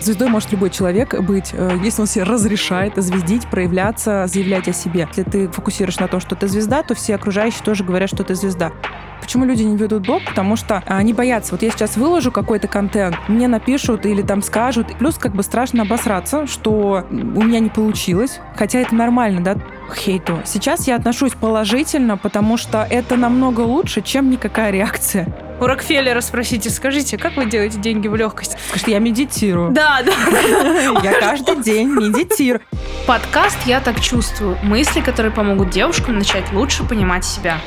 Звездой 0.00 0.28
может 0.28 0.52
любой 0.52 0.70
человек 0.70 1.20
быть, 1.20 1.50
э, 1.52 1.78
если 1.82 2.02
он 2.02 2.06
себе 2.06 2.24
разрешает 2.24 2.94
звездить, 2.96 3.48
проявляться, 3.50 4.26
заявлять 4.28 4.68
о 4.68 4.72
себе. 4.72 5.08
Если 5.08 5.28
ты 5.28 5.48
фокусируешь 5.48 5.98
на 5.98 6.06
том, 6.06 6.20
что 6.20 6.36
ты 6.36 6.46
звезда, 6.46 6.82
то 6.82 6.94
все 6.94 7.16
окружающие 7.16 7.62
тоже 7.64 7.82
говорят, 7.82 8.08
что 8.08 8.22
ты 8.22 8.34
звезда. 8.36 8.72
Почему 9.20 9.44
люди 9.44 9.64
не 9.64 9.76
ведут 9.76 10.06
блог? 10.06 10.22
Потому 10.24 10.54
что 10.54 10.84
они 10.86 11.12
боятся. 11.12 11.52
Вот 11.52 11.62
я 11.62 11.70
сейчас 11.70 11.96
выложу 11.96 12.30
какой-то 12.30 12.68
контент, 12.68 13.16
мне 13.26 13.48
напишут 13.48 14.06
или 14.06 14.22
там 14.22 14.40
скажут. 14.40 14.96
Плюс 14.98 15.18
как 15.18 15.32
бы 15.32 15.42
страшно 15.42 15.82
обосраться, 15.82 16.46
что 16.46 17.04
у 17.10 17.42
меня 17.42 17.58
не 17.58 17.68
получилось. 17.68 18.40
Хотя 18.54 18.78
это 18.78 18.94
нормально, 18.94 19.42
да, 19.42 19.56
хейту. 19.94 20.38
Сейчас 20.44 20.86
я 20.86 20.94
отношусь 20.94 21.32
положительно, 21.32 22.16
потому 22.16 22.56
что 22.56 22.86
это 22.88 23.16
намного 23.16 23.62
лучше, 23.62 24.00
чем 24.00 24.30
никакая 24.30 24.70
реакция. 24.70 25.47
У 25.60 25.66
Рокфеллера 25.66 26.20
спросите, 26.20 26.70
скажите, 26.70 27.18
как 27.18 27.36
вы 27.36 27.46
делаете 27.46 27.78
деньги 27.78 28.06
в 28.06 28.14
легкости? 28.14 28.56
Скажите, 28.68 28.92
я 28.92 29.00
медитирую. 29.00 29.72
Да, 29.72 30.02
да. 30.04 30.12
Я 31.02 31.18
каждый 31.18 31.62
день 31.62 31.88
медитирую. 31.88 32.62
Подкаст 33.06 33.58
«Я 33.66 33.80
так 33.80 34.00
чувствую». 34.00 34.56
Мысли, 34.62 35.00
которые 35.00 35.32
помогут 35.32 35.70
девушкам 35.70 36.16
начать 36.18 36.52
лучше 36.52 36.84
понимать 36.84 37.24
себя. 37.24 37.58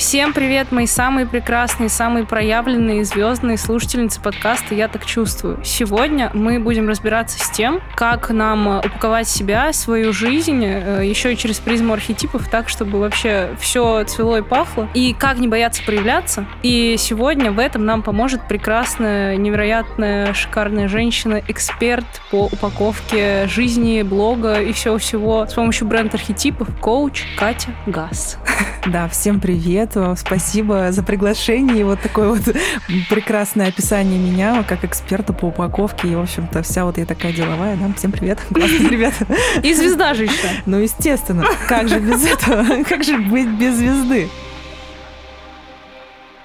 Всем 0.00 0.32
привет, 0.32 0.72
мои 0.72 0.86
самые 0.86 1.26
прекрасные, 1.26 1.90
самые 1.90 2.24
проявленные 2.24 3.04
звездные 3.04 3.58
слушательницы 3.58 4.18
подкаста 4.18 4.74
«Я 4.74 4.88
так 4.88 5.04
чувствую». 5.04 5.60
Сегодня 5.62 6.30
мы 6.32 6.58
будем 6.58 6.88
разбираться 6.88 7.38
с 7.38 7.50
тем, 7.50 7.82
как 7.96 8.30
нам 8.30 8.78
упаковать 8.78 9.28
себя, 9.28 9.74
свою 9.74 10.14
жизнь, 10.14 10.64
э, 10.64 11.04
еще 11.04 11.34
и 11.34 11.36
через 11.36 11.58
призму 11.58 11.92
архетипов, 11.92 12.48
так, 12.48 12.70
чтобы 12.70 12.98
вообще 12.98 13.50
все 13.60 14.02
цвело 14.04 14.38
и 14.38 14.42
пахло, 14.42 14.88
и 14.94 15.12
как 15.12 15.36
не 15.36 15.48
бояться 15.48 15.82
проявляться. 15.84 16.46
И 16.62 16.96
сегодня 16.98 17.52
в 17.52 17.58
этом 17.58 17.84
нам 17.84 18.02
поможет 18.02 18.48
прекрасная, 18.48 19.36
невероятная, 19.36 20.32
шикарная 20.32 20.88
женщина, 20.88 21.42
эксперт 21.46 22.06
по 22.30 22.46
упаковке 22.46 23.46
жизни, 23.48 24.00
блога 24.00 24.62
и 24.62 24.72
всего-всего 24.72 25.46
с 25.46 25.52
помощью 25.52 25.86
бренд-архетипов, 25.88 26.68
коуч 26.80 27.24
Катя 27.36 27.74
Газ. 27.84 28.38
Да, 28.86 29.08
всем 29.08 29.40
привет 29.40 29.89
привет. 29.90 30.18
Спасибо 30.18 30.92
за 30.92 31.02
приглашение 31.02 31.80
и 31.80 31.84
вот 31.84 32.00
такое 32.00 32.30
вот 32.30 32.42
прекрасное 33.08 33.68
описание 33.68 34.18
меня 34.18 34.62
как 34.62 34.84
эксперта 34.84 35.32
по 35.32 35.46
упаковке. 35.46 36.08
И, 36.08 36.14
в 36.14 36.20
общем-то, 36.20 36.62
вся 36.62 36.84
вот 36.84 36.98
я 36.98 37.06
такая 37.06 37.32
деловая. 37.32 37.76
Да? 37.76 37.92
Всем 37.96 38.12
привет. 38.12 38.38
Классный 38.54 38.88
привет. 38.88 39.14
И 39.62 39.74
звезда 39.74 40.14
же 40.14 40.24
еще. 40.24 40.48
Ну, 40.66 40.78
естественно. 40.78 41.44
Как 41.68 41.88
же 41.88 41.98
без 41.98 42.24
этого? 42.24 42.82
Как 42.88 43.04
же 43.04 43.18
быть 43.18 43.48
без 43.48 43.76
звезды? 43.76 44.28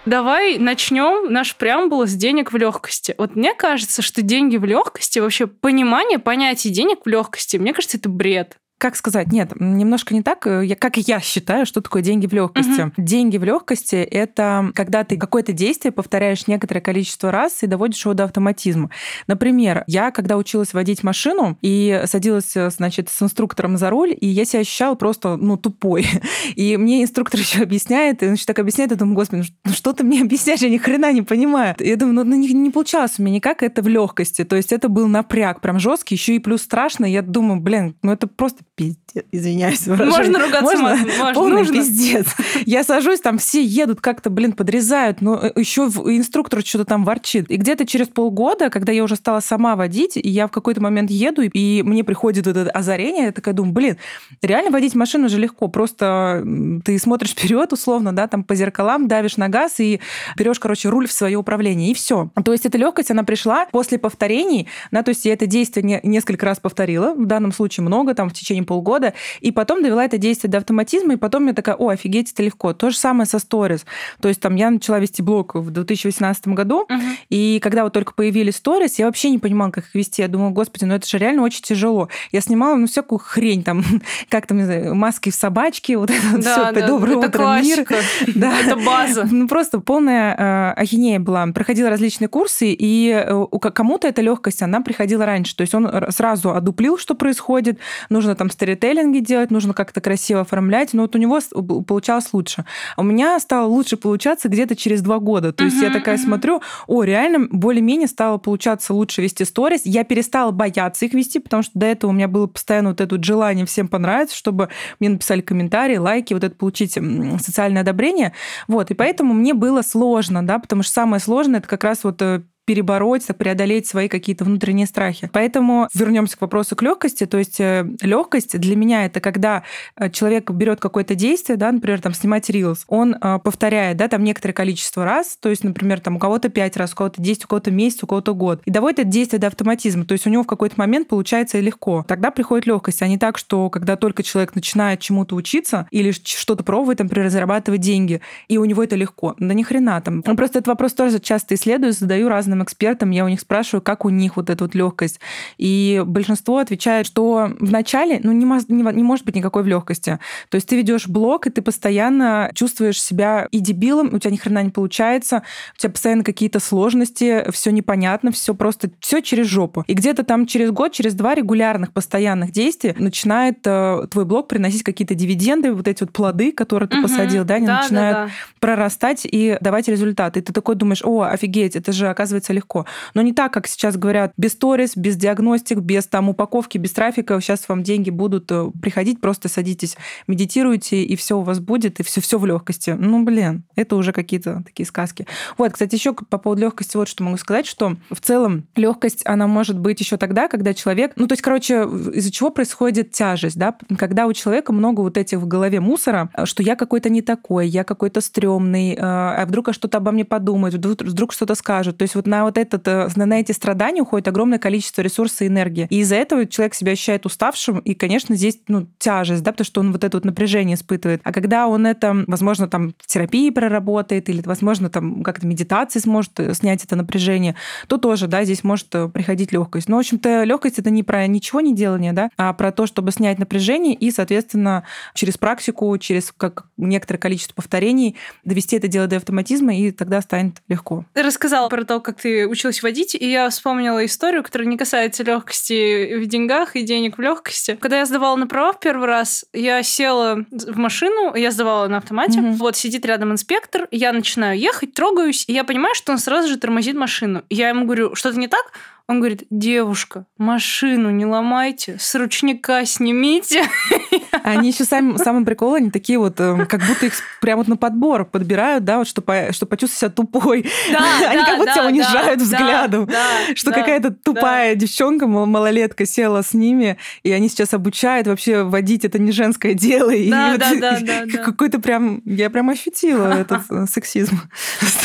Давай 0.05 0.59
начнем 0.59 1.31
наш 1.33 1.55
преамбул 1.55 2.05
с 2.05 2.13
денег 2.13 2.53
в 2.53 2.57
легкости. 2.57 3.15
Вот 3.17 3.35
мне 3.35 3.55
кажется, 3.55 4.03
что 4.03 4.21
деньги 4.21 4.57
в 4.57 4.63
легкости, 4.63 5.17
вообще 5.17 5.47
понимание 5.47 6.19
понятия 6.19 6.69
денег 6.69 6.99
в 7.05 7.09
легкости, 7.09 7.57
мне 7.57 7.73
кажется, 7.73 7.97
это 7.97 8.07
бред 8.07 8.57
как 8.77 8.97
сказать, 8.97 9.31
нет, 9.31 9.53
немножко 9.59 10.13
не 10.13 10.21
так, 10.21 10.45
э, 10.47 10.65
я, 10.65 10.75
как 10.75 10.97
я 10.97 11.19
считаю, 11.21 11.65
что 11.65 11.81
такое 11.81 12.01
деньги 12.01 12.27
в 12.27 12.33
легкости. 12.33 12.81
Угу. 12.81 12.91
Деньги 12.97 13.37
в 13.37 13.43
легкости 13.43 13.95
это 13.95 14.71
когда 14.75 15.03
ты 15.03 15.17
какое-то 15.17 15.53
действие 15.53 15.91
повторяешь 15.93 16.47
некоторое 16.47 16.81
количество 16.81 17.31
раз 17.31 17.63
и 17.63 17.67
доводишь 17.67 18.03
его 18.03 18.13
до 18.13 18.25
автоматизма. 18.25 18.89
Например, 19.27 19.83
я 19.87 20.11
когда 20.11 20.35
училась 20.35 20.73
водить 20.73 21.03
машину 21.03 21.57
и 21.61 22.03
садилась, 22.05 22.55
э, 22.55 22.69
значит, 22.69 23.09
с 23.09 23.21
инструктором 23.21 23.77
за 23.77 23.89
руль, 23.89 24.15
и 24.19 24.27
я 24.27 24.43
себя 24.43 24.59
ощущала 24.59 24.95
просто, 24.95 25.37
ну, 25.37 25.57
тупой. 25.57 26.05
И 26.55 26.77
мне 26.77 27.03
инструктор 27.03 27.39
еще 27.39 27.63
объясняет, 27.63 28.23
и 28.23 28.27
значит, 28.27 28.45
так 28.45 28.59
объясняет, 28.59 28.91
я 28.91 28.97
думаю, 28.97 29.15
господи, 29.15 29.43
ну 29.63 29.71
что 29.71 29.93
ты 29.93 30.03
мне 30.03 30.21
объясняешь, 30.23 30.59
я 30.59 30.69
ни 30.69 30.77
хрена 30.77 31.11
не 31.11 31.21
понимаю. 31.21 31.75
Я 31.79 31.95
думаю, 31.95 32.15
ну, 32.15 32.23
ну 32.23 32.35
не, 32.35 32.53
не 32.53 32.69
получалось 32.71 33.13
у 33.17 33.23
меня 33.23 33.35
никак 33.35 33.63
это 33.63 33.81
в 33.81 33.87
легкости. 33.87 34.43
То 34.43 34.55
есть 34.55 34.71
это 34.71 34.89
был 34.89 35.07
напряг 35.07 35.61
прям 35.61 35.79
жесткий, 35.79 36.15
еще 36.15 36.35
и 36.35 36.39
плюс 36.39 36.61
страшно. 36.61 37.05
Я 37.05 37.21
думаю, 37.21 37.61
блин, 37.61 37.95
ну 38.01 38.11
это 38.11 38.27
просто 38.27 38.63
пиздец, 38.75 39.25
извиняюсь. 39.31 39.87
Можно 39.87 40.39
ругаться 40.39 40.77
Можно? 40.77 40.97
Можно. 40.97 41.33
Полный 41.33 41.57
Нужно. 41.59 41.75
пиздец. 41.75 42.27
Я 42.65 42.83
сажусь, 42.83 43.21
там 43.21 43.37
все 43.37 43.63
едут 43.63 44.01
как-то, 44.01 44.29
блин, 44.29 44.51
подрезают, 44.51 45.21
но 45.21 45.39
э, 45.41 45.51
еще 45.55 45.83
инструктор 45.83 46.61
что-то 46.63 46.85
там 46.85 47.05
ворчит. 47.05 47.49
И 47.49 47.55
где-то 47.55 47.85
через 47.85 48.07
полгода, 48.07 48.69
когда 48.69 48.91
я 48.91 49.03
уже 49.03 49.15
стала 49.15 49.39
сама 49.39 49.75
водить, 49.75 50.17
и 50.17 50.29
я 50.29 50.47
в 50.47 50.51
какой-то 50.51 50.81
момент 50.81 51.09
еду, 51.09 51.41
и 51.41 51.81
мне 51.83 52.03
приходит 52.03 52.47
это 52.47 52.69
озарение, 52.69 53.25
я 53.25 53.31
такая 53.31 53.53
думаю, 53.53 53.73
блин, 53.73 53.97
реально 54.41 54.71
водить 54.71 54.95
машину 54.95 55.29
же 55.29 55.39
легко, 55.39 55.67
просто 55.69 56.45
ты 56.83 56.99
смотришь 56.99 57.31
вперед 57.31 57.71
условно, 57.71 58.13
да, 58.13 58.27
там 58.27 58.43
по 58.43 58.55
зеркалам, 58.55 59.07
давишь 59.07 59.37
на 59.37 59.47
газ 59.47 59.79
и 59.79 60.01
берешь, 60.37 60.59
короче, 60.59 60.89
руль 60.89 61.07
в 61.07 61.13
свое 61.13 61.37
управление, 61.37 61.91
и 61.91 61.93
все. 61.93 62.29
То 62.43 62.51
есть 62.51 62.65
эта 62.65 62.77
легкость, 62.77 63.11
она 63.11 63.23
пришла 63.23 63.67
после 63.71 63.97
повторений, 63.97 64.67
да, 64.91 65.01
то 65.03 65.09
есть 65.09 65.23
я 65.25 65.33
это 65.33 65.45
действие 65.45 66.01
несколько 66.03 66.45
раз 66.45 66.59
повторила, 66.59 67.13
в 67.13 67.25
данном 67.25 67.53
случае 67.53 67.85
много, 67.85 68.13
там 68.13 68.29
в 68.29 68.33
течение 68.33 68.64
полгода, 68.65 69.13
и 69.41 69.51
потом 69.51 69.81
довела 69.81 70.05
это 70.05 70.17
действие 70.17 70.51
до 70.51 70.59
автоматизма, 70.59 71.13
и 71.13 71.17
потом 71.17 71.47
я 71.47 71.53
такая, 71.53 71.75
о, 71.75 71.89
офигеть, 71.89 72.31
это 72.31 72.43
легко. 72.43 72.73
То 72.73 72.89
же 72.89 72.97
самое 72.97 73.27
со 73.27 73.39
сторис. 73.39 73.85
То 74.21 74.27
есть 74.27 74.41
там 74.41 74.55
я 74.55 74.69
начала 74.69 74.99
вести 74.99 75.21
блог 75.21 75.55
в 75.55 75.71
2018 75.71 76.47
году, 76.49 76.85
uh-huh. 76.89 76.99
и 77.29 77.59
когда 77.61 77.83
вот 77.83 77.93
только 77.93 78.13
появились 78.13 78.57
сторис, 78.57 78.99
я 78.99 79.05
вообще 79.05 79.29
не 79.29 79.39
понимала, 79.39 79.71
как 79.71 79.85
их 79.85 79.95
вести. 79.95 80.21
Я 80.21 80.27
думала, 80.27 80.49
господи, 80.49 80.85
ну 80.85 80.95
это 80.95 81.07
же 81.07 81.17
реально 81.17 81.43
очень 81.43 81.61
тяжело. 81.61 82.09
Я 82.31 82.41
снимала, 82.41 82.75
ну, 82.75 82.87
всякую 82.87 83.19
хрень, 83.19 83.63
там, 83.63 83.83
как 84.29 84.47
там, 84.47 84.57
не 84.57 84.65
знаю, 84.65 84.95
маски 84.95 85.29
в 85.29 85.35
собачке, 85.35 85.97
вот 85.97 86.09
это 86.09 86.37
да, 86.37 86.71
все, 86.71 86.71
да, 86.71 86.87
доброе 86.87 87.17
это 87.17 87.27
утро, 87.27 87.37
классика. 87.37 87.95
мир. 87.95 88.35
Да. 88.35 88.59
Это 88.59 88.75
база. 88.75 89.27
Ну, 89.29 89.47
просто 89.47 89.79
полная 89.79 90.35
э, 90.35 90.81
ахинея 90.81 91.19
была. 91.19 91.45
Проходила 91.47 91.89
различные 91.89 92.27
курсы, 92.27 92.75
и 92.77 93.11
э, 93.11 93.45
кому-то 93.59 94.07
эта 94.07 94.21
легкость, 94.21 94.61
она 94.61 94.81
приходила 94.81 95.25
раньше. 95.25 95.55
То 95.55 95.61
есть 95.61 95.73
он 95.73 95.89
сразу 96.09 96.51
одуплил, 96.51 96.97
что 96.97 97.15
происходит, 97.15 97.79
нужно 98.09 98.35
там 98.35 98.49
сторителлинги 98.55 99.19
делать, 99.19 99.51
нужно 99.51 99.73
как-то 99.73 100.01
красиво 100.01 100.41
оформлять, 100.41 100.93
но 100.93 101.03
вот 101.03 101.15
у 101.15 101.19
него 101.19 101.39
получалось 101.83 102.29
лучше. 102.33 102.65
А 102.95 103.01
у 103.01 103.03
меня 103.03 103.39
стало 103.39 103.67
лучше 103.67 103.97
получаться 103.97 104.49
где-то 104.49 104.75
через 104.75 105.01
два 105.01 105.19
года. 105.19 105.53
То 105.53 105.63
есть 105.63 105.77
uh-huh, 105.77 105.87
я 105.87 105.91
такая 105.91 106.15
uh-huh. 106.17 106.23
смотрю, 106.23 106.61
о, 106.87 107.03
реально 107.03 107.47
более-менее 107.51 108.07
стало 108.07 108.37
получаться 108.37 108.93
лучше 108.93 109.21
вести 109.21 109.45
сторис. 109.45 109.81
Я 109.85 110.03
перестала 110.03 110.51
бояться 110.51 111.05
их 111.05 111.13
вести, 111.13 111.39
потому 111.39 111.63
что 111.63 111.77
до 111.77 111.85
этого 111.85 112.11
у 112.11 112.13
меня 112.13 112.27
было 112.27 112.47
постоянно 112.47 112.89
вот 112.89 113.01
это 113.01 113.21
желание 113.21 113.65
всем 113.65 113.87
понравиться, 113.87 114.35
чтобы 114.35 114.69
мне 114.99 115.09
написали 115.09 115.41
комментарии, 115.41 115.97
лайки, 115.97 116.33
вот 116.33 116.43
это 116.43 116.55
получить 116.55 116.93
социальное 116.93 117.81
одобрение. 117.81 118.33
Вот, 118.67 118.91
и 118.91 118.93
поэтому 118.93 119.33
мне 119.33 119.53
было 119.53 119.81
сложно, 119.81 120.45
да, 120.45 120.59
потому 120.59 120.83
что 120.83 120.93
самое 120.93 121.19
сложное 121.19 121.59
это 121.59 121.67
как 121.67 121.83
раз 121.83 122.03
вот 122.03 122.21
э, 122.21 122.41
перебороть, 122.65 123.25
преодолеть 123.37 123.87
свои 123.87 124.07
какие-то 124.07 124.43
внутренние 124.43 124.87
страхи. 124.87 125.29
Поэтому 125.31 125.87
вернемся 125.93 126.37
к 126.37 126.41
вопросу 126.41 126.75
к 126.75 126.81
легкости. 126.81 127.25
То 127.25 127.37
есть 127.37 127.59
э, 127.59 127.85
легкость 128.01 128.59
для 128.59 128.75
меня 128.75 129.05
это 129.05 129.19
когда 129.19 129.63
э, 129.95 130.09
человек 130.09 130.49
берет 130.49 130.79
какое-то 130.79 131.15
действие, 131.15 131.57
да, 131.57 131.71
например, 131.71 132.01
там 132.01 132.13
снимать 132.13 132.49
рилс, 132.49 132.85
он 132.87 133.15
э, 133.15 133.39
повторяет, 133.43 133.97
да, 133.97 134.07
там 134.07 134.23
некоторое 134.23 134.53
количество 134.53 135.05
раз, 135.05 135.37
то 135.39 135.49
есть, 135.49 135.63
например, 135.63 135.99
там 135.99 136.15
у 136.15 136.19
кого-то 136.19 136.49
5 136.49 136.77
раз, 136.77 136.93
у 136.93 136.95
кого-то 136.95 137.21
10, 137.21 137.45
у 137.45 137.47
кого-то 137.47 137.71
месяц, 137.71 138.03
у 138.03 138.07
кого-то 138.07 138.33
год, 138.33 138.61
и 138.65 138.71
доводит 138.71 138.99
это 138.99 139.07
действие 139.07 139.39
до 139.39 139.47
автоматизма. 139.47 140.05
То 140.05 140.13
есть 140.13 140.25
у 140.25 140.29
него 140.29 140.43
в 140.43 140.47
какой-то 140.47 140.75
момент 140.77 141.07
получается 141.07 141.59
легко. 141.59 142.05
Тогда 142.07 142.31
приходит 142.31 142.65
легкость, 142.65 143.01
а 143.01 143.07
не 143.07 143.17
так, 143.17 143.37
что 143.37 143.69
когда 143.69 143.95
только 143.95 144.23
человек 144.23 144.55
начинает 144.55 144.99
чему-то 145.01 145.35
учиться 145.35 145.87
или 145.91 146.11
что-то 146.11 146.63
пробовать, 146.63 146.99
например, 146.99 147.29
зарабатывать 147.29 147.81
деньги, 147.81 148.21
и 148.47 148.57
у 148.57 148.65
него 148.65 148.83
это 148.83 148.95
легко. 148.95 149.35
Да 149.37 149.53
ни 149.53 149.63
хрена 149.63 150.01
там. 150.01 150.23
Просто 150.23 150.59
этот 150.59 150.67
вопрос 150.67 150.93
тоже 150.93 151.19
часто 151.19 151.55
исследую, 151.55 151.93
задаю 151.93 152.29
разным 152.29 152.54
разным 152.55 152.63
экспертам, 152.63 153.11
я 153.11 153.25
у 153.25 153.27
них 153.27 153.39
спрашиваю, 153.39 153.81
как 153.81 154.05
у 154.05 154.09
них 154.09 154.37
вот 154.37 154.49
эта 154.49 154.63
вот 154.63 154.75
легкость. 154.75 155.19
И 155.57 156.03
большинство 156.05 156.57
отвечает, 156.57 157.05
что 157.05 157.51
вначале 157.59 158.19
ну, 158.23 158.31
не, 158.31 158.45
не, 158.45 158.95
не 158.95 159.03
может 159.03 159.25
быть 159.25 159.35
никакой 159.35 159.63
в 159.63 159.67
легкости. 159.67 160.19
То 160.49 160.55
есть 160.55 160.67
ты 160.67 160.77
ведешь 160.77 161.07
блог, 161.07 161.47
и 161.47 161.49
ты 161.49 161.61
постоянно 161.61 162.51
чувствуешь 162.53 163.01
себя 163.01 163.47
и 163.51 163.59
дебилом, 163.59 164.13
у 164.13 164.19
тебя 164.19 164.31
ни 164.31 164.37
хрена 164.37 164.63
не 164.63 164.69
получается, 164.69 165.43
у 165.75 165.79
тебя 165.79 165.91
постоянно 165.91 166.23
какие-то 166.23 166.59
сложности, 166.59 167.45
все 167.51 167.71
непонятно, 167.71 168.31
все 168.31 168.53
просто, 168.53 168.89
все 168.99 169.21
через 169.21 169.47
жопу. 169.47 169.83
И 169.87 169.93
где-то 169.93 170.23
там 170.23 170.45
через 170.45 170.71
год, 170.71 170.93
через 170.93 171.13
два 171.13 171.35
регулярных 171.35 171.91
постоянных 171.91 172.51
действий 172.51 172.95
начинает 172.97 173.59
э, 173.65 174.07
твой 174.09 174.25
блог 174.25 174.47
приносить 174.47 174.83
какие-то 174.83 175.15
дивиденды, 175.15 175.73
вот 175.73 175.87
эти 175.87 176.03
вот 176.03 176.11
плоды, 176.11 176.51
которые 176.51 176.87
ты 176.89 176.97
угу. 176.97 177.07
посадил, 177.07 177.43
да, 177.43 177.55
они 177.55 177.67
да, 177.67 177.81
начинают 177.81 178.17
да, 178.17 178.25
да. 178.25 178.31
прорастать 178.59 179.21
и 179.25 179.57
давать 179.61 179.87
результаты. 179.87 180.39
И 180.39 180.43
ты 180.43 180.53
такой 180.53 180.75
думаешь, 180.75 181.01
о, 181.03 181.23
офигеть, 181.23 181.75
это 181.75 181.91
же, 181.91 182.07
оказывается, 182.07 182.44
делается 182.45 182.53
легко. 182.53 182.85
Но 183.13 183.21
не 183.21 183.33
так, 183.33 183.53
как 183.53 183.67
сейчас 183.67 183.97
говорят, 183.97 184.33
без 184.37 184.53
сторис, 184.53 184.95
без 184.95 185.15
диагностик, 185.15 185.79
без 185.79 186.07
там 186.07 186.29
упаковки, 186.29 186.77
без 186.77 186.91
трафика. 186.91 187.39
Сейчас 187.41 187.67
вам 187.67 187.83
деньги 187.83 188.09
будут 188.09 188.51
э, 188.51 188.71
приходить, 188.81 189.21
просто 189.21 189.49
садитесь, 189.49 189.97
медитируйте, 190.27 191.03
и 191.03 191.15
все 191.15 191.37
у 191.37 191.41
вас 191.41 191.59
будет, 191.59 191.99
и 191.99 192.03
все, 192.03 192.21
все 192.21 192.37
в 192.37 192.45
легкости. 192.45 192.91
Ну, 192.91 193.23
блин, 193.23 193.63
это 193.75 193.95
уже 193.95 194.11
какие-то 194.11 194.63
такие 194.65 194.85
сказки. 194.85 195.27
Вот, 195.57 195.73
кстати, 195.73 195.95
еще 195.95 196.13
по 196.13 196.37
поводу 196.37 196.61
легкости, 196.61 196.97
вот 196.97 197.07
что 197.07 197.23
могу 197.23 197.37
сказать, 197.37 197.65
что 197.65 197.95
в 198.11 198.19
целом 198.21 198.67
легкость, 198.75 199.21
она 199.25 199.47
может 199.47 199.79
быть 199.79 199.99
еще 199.99 200.17
тогда, 200.17 200.47
когда 200.47 200.73
человек, 200.73 201.13
ну, 201.15 201.27
то 201.27 201.33
есть, 201.33 201.41
короче, 201.41 201.83
из-за 202.13 202.31
чего 202.31 202.49
происходит 202.49 203.11
тяжесть, 203.11 203.57
да, 203.57 203.75
когда 203.97 204.27
у 204.27 204.33
человека 204.33 204.73
много 204.73 205.01
вот 205.01 205.17
этих 205.17 205.39
в 205.39 205.47
голове 205.47 205.79
мусора, 205.79 206.29
что 206.45 206.63
я 206.63 206.75
какой-то 206.75 207.09
не 207.09 207.21
такой, 207.21 207.67
я 207.67 207.83
какой-то 207.83 208.21
стрёмный, 208.21 208.93
э, 208.93 208.97
а 208.99 209.45
вдруг 209.45 209.73
что-то 209.73 209.97
обо 209.97 210.11
мне 210.11 210.25
подумают, 210.25 210.75
вдруг, 210.75 211.01
вдруг 211.01 211.33
что-то 211.33 211.55
скажут. 211.55 211.97
То 211.97 212.03
есть 212.03 212.15
вот 212.15 212.27
на 212.35 212.43
вот 212.43 212.57
этот, 212.57 212.87
э, 212.87 213.07
на 213.15 213.39
эти 213.39 213.53
страдания 213.53 214.01
уходит 214.01 214.27
огромное 214.27 214.59
количество 214.59 215.01
ресурсов 215.01 215.41
и 215.41 215.47
энергии. 215.47 215.87
И 215.89 215.99
из-за 215.99 216.15
этого 216.15 216.45
человек 216.45 216.73
себя 216.73 216.91
ощущает 216.91 217.25
уставшим, 217.25 217.79
и, 217.79 217.93
конечно, 217.93 218.35
здесь 218.35 218.59
ну, 218.67 218.87
тяжесть, 218.97 219.43
да, 219.43 219.51
потому 219.51 219.65
что 219.65 219.81
он 219.81 219.91
вот 219.91 220.03
это 220.03 220.17
вот 220.17 220.25
напряжение 220.25 220.75
испытывает. 220.75 221.21
А 221.23 221.31
когда 221.31 221.67
он 221.67 221.85
это, 221.87 222.25
возможно, 222.27 222.67
там 222.67 222.93
в 222.99 223.07
терапии 223.07 223.49
проработает, 223.49 224.29
или, 224.29 224.41
возможно, 224.41 224.89
там 224.89 225.23
как-то 225.23 225.47
медитации 225.47 225.99
сможет 225.99 226.39
э, 226.39 226.53
снять 226.53 226.83
это 226.83 226.95
напряжение, 226.95 227.55
то 227.87 227.97
тоже, 227.97 228.27
да, 228.27 228.43
здесь 228.43 228.63
может 228.63 228.93
э, 228.95 229.07
приходить 229.07 229.51
легкость. 229.51 229.87
Но, 229.87 229.95
в 229.95 229.99
общем-то, 229.99 230.43
легкость 230.43 230.79
это 230.79 230.89
не 230.89 231.03
про 231.03 231.25
ничего 231.27 231.61
не 231.61 231.73
делание, 231.73 232.11
да, 232.13 232.29
а 232.37 232.53
про 232.53 232.71
то, 232.71 232.85
чтобы 232.85 233.11
снять 233.11 233.39
напряжение 233.39 233.93
и, 233.93 234.11
соответственно, 234.11 234.83
через 235.13 235.37
практику, 235.37 235.97
через 235.97 236.33
как 236.35 236.65
некоторое 236.77 237.19
количество 237.19 237.53
повторений 237.53 238.15
довести 238.43 238.75
это 238.75 238.87
дело 238.87 239.07
до 239.07 239.17
автоматизма, 239.17 239.75
и 239.75 239.91
тогда 239.91 240.21
станет 240.21 240.61
легко. 240.67 241.05
Ты 241.13 241.23
рассказала 241.23 241.69
про 241.69 241.85
то, 241.85 241.99
как 241.99 242.19
ты 242.19 242.24
училась 242.27 242.83
водить, 242.83 243.15
и 243.15 243.29
я 243.29 243.49
вспомнила 243.49 244.05
историю, 244.05 244.43
которая 244.43 244.67
не 244.67 244.77
касается 244.77 245.23
легкости 245.23 246.15
в 246.15 246.25
деньгах 246.25 246.75
и 246.75 246.81
денег 246.81 247.17
в 247.17 247.21
легкости. 247.21 247.77
Когда 247.79 247.99
я 247.99 248.05
сдавала 248.05 248.35
на 248.35 248.47
права 248.47 248.73
в 248.73 248.79
первый 248.79 249.07
раз, 249.07 249.45
я 249.53 249.83
села 249.83 250.45
в 250.51 250.77
машину, 250.77 251.35
я 251.35 251.51
сдавала 251.51 251.87
на 251.87 251.97
автомате, 251.97 252.39
угу. 252.39 252.51
вот 252.53 252.75
сидит 252.75 253.05
рядом 253.05 253.31
инспектор, 253.31 253.87
я 253.91 254.11
начинаю 254.13 254.57
ехать, 254.59 254.93
трогаюсь, 254.93 255.45
и 255.47 255.53
я 255.53 255.63
понимаю, 255.63 255.95
что 255.95 256.11
он 256.11 256.17
сразу 256.17 256.47
же 256.47 256.57
тормозит 256.57 256.95
машину. 256.95 257.43
Я 257.49 257.69
ему 257.69 257.85
говорю, 257.85 258.15
что-то 258.15 258.39
не 258.39 258.47
так? 258.47 258.71
Он 259.07 259.19
говорит, 259.19 259.43
девушка, 259.51 260.25
машину 260.39 261.11
не 261.11 261.27
ломайте, 261.27 261.97
с 261.99 262.15
ручника 262.15 262.85
снимите. 262.85 263.63
Они 264.43 264.69
еще 264.69 264.83
сами, 264.83 265.17
самый 265.17 265.45
прикол, 265.45 265.75
они 265.75 265.89
такие 265.89 266.19
вот, 266.19 266.39
эм, 266.39 266.65
как 266.67 266.81
будто 266.81 267.05
их 267.07 267.13
прямо 267.41 267.59
вот 267.59 267.67
на 267.67 267.77
подбор 267.77 268.25
подбирают, 268.25 268.83
да, 268.83 268.99
вот 268.99 269.07
чтобы, 269.07 269.49
чтобы 269.51 269.71
почувствовать 269.71 269.99
себя 269.99 270.09
тупой. 270.09 270.69
Да, 270.91 270.99
они 271.29 271.39
да, 271.39 271.45
как 271.45 271.57
будто 271.57 271.65
да, 271.65 271.73
тебя 271.73 271.87
унижают 271.87 272.39
да, 272.39 272.45
взглядом, 272.45 273.05
да, 273.07 273.55
что 273.55 273.71
да, 273.71 273.79
какая-то 273.79 274.11
тупая 274.11 274.75
да. 274.75 274.81
девчонка, 274.81 275.25
малолетка, 275.25 276.05
села 276.05 276.43
с 276.43 276.53
ними, 276.53 276.97
и 277.23 277.31
они 277.31 277.49
сейчас 277.49 277.73
обучают 277.73 278.27
вообще 278.27 278.63
водить, 278.63 279.05
это 279.05 279.17
не 279.17 279.31
женское 279.31 279.73
дело. 279.73 280.11
Да, 280.11 280.15
и 280.15 280.29
да, 280.29 280.51
вот, 280.51 280.59
да, 280.59 280.71
да, 281.01 281.23
да. 281.25 281.37
Какой-то 281.43 281.79
прям, 281.79 282.21
я 282.25 282.49
прям 282.49 282.69
ощутила 282.69 283.27
этот 283.27 283.61
э, 283.69 283.85
сексизм. 283.91 284.41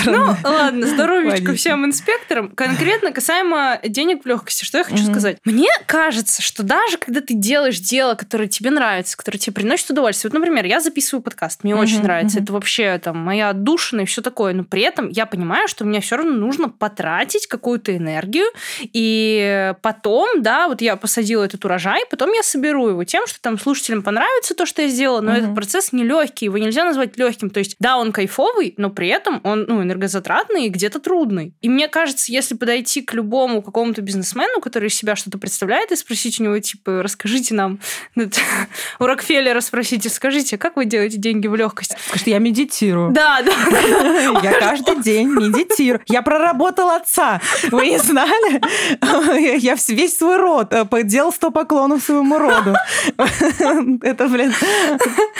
Ну, 0.05 0.35
ладно, 0.45 0.87
здоровечко 0.87 1.55
всем 1.55 1.85
инспекторам. 1.85 2.51
Конкретно 2.51 3.13
касаемо 3.13 3.79
денег 3.91 4.25
в 4.25 4.27
легкости. 4.27 4.65
Что 4.65 4.79
я 4.79 4.85
хочу 4.85 4.99
mm-hmm. 4.99 5.11
сказать? 5.11 5.39
Мне 5.45 5.71
кажется, 5.87 6.43
что 6.43 6.63
даже 6.63 6.99
когда 6.99 7.21
ты 7.21 7.35
делаешь 7.35 7.79
дело, 7.79 8.15
которое 8.15 8.49
тебе 8.49 8.71
нравится, 8.71 9.17
которое 9.17 9.39
тебе 9.39 9.55
приносит 9.55 9.91
удовольствие. 9.91 10.31
Вот, 10.31 10.39
например, 10.39 10.65
я 10.65 10.81
записываю 10.81 11.23
подкаст, 11.23 11.65
мне 11.65 11.73
mm-hmm. 11.73 11.79
очень 11.81 12.03
нравится. 12.03 12.39
Mm-hmm. 12.39 12.43
Это 12.43 12.53
вообще 12.53 12.99
там 13.03 13.19
моя 13.19 13.51
отдушина 13.51 14.03
и 14.03 14.05
все 14.05 14.23
такое. 14.23 14.53
Но 14.55 14.65
при 14.65 14.83
этом 14.83 15.09
я 15.09 15.27
понимаю, 15.27 15.69
что 15.69 15.85
мне 15.85 16.01
все 16.01 16.17
равно 16.17 16.33
нужно 16.33 16.69
потратить 16.69 17.47
какую-то 17.47 17.97
энергию. 17.97 18.47
И 18.81 19.75
потом, 19.83 20.43
да, 20.43 20.69
вот 20.69 20.81
я 20.81 20.97
посадила 20.97 21.45
этот 21.45 21.65
урожай, 21.65 22.03
потом 22.11 22.33
я 22.33 22.43
соберу 22.43 22.89
его 22.89 23.05
тем, 23.05 23.27
что 23.27 23.41
там 23.41 23.59
слушателям 23.59 24.03
понравится 24.03 24.55
то, 24.55 24.67
что 24.67 24.83
я 24.83 24.89
сделала, 24.89 25.21
но 25.21 25.33
mm-hmm. 25.33 25.39
этот 25.39 25.55
процесс 25.55 25.93
нелегкий, 25.93 26.47
его 26.47 26.59
нельзя 26.59 26.85
назвать 26.85 27.17
легким. 27.17 27.51
То 27.51 27.59
есть, 27.59 27.77
да, 27.79 27.97
он 27.97 28.13
кайфовый, 28.13 28.75
но 28.77 28.91
при 28.91 29.09
этом 29.09 29.41
он 29.45 29.65
ну, 29.69 29.83
энергозатратный 29.83 30.67
и 30.67 30.69
где-то 30.69 31.01
трудный. 31.01 31.55
И 31.61 31.69
мне 31.69 31.89
кажется, 31.89 32.33
если 32.33 32.55
подойти 32.55 33.03
к 33.03 33.15
любому 33.15 33.63
какому 33.63 33.80
какому-то 33.81 34.03
бизнесмену, 34.03 34.61
который 34.61 34.89
из 34.89 34.95
себя 34.95 35.17
что-то 35.17 35.39
представляет, 35.39 35.91
и 35.91 35.97
спросить 35.97 36.39
у 36.39 36.45
него, 36.45 36.59
типа, 36.59 37.03
расскажите 37.03 37.55
нам, 37.55 37.79
у 38.99 39.07
Рокфеллера 39.07 39.61
спросите, 39.61 40.11
скажите, 40.11 40.59
как 40.59 40.77
вы 40.77 40.85
делаете 40.85 41.17
деньги 41.17 41.47
в 41.47 41.55
легкости? 41.55 41.97
Скажите, 42.09 42.33
я 42.33 42.39
медитирую. 42.39 43.13
Да, 43.13 43.41
да. 43.43 43.53
Я 44.43 44.53
каждый 44.59 45.03
день 45.03 45.29
медитирую. 45.29 46.03
Я 46.09 46.23
проработал 46.23 46.91
отца. 46.91 47.41
Вы 47.71 47.91
не 47.91 47.99
знали? 47.99 48.61
Я 49.59 49.77
весь 49.89 50.19
свой 50.19 50.37
род 50.37 50.73
э, 50.73 50.87
делал 51.05 51.33
сто 51.33 51.51
поклонов 51.51 52.03
своему 52.03 52.39
роду. 52.39 52.75
Это, 53.17 54.29
блин, 54.29 54.53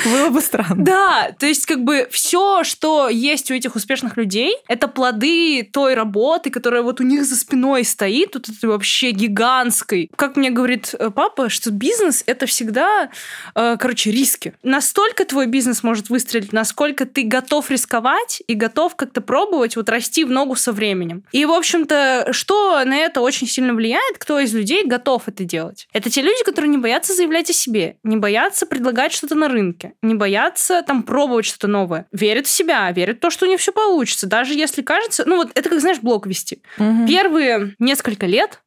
было 0.05 0.31
бы 0.31 0.41
странно. 0.41 0.77
Да, 0.77 1.31
то 1.39 1.47
есть 1.47 1.67
как 1.67 1.85
бы 1.85 2.09
все, 2.11 2.65
что 2.65 3.09
есть 3.09 3.51
у 3.51 3.55
этих 3.55 3.75
успешных 3.75 4.17
людей, 4.17 4.57
это 4.67 4.89
плоды 4.89 5.69
той 5.71 5.95
работы, 5.95 6.51
которая 6.51 6.83
вот 6.83 7.01
у 7.01 7.05
них 7.05 7.25
за 7.25 7.37
спиной 7.37 7.85
стоит, 7.85 8.30
тут 8.31 8.49
это 8.49 8.69
вообще 8.69 9.11
гигантской. 9.11 10.11
Как 10.17 10.37
мне 10.37 10.51
говорит 10.51 10.95
э, 10.99 11.11
папа, 11.11 11.49
что 11.49 11.71
бизнес 11.71 12.23
это 12.27 12.47
всегда, 12.47 13.11
э, 13.55 13.77
короче, 13.79 14.11
риски. 14.11 14.55
Настолько 14.63 15.25
твой 15.25 15.47
бизнес 15.47 15.83
может 15.83 16.09
выстрелить, 16.09 16.53
насколько 16.53 17.07
ты 17.07 17.23
готов 17.23 17.71
рисковать 17.71 18.43
и 18.47 18.55
готов 18.55 18.97
как-то 18.97 19.21
пробовать 19.21 19.77
вот 19.77 19.89
расти 19.89 20.25
в 20.25 20.31
ногу 20.31 20.57
со 20.57 20.73
временем. 20.73 21.25
И, 21.33 21.45
в 21.45 21.53
общем-то, 21.53 22.29
что 22.33 22.83
на 22.85 22.97
это 22.97 23.21
очень 23.21 23.47
сильно 23.47 23.75
влияет, 23.75 24.19
кто 24.19 24.39
из 24.39 24.55
людей 24.55 24.85
готов 24.85 25.25
это 25.27 25.45
делать? 25.45 25.89
Это 25.93 26.11
те 26.11 26.23
люди, 26.23 26.43
которые 26.45 26.71
не 26.71 26.79
боятся 26.79 27.15
заявлять 27.15 27.51
о 27.51 27.53
себе, 27.53 27.97
не 28.03 28.17
боятся 28.17 28.67
предлагать 28.67 29.13
что-то 29.13 29.35
на 29.35 29.49
рынке, 29.49 29.95
не 30.03 30.15
боятся 30.15 30.83
там 30.87 31.03
пробовать 31.03 31.47
что-то 31.47 31.67
новое, 31.67 32.07
верят 32.13 32.47
в 32.47 32.51
себя, 32.51 32.91
верят 32.93 33.19
в 33.19 33.21
то, 33.21 33.31
что 33.31 33.47
у 33.47 33.49
них 33.49 33.61
все 33.61 33.73
получится, 33.73 34.27
даже 34.27 34.55
если 34.55 34.83
кажется, 34.83 35.25
ну 35.27 35.37
вот 35.37 35.51
это 35.55 35.69
как, 35.69 35.81
знаешь, 35.81 35.99
блок 36.01 36.27
вести. 36.27 36.63
Угу. 36.79 37.07
Первые 37.07 37.75
несколько 37.79 38.20
несколько 38.21 38.27
лет 38.27 38.63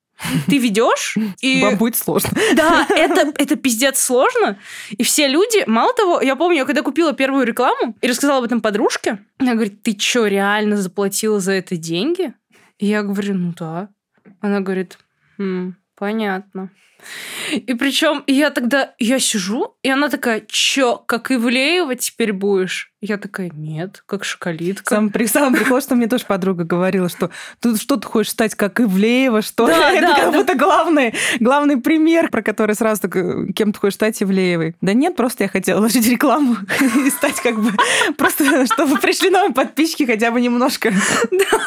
ты 0.48 0.58
ведешь, 0.58 1.18
и... 1.42 1.62
Вам 1.64 1.76
будет 1.78 1.96
сложно. 1.96 2.30
Да, 2.56 2.88
это, 2.90 3.34
это 3.38 3.56
пиздец 3.56 4.00
сложно. 4.00 4.58
И 4.92 5.04
все 5.04 5.28
люди, 5.28 5.64
мало 5.68 5.94
того, 5.94 6.22
я 6.22 6.36
помню, 6.36 6.60
я 6.60 6.66
когда 6.66 6.82
купила 6.82 7.14
первую 7.14 7.46
рекламу 7.46 7.96
и 8.00 8.08
рассказала 8.08 8.38
об 8.38 8.46
этом 8.46 8.62
подружке, 8.62 9.20
она 9.40 9.54
говорит, 9.54 9.82
ты 9.82 9.98
что, 10.00 10.28
реально 10.28 10.78
заплатила 10.78 11.40
за 11.40 11.54
это 11.54 11.76
деньги? 11.76 12.34
И 12.78 12.86
я 12.86 13.04
говорю, 13.04 13.34
ну 13.34 13.54
да. 13.58 13.90
Она 14.40 14.62
говорит, 14.62 14.98
хм, 15.38 15.76
понятно. 15.96 16.70
И 17.52 17.74
причем 17.74 18.24
я 18.28 18.50
тогда, 18.50 18.94
я 19.00 19.20
сижу, 19.20 19.76
и 19.84 19.90
она 19.90 20.10
такая, 20.10 20.44
чё, 20.48 20.98
как 20.98 21.32
Ивлеева 21.32 21.96
теперь 21.96 22.34
будешь? 22.34 22.94
Я 23.06 23.18
такая, 23.18 23.52
нет, 23.54 24.02
как 24.06 24.24
шоколитка. 24.24 24.96
Сам, 24.96 25.10
при, 25.10 25.26
самом 25.26 25.54
прикол, 25.58 25.82
что 25.82 25.96
мне 25.96 26.08
тоже 26.08 26.24
подруга 26.26 26.64
говорила, 26.64 27.10
что 27.10 27.32
тут 27.60 27.82
что 27.82 27.98
ты 27.98 28.08
хочешь 28.08 28.32
стать 28.32 28.56
как 28.56 28.80
Ивлеева, 28.80 29.42
что 29.42 29.68
да, 29.68 29.92
это 29.92 30.08
да, 30.08 30.16
как 30.16 30.32
да. 30.32 30.40
будто 30.40 30.56
главный, 30.56 31.14
главный 31.42 31.76
пример, 31.82 32.30
про 32.30 32.42
который 32.42 32.76
сразу 32.76 33.02
так, 33.02 33.18
э, 33.18 33.48
кем 33.54 33.74
ты 33.74 33.80
хочешь 33.80 33.96
стать 33.96 34.24
Ивлеевой. 34.24 34.76
Да 34.80 34.94
нет, 34.94 35.18
просто 35.18 35.44
я 35.44 35.50
хотела 35.50 35.80
вложить 35.80 36.08
рекламу 36.08 36.56
и 37.06 37.10
стать 37.10 37.42
как 37.42 37.60
бы 37.60 37.72
просто, 38.18 38.66
чтобы 38.68 38.98
пришли 39.00 39.30
новые 39.30 39.54
подписчики 39.54 40.04
хотя 40.04 40.32
бы 40.32 40.40
немножко. 40.40 40.90
Да, 40.90 41.60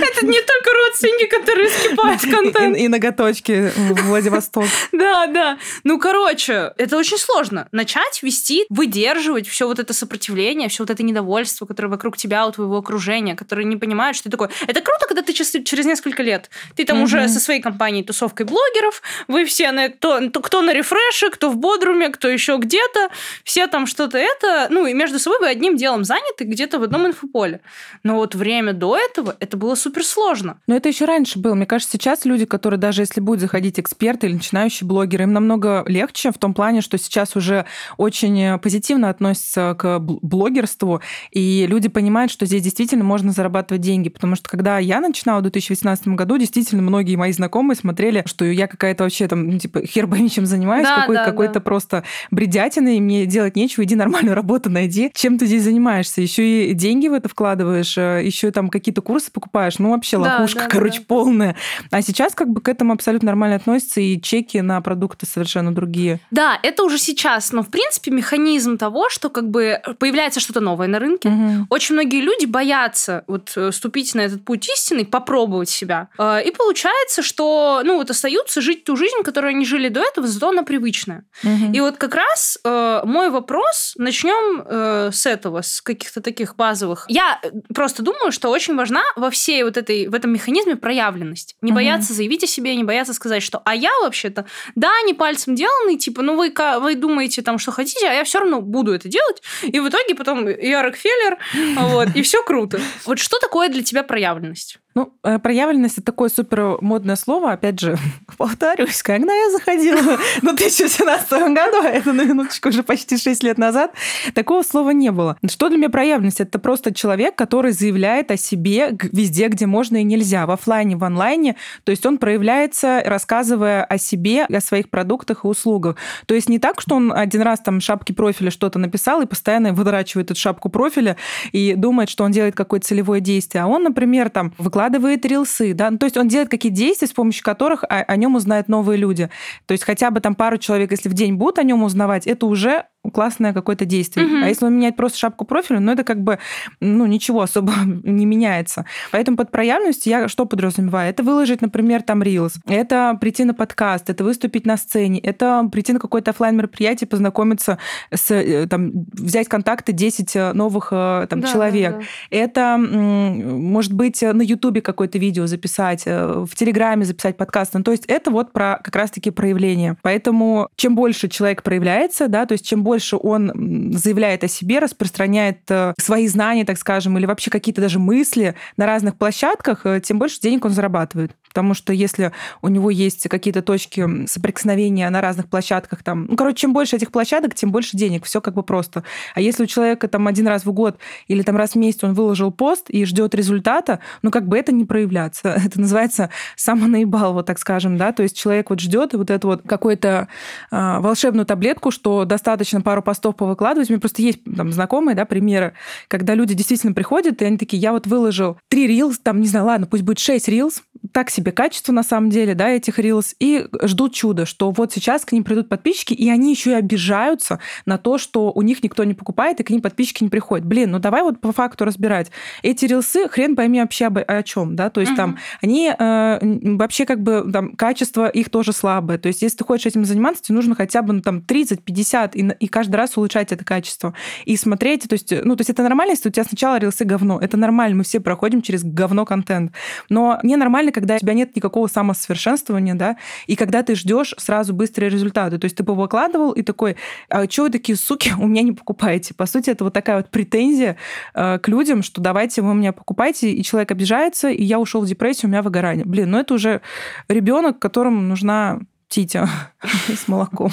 это 0.00 0.24
не 0.24 0.38
только 0.40 0.70
родственники, 0.86 1.26
которые 1.26 1.68
скипают 1.68 2.20
контент. 2.20 2.76
И 2.76 2.86
ноготочки 2.86 3.72
Владивосток. 4.04 4.66
Да, 4.92 5.26
да. 5.26 5.58
Ну, 5.84 5.98
короче, 5.98 6.72
это 6.78 6.96
очень 6.96 7.18
сложно. 7.18 7.68
Начать 7.72 8.22
вести, 8.22 8.64
выдерживать 8.70 9.46
все 9.46 9.66
вот 9.66 9.78
это 9.78 9.92
сопротивление, 9.92 10.68
все 10.68 10.82
вот 10.82 10.90
это 10.90 11.02
недовольство, 11.02 11.66
которое 11.66 11.88
вокруг 11.88 12.16
тебя, 12.16 12.46
у 12.46 12.52
твоего 12.52 12.78
окружения, 12.78 13.34
которые 13.34 13.66
не 13.66 13.76
понимают, 13.76 14.16
что 14.16 14.24
ты 14.24 14.30
такой. 14.30 14.48
Это 14.66 14.80
круто, 14.80 15.06
когда 15.06 15.22
ты 15.22 15.32
через 15.32 15.84
несколько 15.84 16.22
лет, 16.22 16.50
ты 16.76 16.84
там 16.84 17.02
уже 17.02 17.28
со 17.28 17.40
своей 17.40 17.60
компанией, 17.60 18.04
тусовкой 18.04 18.46
блогеров, 18.46 19.02
вы 19.28 19.44
все, 19.44 19.70
на, 19.72 19.88
то, 19.88 20.20
кто 20.40 20.62
на 20.62 20.72
рефреше, 20.72 21.30
кто 21.30 21.50
в 21.50 21.56
бодруме, 21.56 22.08
кто 22.08 22.28
еще 22.28 22.56
где-то, 22.56 23.10
все 23.44 23.66
там 23.66 23.86
что-то 23.86 24.18
это, 24.18 24.68
ну, 24.70 24.86
и 24.86 24.94
между 24.94 25.18
собой 25.18 25.40
вы 25.40 25.48
одним 25.48 25.76
делом 25.76 26.04
заняты 26.04 26.44
где-то 26.44 26.78
в 26.78 26.82
одном 26.82 27.06
инфополе. 27.06 27.60
Но 28.02 28.16
вот 28.16 28.34
время 28.34 28.72
до 28.72 28.96
этого, 28.96 29.36
это 29.40 29.56
было 29.56 29.74
супер 29.74 30.04
сложно. 30.04 30.58
Но 30.66 30.76
это 30.76 30.88
еще 30.88 31.04
раньше 31.04 31.38
было. 31.38 31.54
Мне 31.54 31.66
кажется, 31.66 31.92
сейчас 31.92 32.24
люди, 32.24 32.44
которые 32.44 32.78
даже 32.78 33.02
если 33.02 33.20
будет 33.20 33.40
заходить 33.40 33.78
эксперты 33.78 34.26
или 34.26 34.38
начинающие 34.66 34.86
блогеры, 34.86 35.24
им 35.24 35.32
намного 35.32 35.84
легче 35.86 36.30
в 36.30 36.38
том 36.38 36.54
плане, 36.54 36.80
что 36.80 36.98
сейчас 36.98 37.36
уже 37.36 37.66
очень 37.96 38.58
позитивно 38.58 39.10
относятся 39.10 39.74
к 39.78 39.98
блогерству, 39.98 41.00
и 41.30 41.66
люди 41.68 41.88
понимают, 41.88 42.30
что 42.32 42.46
здесь 42.46 42.62
действительно 42.62 43.04
можно 43.04 43.32
зарабатывать 43.32 43.82
деньги, 43.82 44.08
потому 44.08 44.36
что 44.36 44.48
когда 44.48 44.78
я 44.78 45.00
начинала 45.00 45.40
в 45.40 45.42
2018 45.42 46.08
году, 46.08 46.38
действительно 46.38 46.82
многие 46.82 47.16
мои 47.16 47.32
знакомые 47.32 47.76
смотрели, 47.76 48.22
что 48.26 48.44
я 48.44 48.66
какая-то 48.66 49.04
вообще 49.04 49.28
там, 49.28 49.48
ну, 49.48 49.58
типа, 49.58 49.86
хер 49.86 50.06
пойми, 50.06 50.30
чем 50.30 50.46
занимаюсь, 50.46 50.86
да, 50.86 51.00
какой, 51.00 51.16
да, 51.16 51.24
какой-то 51.24 51.54
да. 51.54 51.60
просто 51.60 52.04
бредятиной, 52.30 53.00
мне 53.00 53.26
делать 53.26 53.56
нечего, 53.56 53.84
иди 53.84 53.94
нормальную 53.94 54.34
работу 54.34 54.70
найди. 54.70 55.10
Чем 55.14 55.38
ты 55.38 55.46
здесь 55.46 55.62
занимаешься? 55.62 56.20
Еще 56.20 56.70
и 56.70 56.74
деньги 56.74 57.08
в 57.08 57.12
это 57.12 57.28
вкладываешь, 57.28 57.96
э, 57.96 58.22
еще 58.24 58.48
и 58.48 58.50
там 58.50 58.68
какие-то 58.68 59.02
курсы 59.02 59.30
покупаешь, 59.30 59.78
ну 59.78 59.90
вообще 59.90 60.18
да, 60.18 60.38
лохушка, 60.38 60.64
да, 60.64 60.68
короче, 60.68 60.98
да. 61.00 61.04
полная. 61.06 61.56
А 61.90 62.02
сейчас 62.02 62.34
как 62.34 62.48
бы 62.48 62.60
к 62.60 62.68
этому 62.68 62.92
абсолютно 62.92 63.26
нормально 63.26 63.56
относятся, 63.56 64.00
и 64.00 64.20
чеки 64.20 64.45
на 64.54 64.80
продукты 64.80 65.26
совершенно 65.26 65.74
другие. 65.74 66.20
Да, 66.30 66.58
это 66.62 66.84
уже 66.84 66.98
сейчас, 66.98 67.52
но 67.52 67.62
в 67.62 67.68
принципе 67.68 68.10
механизм 68.10 68.78
того, 68.78 69.08
что 69.10 69.30
как 69.30 69.50
бы 69.50 69.80
появляется 69.98 70.40
что-то 70.40 70.60
новое 70.60 70.88
на 70.88 70.98
рынке. 70.98 71.28
Угу. 71.28 71.66
Очень 71.70 71.94
многие 71.94 72.20
люди 72.20 72.46
боятся 72.46 73.24
вот 73.26 73.52
э, 73.56 73.72
ступить 73.72 74.14
на 74.14 74.20
этот 74.20 74.44
путь 74.44 74.68
истины, 74.68 75.04
попробовать 75.04 75.68
себя. 75.68 76.08
Э, 76.18 76.42
и 76.44 76.50
получается, 76.50 77.22
что 77.22 77.82
ну 77.84 77.96
вот 77.96 78.10
остаются 78.10 78.60
жить 78.60 78.84
ту 78.84 78.96
жизнь, 78.96 79.22
которую 79.24 79.50
они 79.50 79.64
жили 79.64 79.88
до 79.88 80.00
этого, 80.00 80.26
зато 80.26 80.48
она 80.48 80.62
привычная. 80.62 81.24
Угу. 81.42 81.72
И 81.72 81.80
вот 81.80 81.96
как 81.96 82.14
раз 82.14 82.58
э, 82.64 83.00
мой 83.04 83.30
вопрос, 83.30 83.94
начнем 83.96 85.12
с 85.12 85.26
этого, 85.26 85.62
с 85.62 85.80
каких-то 85.80 86.20
таких 86.20 86.56
базовых. 86.56 87.06
Я 87.08 87.40
просто 87.74 88.02
думаю, 88.02 88.32
что 88.32 88.50
очень 88.50 88.76
важна 88.76 89.02
во 89.16 89.30
всей 89.30 89.62
вот 89.62 89.76
этой, 89.76 90.08
в 90.08 90.14
этом 90.14 90.32
механизме 90.32 90.76
проявленность. 90.76 91.56
Не 91.62 91.72
угу. 91.72 91.76
бояться 91.76 92.12
заявить 92.12 92.44
о 92.44 92.46
себе, 92.46 92.74
не 92.76 92.84
бояться 92.84 93.12
сказать, 93.12 93.42
что 93.42 93.62
а 93.64 93.74
я 93.74 93.90
вообще-то, 94.36 94.46
да, 94.74 94.90
не 95.04 95.14
пальцем 95.14 95.54
деланный, 95.54 95.96
типа, 95.96 96.22
ну 96.22 96.36
вы, 96.36 96.52
вы 96.80 96.94
думаете 96.94 97.42
там, 97.42 97.58
что 97.58 97.72
хотите, 97.72 98.08
а 98.08 98.12
я 98.12 98.24
все 98.24 98.40
равно 98.40 98.60
буду 98.60 98.92
это 98.92 99.08
делать. 99.08 99.42
И 99.62 99.80
в 99.80 99.88
итоге 99.88 100.14
потом 100.14 100.48
я 100.48 100.82
Рокфеллер, 100.82 101.38
вот, 101.76 102.08
и 102.14 102.22
все 102.22 102.42
круто. 102.42 102.80
Вот 103.04 103.18
что 103.18 103.38
такое 103.38 103.68
для 103.68 103.82
тебя 103.82 104.02
проявленность? 104.02 104.78
Ну, 104.96 105.12
э, 105.24 105.38
проявленность– 105.38 105.98
это 105.98 106.06
такое 106.06 106.30
супер 106.30 106.78
модное 106.80 107.16
слово. 107.16 107.52
Опять 107.52 107.78
же, 107.78 107.98
повторюсь, 108.38 109.02
когда 109.02 109.34
я 109.34 109.50
заходила 109.50 110.00
в 110.40 110.40
2017 110.40 111.30
году, 111.52 111.82
а 111.82 111.88
это 111.88 112.14
на 112.14 112.22
минуточку 112.22 112.70
уже 112.70 112.82
почти 112.82 113.18
6 113.18 113.42
лет 113.42 113.58
назад, 113.58 113.92
такого 114.32 114.62
слова 114.62 114.90
не 114.90 115.12
было. 115.12 115.36
Что 115.46 115.68
для 115.68 115.76
меня 115.76 115.90
проявленность? 115.90 116.40
Это 116.40 116.58
просто 116.58 116.94
человек, 116.94 117.36
который 117.36 117.72
заявляет 117.72 118.30
о 118.30 118.38
себе 118.38 118.96
везде, 119.12 119.48
где 119.48 119.66
можно 119.66 119.98
и 119.98 120.02
нельзя, 120.02 120.46
в 120.46 120.50
офлайне, 120.50 120.96
в 120.96 121.04
онлайне. 121.04 121.56
То 121.84 121.90
есть 121.90 122.06
он 122.06 122.16
проявляется, 122.16 123.02
рассказывая 123.04 123.84
о 123.84 123.98
себе, 123.98 124.44
о 124.44 124.60
своих 124.62 124.88
продуктах 124.88 125.44
и 125.44 125.46
услугах. 125.46 125.96
То 126.24 126.34
есть 126.34 126.48
не 126.48 126.58
так, 126.58 126.80
что 126.80 126.96
он 126.96 127.12
один 127.12 127.42
раз 127.42 127.60
там 127.60 127.82
шапки 127.82 128.12
профиля 128.12 128.50
что-то 128.50 128.78
написал 128.78 129.20
и 129.20 129.26
постоянно 129.26 129.74
выдрачивает 129.74 130.30
эту 130.30 130.40
шапку 130.40 130.70
профиля 130.70 131.18
и 131.52 131.74
думает, 131.74 132.08
что 132.08 132.24
он 132.24 132.32
делает 132.32 132.54
какое-то 132.54 132.86
целевое 132.86 133.20
действие. 133.20 133.64
А 133.64 133.66
он, 133.66 133.82
например, 133.82 134.30
там 134.30 134.54
выкладывает 134.56 134.85
выкладывает 134.86 135.26
рилсы, 135.26 135.74
да, 135.74 135.90
ну, 135.90 135.98
то 135.98 136.04
есть 136.04 136.16
он 136.16 136.28
делает 136.28 136.48
какие-то 136.48 136.76
действия, 136.76 137.08
с 137.08 137.12
помощью 137.12 137.44
которых 137.44 137.84
о, 137.84 138.02
о 138.02 138.16
нем 138.16 138.36
узнают 138.36 138.68
новые 138.68 138.96
люди. 138.96 139.28
То 139.66 139.72
есть 139.72 139.84
хотя 139.84 140.10
бы 140.10 140.20
там 140.20 140.34
пару 140.34 140.58
человек, 140.58 140.90
если 140.92 141.08
в 141.08 141.14
день 141.14 141.34
будут 141.34 141.58
о 141.58 141.62
нем 141.62 141.82
узнавать, 141.82 142.26
это 142.26 142.46
уже 142.46 142.84
классное 143.10 143.52
какое-то 143.52 143.84
действие. 143.84 144.26
Угу. 144.26 144.44
А 144.44 144.48
если 144.48 144.64
он 144.66 144.74
меняет 144.74 144.96
просто 144.96 145.18
шапку 145.18 145.44
профиля, 145.44 145.80
ну 145.80 145.92
это 145.92 146.04
как 146.04 146.22
бы, 146.22 146.38
ну 146.80 147.06
ничего 147.06 147.42
особо 147.42 147.72
не 148.04 148.26
меняется. 148.26 148.84
Поэтому 149.10 149.36
под 149.36 149.50
проявленностью 149.50 150.10
я 150.10 150.28
что 150.28 150.46
подразумеваю? 150.46 151.10
Это 151.10 151.22
выложить, 151.22 151.60
например, 151.60 152.02
там 152.02 152.22
рилс, 152.22 152.54
это 152.66 153.16
прийти 153.20 153.44
на 153.44 153.54
подкаст, 153.54 154.10
это 154.10 154.24
выступить 154.24 154.66
на 154.66 154.76
сцене, 154.76 155.20
это 155.20 155.68
прийти 155.70 155.92
на 155.92 155.98
какое-то 155.98 156.30
офлайн 156.30 156.56
мероприятие, 156.56 157.08
познакомиться 157.08 157.78
с, 158.12 158.30
э, 158.30 158.66
там, 158.66 158.92
взять 159.12 159.48
контакты 159.48 159.92
10 159.92 160.36
э, 160.36 160.52
новых 160.52 160.88
э, 160.92 161.26
там, 161.28 161.40
да, 161.40 161.48
человек. 161.48 161.92
Да, 161.92 161.98
да. 161.98 162.06
Это, 162.30 162.76
может 162.78 163.92
быть, 163.92 164.22
на 164.22 164.42
Ютубе 164.42 164.80
какое-то 164.80 165.18
видео 165.18 165.46
записать, 165.46 166.04
в 166.06 166.48
Телеграме 166.54 167.04
записать 167.04 167.36
подкаст. 167.36 167.74
Ну, 167.74 167.82
то 167.82 167.92
есть 167.92 168.04
это 168.06 168.30
вот 168.30 168.52
про 168.52 168.80
как 168.82 168.94
раз-таки 168.96 169.30
проявление. 169.30 169.96
Поэтому 170.02 170.68
чем 170.76 170.94
больше 170.94 171.28
человек 171.28 171.62
проявляется, 171.62 172.28
да, 172.28 172.46
то 172.46 172.52
есть 172.52 172.66
чем 172.66 172.82
больше 172.82 172.95
больше 172.96 173.16
он 173.16 173.92
заявляет 173.92 174.42
о 174.42 174.48
себе, 174.48 174.78
распространяет 174.78 175.58
э, 175.68 175.92
свои 176.00 176.26
знания, 176.28 176.64
так 176.64 176.78
скажем, 176.78 177.18
или 177.18 177.26
вообще 177.26 177.50
какие-то 177.50 177.82
даже 177.82 177.98
мысли 177.98 178.54
на 178.78 178.86
разных 178.86 179.16
площадках, 179.16 179.84
э, 179.84 180.00
тем 180.00 180.18
больше 180.18 180.40
денег 180.40 180.64
он 180.64 180.72
зарабатывает. 180.72 181.32
Потому 181.56 181.72
что 181.72 181.94
если 181.94 182.32
у 182.60 182.68
него 182.68 182.90
есть 182.90 183.30
какие-то 183.30 183.62
точки 183.62 184.26
соприкосновения 184.26 185.08
на 185.08 185.22
разных 185.22 185.48
площадках, 185.48 186.02
там, 186.02 186.26
ну, 186.26 186.36
короче, 186.36 186.56
чем 186.58 186.74
больше 186.74 186.96
этих 186.96 187.10
площадок, 187.10 187.54
тем 187.54 187.72
больше 187.72 187.96
денег. 187.96 188.26
Все 188.26 188.42
как 188.42 188.52
бы 188.52 188.62
просто. 188.62 189.04
А 189.34 189.40
если 189.40 189.62
у 189.62 189.66
человека 189.66 190.06
там 190.06 190.26
один 190.26 190.48
раз 190.48 190.66
в 190.66 190.72
год 190.72 190.98
или 191.28 191.40
там 191.40 191.56
раз 191.56 191.70
в 191.70 191.76
месяц 191.76 192.04
он 192.04 192.12
выложил 192.12 192.52
пост 192.52 192.90
и 192.90 193.06
ждет 193.06 193.34
результата, 193.34 194.00
ну, 194.20 194.30
как 194.30 194.46
бы 194.46 194.58
это 194.58 194.70
не 194.70 194.84
проявляться. 194.84 195.48
Это 195.66 195.80
называется 195.80 196.28
самонаебал, 196.56 197.32
вот 197.32 197.46
так 197.46 197.58
скажем, 197.58 197.96
да. 197.96 198.12
То 198.12 198.22
есть 198.22 198.36
человек 198.36 198.68
вот 198.68 198.80
ждет 198.80 199.14
вот 199.14 199.30
эту 199.30 199.48
вот 199.48 199.62
какую-то 199.66 200.28
э, 200.70 200.98
волшебную 200.98 201.46
таблетку, 201.46 201.90
что 201.90 202.26
достаточно 202.26 202.82
пару 202.82 203.02
постов 203.02 203.34
повыкладывать. 203.34 203.88
У 203.88 203.94
меня 203.94 204.00
просто 204.00 204.20
есть 204.20 204.40
там 204.44 204.72
знакомые, 204.72 205.16
да, 205.16 205.24
примеры, 205.24 205.72
когда 206.08 206.34
люди 206.34 206.52
действительно 206.52 206.92
приходят, 206.92 207.40
и 207.40 207.46
они 207.46 207.56
такие, 207.56 207.80
я 207.80 207.92
вот 207.92 208.06
выложил 208.06 208.58
три 208.68 208.86
рилс, 208.86 209.18
там, 209.18 209.40
не 209.40 209.46
знаю, 209.46 209.64
ладно, 209.64 209.86
пусть 209.86 210.02
будет 210.02 210.18
шесть 210.18 210.48
рилс, 210.48 210.82
так 211.16 211.30
себе 211.30 211.50
качество 211.50 211.94
на 211.94 212.02
самом 212.02 212.28
деле, 212.28 212.54
да, 212.54 212.68
этих 212.68 212.98
рилс, 212.98 213.34
и 213.40 213.68
ждут 213.84 214.12
чуда, 214.12 214.44
что 214.44 214.70
вот 214.70 214.92
сейчас 214.92 215.24
к 215.24 215.32
ним 215.32 215.44
придут 215.44 215.66
подписчики, 215.70 216.12
и 216.12 216.28
они 216.28 216.50
еще 216.50 216.72
и 216.72 216.74
обижаются 216.74 217.58
на 217.86 217.96
то, 217.96 218.18
что 218.18 218.52
у 218.52 218.60
них 218.60 218.82
никто 218.82 219.02
не 219.02 219.14
покупает, 219.14 219.58
и 219.58 219.62
к 219.62 219.70
ним 219.70 219.80
подписчики 219.80 220.22
не 220.22 220.28
приходят. 220.28 220.66
Блин, 220.66 220.90
ну 220.90 220.98
давай 220.98 221.22
вот 221.22 221.40
по 221.40 221.52
факту 221.52 221.86
разбирать. 221.86 222.30
Эти 222.62 222.84
рилсы, 222.84 223.30
хрен 223.30 223.56
пойми 223.56 223.80
вообще 223.80 224.08
об, 224.08 224.18
о 224.18 224.42
чем, 224.42 224.76
да, 224.76 224.90
то 224.90 225.00
есть 225.00 225.12
угу. 225.12 225.16
там 225.16 225.38
они 225.62 225.90
э, 225.98 226.38
вообще 226.76 227.06
как 227.06 227.22
бы 227.22 227.48
там 227.50 227.74
качество 227.76 228.28
их 228.28 228.50
тоже 228.50 228.74
слабое. 228.74 229.16
То 229.16 229.28
есть 229.28 229.40
если 229.40 229.56
ты 229.56 229.64
хочешь 229.64 229.86
этим 229.86 230.04
заниматься, 230.04 230.42
тебе 230.42 230.56
нужно 230.56 230.74
хотя 230.74 231.00
бы 231.00 231.14
ну, 231.14 231.22
там 231.22 231.38
30-50 231.38 232.32
и, 232.34 232.64
и 232.66 232.68
каждый 232.68 232.96
раз 232.96 233.16
улучшать 233.16 233.52
это 233.52 233.64
качество. 233.64 234.12
И 234.44 234.54
смотреть, 234.58 235.08
то 235.08 235.14
есть, 235.14 235.32
ну, 235.44 235.56
то 235.56 235.62
есть 235.62 235.70
это 235.70 235.82
нормально, 235.82 236.10
если 236.10 236.28
у 236.28 236.32
тебя 236.32 236.44
сначала 236.44 236.78
рилсы 236.78 237.06
говно. 237.06 237.38
Это 237.40 237.56
нормально, 237.56 237.96
мы 237.96 238.04
все 238.04 238.20
проходим 238.20 238.60
через 238.60 238.84
говно 238.84 239.24
контент. 239.24 239.72
Но 240.10 240.38
ненормально, 240.42 240.92
когда 240.92 241.05
у 241.14 241.18
тебя 241.18 241.32
нет 241.32 241.54
никакого 241.56 241.86
самосовершенствования, 241.86 242.94
да, 242.94 243.16
и 243.46 243.56
когда 243.56 243.82
ты 243.82 243.94
ждешь 243.94 244.34
сразу 244.38 244.74
быстрые 244.74 245.08
результаты. 245.08 245.58
То 245.58 245.64
есть 245.64 245.76
ты 245.76 245.82
выкладывал 245.82 246.52
и 246.52 246.62
такой, 246.62 246.96
а 247.28 247.48
что 247.48 247.62
вы 247.62 247.70
такие 247.70 247.96
суки 247.96 248.32
у 248.38 248.46
меня 248.46 248.62
не 248.62 248.72
покупаете? 248.72 249.34
По 249.34 249.46
сути, 249.46 249.70
это 249.70 249.84
вот 249.84 249.92
такая 249.92 250.18
вот 250.18 250.30
претензия 250.30 250.96
э, 251.34 251.58
к 251.58 251.68
людям, 251.68 252.02
что 252.02 252.20
давайте 252.20 252.62
вы 252.62 252.70
у 252.70 252.74
меня 252.74 252.92
покупайте, 252.92 253.50
и 253.52 253.62
человек 253.62 253.90
обижается, 253.90 254.48
и 254.48 254.62
я 254.62 254.78
ушел 254.78 255.00
в 255.00 255.06
депрессию, 255.06 255.48
у 255.48 255.52
меня 255.52 255.62
выгорание. 255.62 256.04
Блин, 256.04 256.30
ну 256.30 256.38
это 256.38 256.54
уже 256.54 256.80
ребенок, 257.28 257.78
которому 257.78 258.20
нужна 258.20 258.80
Титя 259.08 259.48
с 260.08 260.26
молоком. 260.26 260.70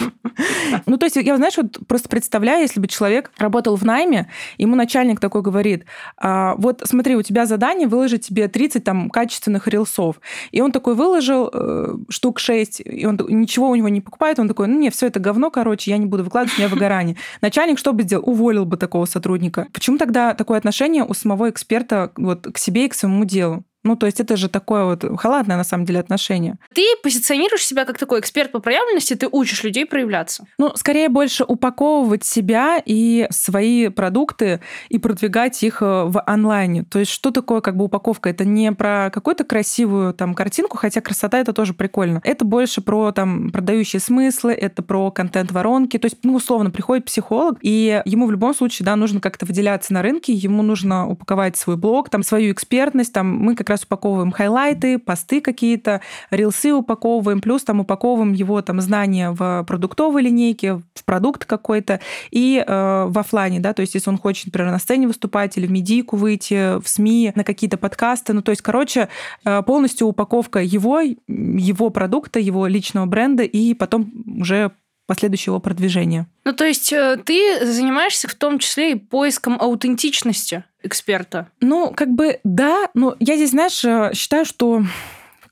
Ну, 0.85 0.97
то 0.97 1.05
есть, 1.05 1.15
я, 1.17 1.37
знаешь, 1.37 1.55
вот 1.57 1.79
просто 1.87 2.09
представляю, 2.09 2.61
если 2.61 2.79
бы 2.79 2.87
человек 2.87 3.31
работал 3.37 3.75
в 3.75 3.83
найме, 3.83 4.29
ему 4.57 4.75
начальник 4.75 5.19
такой 5.19 5.41
говорит, 5.41 5.85
а, 6.17 6.55
вот 6.57 6.81
смотри, 6.85 7.15
у 7.15 7.21
тебя 7.21 7.45
задание 7.45 7.87
выложить 7.87 8.27
тебе 8.27 8.47
30 8.47 8.83
там 8.83 9.09
качественных 9.09 9.67
рилсов. 9.67 10.19
И 10.51 10.61
он 10.61 10.71
такой 10.71 10.95
выложил 10.95 11.49
э, 11.53 11.95
штук 12.09 12.39
6, 12.39 12.81
и 12.85 13.05
он 13.05 13.19
ничего 13.29 13.69
у 13.69 13.75
него 13.75 13.89
не 13.89 14.01
покупает, 14.01 14.39
он 14.39 14.47
такой, 14.47 14.67
ну, 14.67 14.79
не, 14.79 14.89
все 14.89 15.07
это 15.07 15.19
говно, 15.19 15.51
короче, 15.51 15.91
я 15.91 15.97
не 15.97 16.07
буду 16.07 16.23
выкладывать, 16.23 16.57
у 16.57 16.61
меня 16.61 16.69
выгорание. 16.69 17.15
Начальник 17.41 17.77
что 17.77 17.93
бы 17.93 18.03
сделал? 18.03 18.27
Уволил 18.27 18.65
бы 18.65 18.77
такого 18.77 19.05
сотрудника. 19.05 19.67
Почему 19.73 19.97
тогда 19.97 20.33
такое 20.33 20.57
отношение 20.57 21.03
у 21.03 21.13
самого 21.13 21.49
эксперта 21.49 22.11
вот 22.17 22.47
к 22.51 22.57
себе 22.57 22.85
и 22.85 22.89
к 22.89 22.95
своему 22.95 23.25
делу? 23.25 23.63
Ну, 23.83 23.95
то 23.95 24.05
есть 24.05 24.19
это 24.19 24.37
же 24.37 24.49
такое 24.49 24.85
вот 24.85 25.03
халатное, 25.19 25.57
на 25.57 25.63
самом 25.63 25.85
деле, 25.85 25.99
отношение. 25.99 26.57
Ты 26.73 26.83
позиционируешь 27.01 27.65
себя 27.65 27.85
как 27.85 27.97
такой 27.97 28.19
эксперт 28.19 28.51
по 28.51 28.59
проявленности, 28.59 29.15
ты 29.15 29.27
учишь 29.31 29.63
людей 29.63 29.85
проявляться. 29.85 30.45
Ну, 30.57 30.71
скорее 30.75 31.09
больше 31.09 31.43
упаковывать 31.43 32.23
себя 32.23 32.81
и 32.83 33.27
свои 33.29 33.89
продукты 33.89 34.61
и 34.89 34.97
продвигать 34.97 35.61
их 35.63 35.81
э, 35.81 35.85
в 35.85 36.21
онлайне. 36.21 36.83
То 36.83 36.99
есть 36.99 37.11
что 37.11 37.31
такое 37.31 37.61
как 37.61 37.75
бы 37.75 37.85
упаковка? 37.85 38.29
Это 38.29 38.45
не 38.45 38.71
про 38.71 39.09
какую-то 39.11 39.43
красивую 39.43 40.13
там 40.13 40.33
картинку, 40.33 40.77
хотя 40.77 41.01
красота 41.01 41.39
это 41.39 41.53
тоже 41.53 41.73
прикольно. 41.73 42.21
Это 42.23 42.45
больше 42.45 42.81
про 42.81 43.11
там 43.11 43.51
продающие 43.51 43.99
смыслы, 43.99 44.53
это 44.53 44.81
про 44.81 45.11
контент-воронки. 45.11 45.97
То 45.97 46.05
есть, 46.05 46.17
ну, 46.23 46.35
условно, 46.35 46.71
приходит 46.71 47.05
психолог, 47.05 47.57
и 47.61 48.01
ему 48.05 48.27
в 48.27 48.31
любом 48.31 48.53
случае, 48.53 48.85
да, 48.85 48.95
нужно 48.95 49.19
как-то 49.19 49.45
выделяться 49.45 49.93
на 49.93 50.01
рынке, 50.01 50.33
ему 50.33 50.61
нужно 50.63 51.07
упаковать 51.07 51.57
свой 51.57 51.77
блог, 51.77 52.09
там, 52.09 52.23
свою 52.23 52.51
экспертность, 52.51 53.13
там, 53.13 53.27
мы 53.27 53.55
как 53.55 53.69
раз 53.69 53.72
упаковываем 53.81 54.31
хайлайты, 54.31 54.99
посты 54.99 55.41
какие-то, 55.41 56.01
рилсы 56.29 56.71
упаковываем, 56.71 57.41
плюс 57.41 57.63
там 57.63 57.79
упаковываем 57.79 58.33
его 58.33 58.61
там 58.61 58.79
знания 58.79 59.31
в 59.31 59.63
продуктовой 59.63 60.21
линейке, 60.21 60.75
в 60.75 61.03
продукт 61.05 61.45
какой-то 61.45 61.99
и 62.29 62.63
э, 62.65 63.05
в 63.07 63.17
офлайне, 63.17 63.59
да, 63.59 63.73
то 63.73 63.81
есть 63.81 63.95
если 63.95 64.11
он 64.11 64.19
хочет, 64.19 64.45
например, 64.45 64.71
на 64.71 64.79
сцене 64.79 65.07
выступать 65.07 65.57
или 65.57 65.65
в 65.65 65.71
медийку 65.71 66.17
выйти, 66.17 66.79
в 66.79 66.87
СМИ, 66.87 67.31
на 67.33 67.43
какие-то 67.43 67.77
подкасты, 67.77 68.33
ну 68.33 68.43
то 68.43 68.51
есть, 68.51 68.61
короче, 68.61 69.09
э, 69.43 69.63
полностью 69.63 70.07
упаковка 70.07 70.59
его, 70.59 70.99
его 70.99 71.89
продукта, 71.89 72.39
его 72.39 72.67
личного 72.67 73.07
бренда 73.07 73.43
и 73.43 73.73
потом 73.73 74.11
уже 74.39 74.71
последующего 75.05 75.59
продвижения. 75.59 76.27
Ну, 76.45 76.53
то 76.53 76.65
есть 76.65 76.91
э, 76.93 77.17
ты 77.25 77.65
занимаешься 77.65 78.27
в 78.27 78.35
том 78.35 78.59
числе 78.59 78.93
и 78.93 78.95
поиском 78.95 79.57
аутентичности 79.59 80.63
эксперта? 80.83 81.49
Ну, 81.61 81.91
как 81.95 82.09
бы 82.09 82.39
да, 82.43 82.89
но 82.93 83.15
я 83.19 83.35
здесь, 83.35 83.51
знаешь, 83.51 83.83
э, 83.83 84.11
считаю, 84.13 84.45
что 84.45 84.83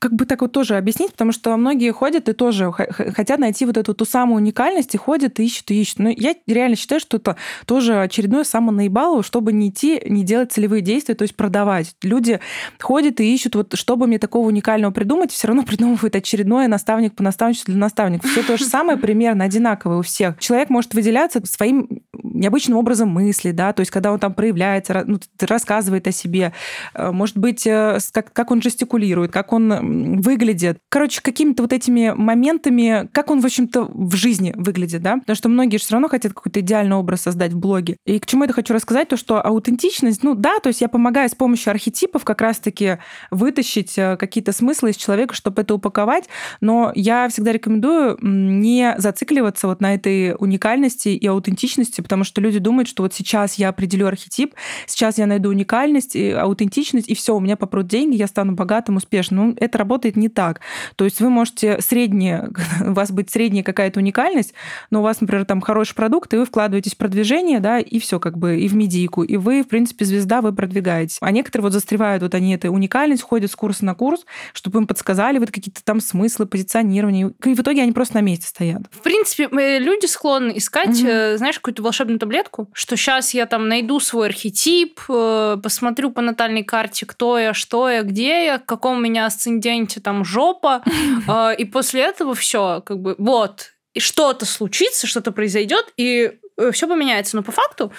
как 0.02 0.14
бы 0.14 0.26
так 0.26 0.40
вот 0.40 0.50
тоже 0.50 0.76
объяснить, 0.76 1.12
потому 1.12 1.30
что 1.30 1.56
многие 1.56 1.92
ходят 1.92 2.28
и 2.28 2.32
тоже 2.32 2.72
хотят 2.72 3.38
найти 3.38 3.64
вот 3.64 3.76
эту 3.76 3.94
ту 3.94 4.04
самую 4.04 4.38
уникальность, 4.42 4.96
и 4.96 4.98
ходят, 4.98 5.38
и 5.38 5.44
ищут, 5.44 5.70
и 5.70 5.80
ищут. 5.80 6.00
Но 6.00 6.08
я 6.08 6.34
реально 6.48 6.74
считаю, 6.74 7.00
что 7.00 7.18
это 7.18 7.36
тоже 7.66 8.00
очередное 8.00 8.42
самонаебалово, 8.42 9.22
чтобы 9.22 9.52
не 9.52 9.68
идти, 9.68 10.02
не 10.04 10.24
делать 10.24 10.50
целевые 10.50 10.82
действия, 10.82 11.14
то 11.14 11.22
есть 11.22 11.36
продавать. 11.36 11.94
Люди 12.02 12.40
ходят 12.80 13.20
и 13.20 13.32
ищут, 13.32 13.54
вот 13.54 13.74
чтобы 13.78 14.08
мне 14.08 14.18
такого 14.18 14.48
уникального 14.48 14.90
придумать, 14.90 15.30
все 15.30 15.46
равно 15.46 15.62
придумывают 15.66 16.16
очередное 16.16 16.66
наставник 16.66 17.14
по 17.14 17.22
наставничеству 17.22 17.70
для 17.70 17.80
наставников. 17.80 18.28
Все 18.28 18.42
то 18.42 18.56
же 18.56 18.64
самое 18.64 18.98
примерно 18.98 19.44
одинаковое 19.44 19.98
у 19.98 20.02
всех. 20.02 20.36
Человек 20.40 20.68
может 20.68 20.94
выделяться 20.94 21.40
своим 21.46 22.02
необычным 22.24 22.76
образом 22.76 23.08
мысли, 23.08 23.52
да, 23.52 23.72
то 23.72 23.80
есть 23.80 23.92
когда 23.92 24.12
он 24.12 24.18
там 24.18 24.34
проявляется, 24.34 25.04
ну, 25.06 25.20
рассказывает 25.38 26.08
о 26.08 26.12
себе, 26.12 26.52
э, 26.94 27.12
может 27.12 27.38
быть, 27.38 27.68
э, 27.68 27.98
как, 28.10 28.32
как 28.32 28.50
он 28.50 28.60
жестикулирует, 28.60 29.30
как 29.30 29.52
он 29.52 29.91
выглядит. 29.92 30.78
Короче, 30.88 31.20
какими-то 31.22 31.62
вот 31.62 31.72
этими 31.72 32.12
моментами, 32.14 33.08
как 33.12 33.30
он, 33.30 33.40
в 33.40 33.46
общем-то, 33.46 33.90
в 33.92 34.14
жизни 34.14 34.52
выглядит, 34.56 35.02
да? 35.02 35.16
Потому 35.16 35.36
что 35.36 35.48
многие 35.48 35.76
же 35.76 35.84
все 35.84 35.94
равно 35.94 36.08
хотят 36.08 36.32
какой-то 36.32 36.60
идеальный 36.60 36.96
образ 36.96 37.22
создать 37.22 37.52
в 37.52 37.58
блоге. 37.58 37.96
И 38.06 38.18
к 38.18 38.26
чему 38.26 38.44
я 38.44 38.52
хочу 38.52 38.74
рассказать, 38.74 39.08
то, 39.08 39.16
что 39.16 39.40
аутентичность, 39.40 40.22
ну 40.22 40.34
да, 40.34 40.58
то 40.60 40.68
есть 40.68 40.80
я 40.80 40.88
помогаю 40.88 41.28
с 41.28 41.34
помощью 41.34 41.70
архетипов 41.70 42.24
как 42.24 42.40
раз-таки 42.40 42.98
вытащить 43.30 43.96
э, 43.98 44.16
какие-то 44.16 44.52
смыслы 44.52 44.90
из 44.90 44.96
человека, 44.96 45.34
чтобы 45.34 45.62
это 45.62 45.74
упаковать, 45.74 46.28
но 46.60 46.92
я 46.94 47.28
всегда 47.28 47.52
рекомендую 47.52 48.18
не 48.20 48.94
зацикливаться 48.98 49.66
вот 49.66 49.80
на 49.80 49.94
этой 49.94 50.34
уникальности 50.38 51.08
и 51.08 51.26
аутентичности, 51.26 52.00
потому 52.00 52.24
что 52.24 52.40
люди 52.40 52.58
думают, 52.58 52.88
что 52.88 53.02
вот 53.02 53.14
сейчас 53.14 53.54
я 53.54 53.68
определю 53.68 54.06
архетип, 54.06 54.54
сейчас 54.86 55.18
я 55.18 55.26
найду 55.26 55.50
уникальность 55.50 56.16
и 56.16 56.30
аутентичность, 56.30 57.08
и 57.08 57.14
все, 57.14 57.36
у 57.36 57.40
меня 57.40 57.56
попрут 57.56 57.86
деньги, 57.86 58.16
я 58.16 58.26
стану 58.26 58.52
богатым, 58.52 58.96
успешным. 58.96 59.32
Ну, 59.32 59.56
это 59.58 59.78
работает 59.82 60.16
не 60.16 60.28
так. 60.28 60.60
То 60.96 61.04
есть 61.04 61.20
вы 61.20 61.30
можете 61.30 61.80
среднее, 61.80 62.50
у 62.86 62.92
вас 62.92 63.10
быть 63.10 63.30
средняя 63.30 63.64
какая-то 63.64 64.00
уникальность, 64.00 64.54
но 64.90 65.00
у 65.00 65.02
вас, 65.02 65.20
например, 65.20 65.44
там 65.44 65.60
хороший 65.60 65.94
продукт, 65.94 66.32
и 66.34 66.36
вы 66.36 66.46
вкладываетесь 66.46 66.94
в 66.94 66.96
продвижение, 66.96 67.60
да, 67.60 67.78
и 67.78 67.98
все 67.98 68.20
как 68.20 68.38
бы, 68.38 68.60
и 68.60 68.68
в 68.68 68.74
медийку, 68.74 69.22
и 69.22 69.36
вы, 69.36 69.62
в 69.62 69.68
принципе, 69.68 70.04
звезда, 70.04 70.40
вы 70.40 70.52
продвигаетесь. 70.52 71.18
А 71.20 71.30
некоторые 71.30 71.64
вот 71.64 71.72
застревают, 71.72 72.22
вот 72.22 72.34
они 72.34 72.54
этой 72.54 72.70
уникальность, 72.70 73.22
ходят 73.22 73.50
с 73.50 73.56
курса 73.56 73.84
на 73.84 73.94
курс, 73.94 74.24
чтобы 74.52 74.80
им 74.80 74.86
подсказали 74.86 75.38
вот 75.38 75.50
какие-то 75.50 75.82
там 75.84 76.00
смыслы, 76.00 76.46
позиционирования, 76.46 77.32
и 77.44 77.54
в 77.54 77.60
итоге 77.60 77.82
они 77.82 77.92
просто 77.92 78.14
на 78.16 78.20
месте 78.20 78.46
стоят. 78.46 78.82
В 78.90 79.00
принципе, 79.00 79.48
люди 79.78 80.06
склонны 80.06 80.56
искать, 80.56 81.00
угу. 81.00 81.36
знаешь, 81.36 81.56
какую-то 81.56 81.82
волшебную 81.82 82.18
таблетку, 82.18 82.68
что 82.72 82.96
сейчас 82.96 83.34
я 83.34 83.46
там 83.46 83.68
найду 83.68 84.00
свой 84.00 84.28
архетип, 84.28 85.00
э, 85.08 85.56
посмотрю 85.62 86.10
по 86.10 86.20
натальной 86.20 86.62
карте, 86.64 87.06
кто 87.06 87.38
я, 87.38 87.54
что 87.54 87.88
я, 87.88 88.02
где 88.02 88.46
я, 88.46 88.58
в 88.58 88.64
каком 88.64 88.98
у 88.98 89.00
меня 89.00 89.26
асценденте 89.72 90.00
там 90.00 90.24
жопа, 90.24 90.82
э, 90.86 91.54
и 91.58 91.64
после 91.64 92.02
этого 92.02 92.34
все, 92.34 92.82
как 92.84 93.00
бы, 93.00 93.14
вот, 93.18 93.72
и 93.94 94.00
что-то 94.00 94.46
случится, 94.46 95.06
что-то 95.06 95.32
произойдет, 95.32 95.92
и 95.96 96.38
все 96.72 96.86
поменяется. 96.86 97.36
Но 97.36 97.42
по 97.42 97.52
факту 97.52 97.92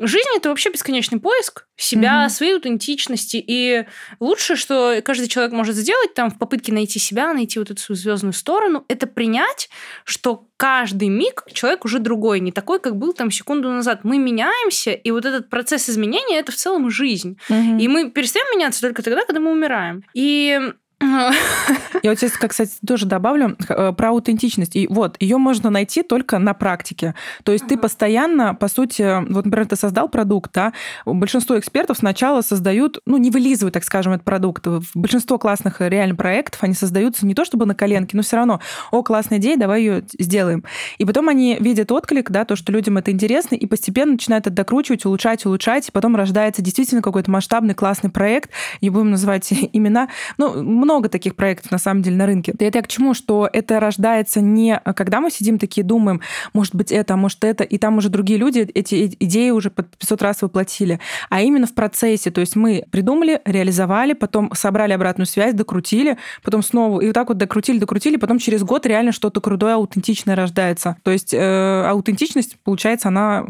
Жизнь 0.00 0.28
это 0.36 0.48
вообще 0.48 0.70
бесконечный 0.70 1.18
поиск 1.18 1.66
себя, 1.76 2.26
mm-hmm. 2.26 2.28
своей 2.28 2.54
аутентичности. 2.54 3.42
И 3.44 3.84
лучшее, 4.20 4.56
что 4.56 5.00
каждый 5.04 5.26
человек 5.26 5.52
может 5.52 5.74
сделать 5.74 6.14
там 6.14 6.30
в 6.30 6.38
попытке 6.38 6.72
найти 6.72 7.00
себя, 7.00 7.32
найти 7.34 7.58
вот 7.58 7.72
эту 7.72 7.80
свою 7.80 7.96
звездную 7.96 8.32
сторону, 8.32 8.84
это 8.86 9.08
принять, 9.08 9.68
что 10.04 10.46
каждый 10.56 11.08
миг 11.08 11.42
человек 11.52 11.84
уже 11.84 11.98
другой, 11.98 12.38
не 12.38 12.52
такой, 12.52 12.78
как 12.78 12.96
был 12.96 13.12
там 13.12 13.32
секунду 13.32 13.70
назад. 13.70 14.04
Мы 14.04 14.18
меняемся, 14.18 14.92
и 14.92 15.10
вот 15.10 15.24
этот 15.24 15.50
процесс 15.50 15.90
изменения 15.90 16.38
это 16.38 16.52
в 16.52 16.56
целом 16.56 16.90
жизнь. 16.90 17.36
Mm-hmm. 17.50 17.80
И 17.80 17.88
мы 17.88 18.10
перестаем 18.12 18.46
меняться 18.56 18.80
только 18.80 19.02
тогда, 19.02 19.24
когда 19.24 19.40
мы 19.40 19.50
умираем. 19.50 20.04
И 20.14 20.60
я 21.00 22.10
вот 22.10 22.18
сейчас, 22.18 22.32
кстати, 22.32 22.72
тоже 22.86 23.06
добавлю 23.06 23.56
э, 23.68 23.92
про 23.92 24.08
аутентичность. 24.10 24.74
И 24.74 24.88
вот, 24.88 25.16
ее 25.20 25.38
можно 25.38 25.70
найти 25.70 26.02
только 26.02 26.38
на 26.38 26.54
практике. 26.54 27.14
То 27.44 27.52
есть 27.52 27.68
ты 27.68 27.76
постоянно, 27.76 28.54
по 28.54 28.68
сути, 28.68 29.22
вот, 29.32 29.44
например, 29.44 29.66
ты 29.66 29.76
создал 29.76 30.08
продукт, 30.08 30.50
да, 30.52 30.72
большинство 31.06 31.58
экспертов 31.58 31.98
сначала 31.98 32.40
создают, 32.40 33.00
ну, 33.06 33.16
не 33.16 33.30
вылизывают, 33.30 33.74
так 33.74 33.84
скажем, 33.84 34.14
этот 34.14 34.24
продукт. 34.24 34.66
Большинство 34.94 35.38
классных 35.38 35.80
э, 35.80 35.88
реально 35.88 36.16
проектов, 36.16 36.64
они 36.64 36.74
создаются 36.74 37.26
не 37.26 37.34
то 37.34 37.44
чтобы 37.44 37.64
на 37.64 37.76
коленке, 37.76 38.16
но 38.16 38.22
все 38.24 38.36
равно, 38.36 38.60
о, 38.90 39.02
классная 39.02 39.38
идея, 39.38 39.56
давай 39.56 39.82
ее 39.82 40.04
сделаем. 40.18 40.64
И 40.98 41.04
потом 41.04 41.28
они 41.28 41.56
видят 41.60 41.92
отклик, 41.92 42.30
да, 42.30 42.44
то, 42.44 42.56
что 42.56 42.72
людям 42.72 42.98
это 42.98 43.12
интересно, 43.12 43.54
и 43.54 43.66
постепенно 43.66 44.12
начинают 44.12 44.46
это 44.48 44.56
докручивать, 44.56 45.04
улучшать, 45.04 45.46
улучшать, 45.46 45.88
и 45.88 45.92
потом 45.92 46.16
рождается 46.16 46.60
действительно 46.60 47.02
какой-то 47.02 47.30
масштабный 47.30 47.74
классный 47.74 48.10
проект, 48.10 48.50
не 48.80 48.90
будем 48.90 49.12
называть 49.12 49.48
имена, 49.72 50.08
ну, 50.38 50.62
много 50.88 51.10
таких 51.10 51.36
проектов, 51.36 51.70
на 51.70 51.76
самом 51.76 52.00
деле, 52.00 52.16
на 52.16 52.24
рынке. 52.24 52.54
Это 52.58 52.78
я 52.78 52.82
к 52.82 52.88
чему? 52.88 53.12
Что 53.12 53.46
это 53.52 53.78
рождается 53.78 54.40
не 54.40 54.80
когда 54.96 55.20
мы 55.20 55.30
сидим 55.30 55.58
такие, 55.58 55.84
думаем, 55.84 56.22
может 56.54 56.74
быть 56.74 56.90
это, 56.92 57.12
а 57.12 57.16
может 57.18 57.44
это, 57.44 57.62
и 57.62 57.76
там 57.76 57.98
уже 57.98 58.08
другие 58.08 58.38
люди 58.38 58.60
эти 58.60 59.14
идеи 59.20 59.50
уже 59.50 59.70
под 59.70 59.94
500 59.98 60.22
раз 60.22 60.42
воплотили, 60.42 60.98
а 61.28 61.42
именно 61.42 61.66
в 61.66 61.74
процессе. 61.74 62.30
То 62.30 62.40
есть 62.40 62.56
мы 62.56 62.84
придумали, 62.90 63.42
реализовали, 63.44 64.14
потом 64.14 64.50
собрали 64.54 64.94
обратную 64.94 65.26
связь, 65.26 65.52
докрутили, 65.52 66.16
потом 66.42 66.62
снова, 66.62 67.00
и 67.00 67.06
вот 67.06 67.12
так 67.12 67.28
вот 67.28 67.36
докрутили, 67.36 67.78
докрутили, 67.78 68.16
потом 68.16 68.38
через 68.38 68.62
год 68.62 68.86
реально 68.86 69.12
что-то 69.12 69.40
крутое, 69.40 69.74
аутентичное 69.74 70.34
рождается. 70.34 70.96
То 71.02 71.10
есть 71.10 71.34
э, 71.34 71.84
аутентичность, 71.86 72.56
получается, 72.64 73.08
она 73.08 73.44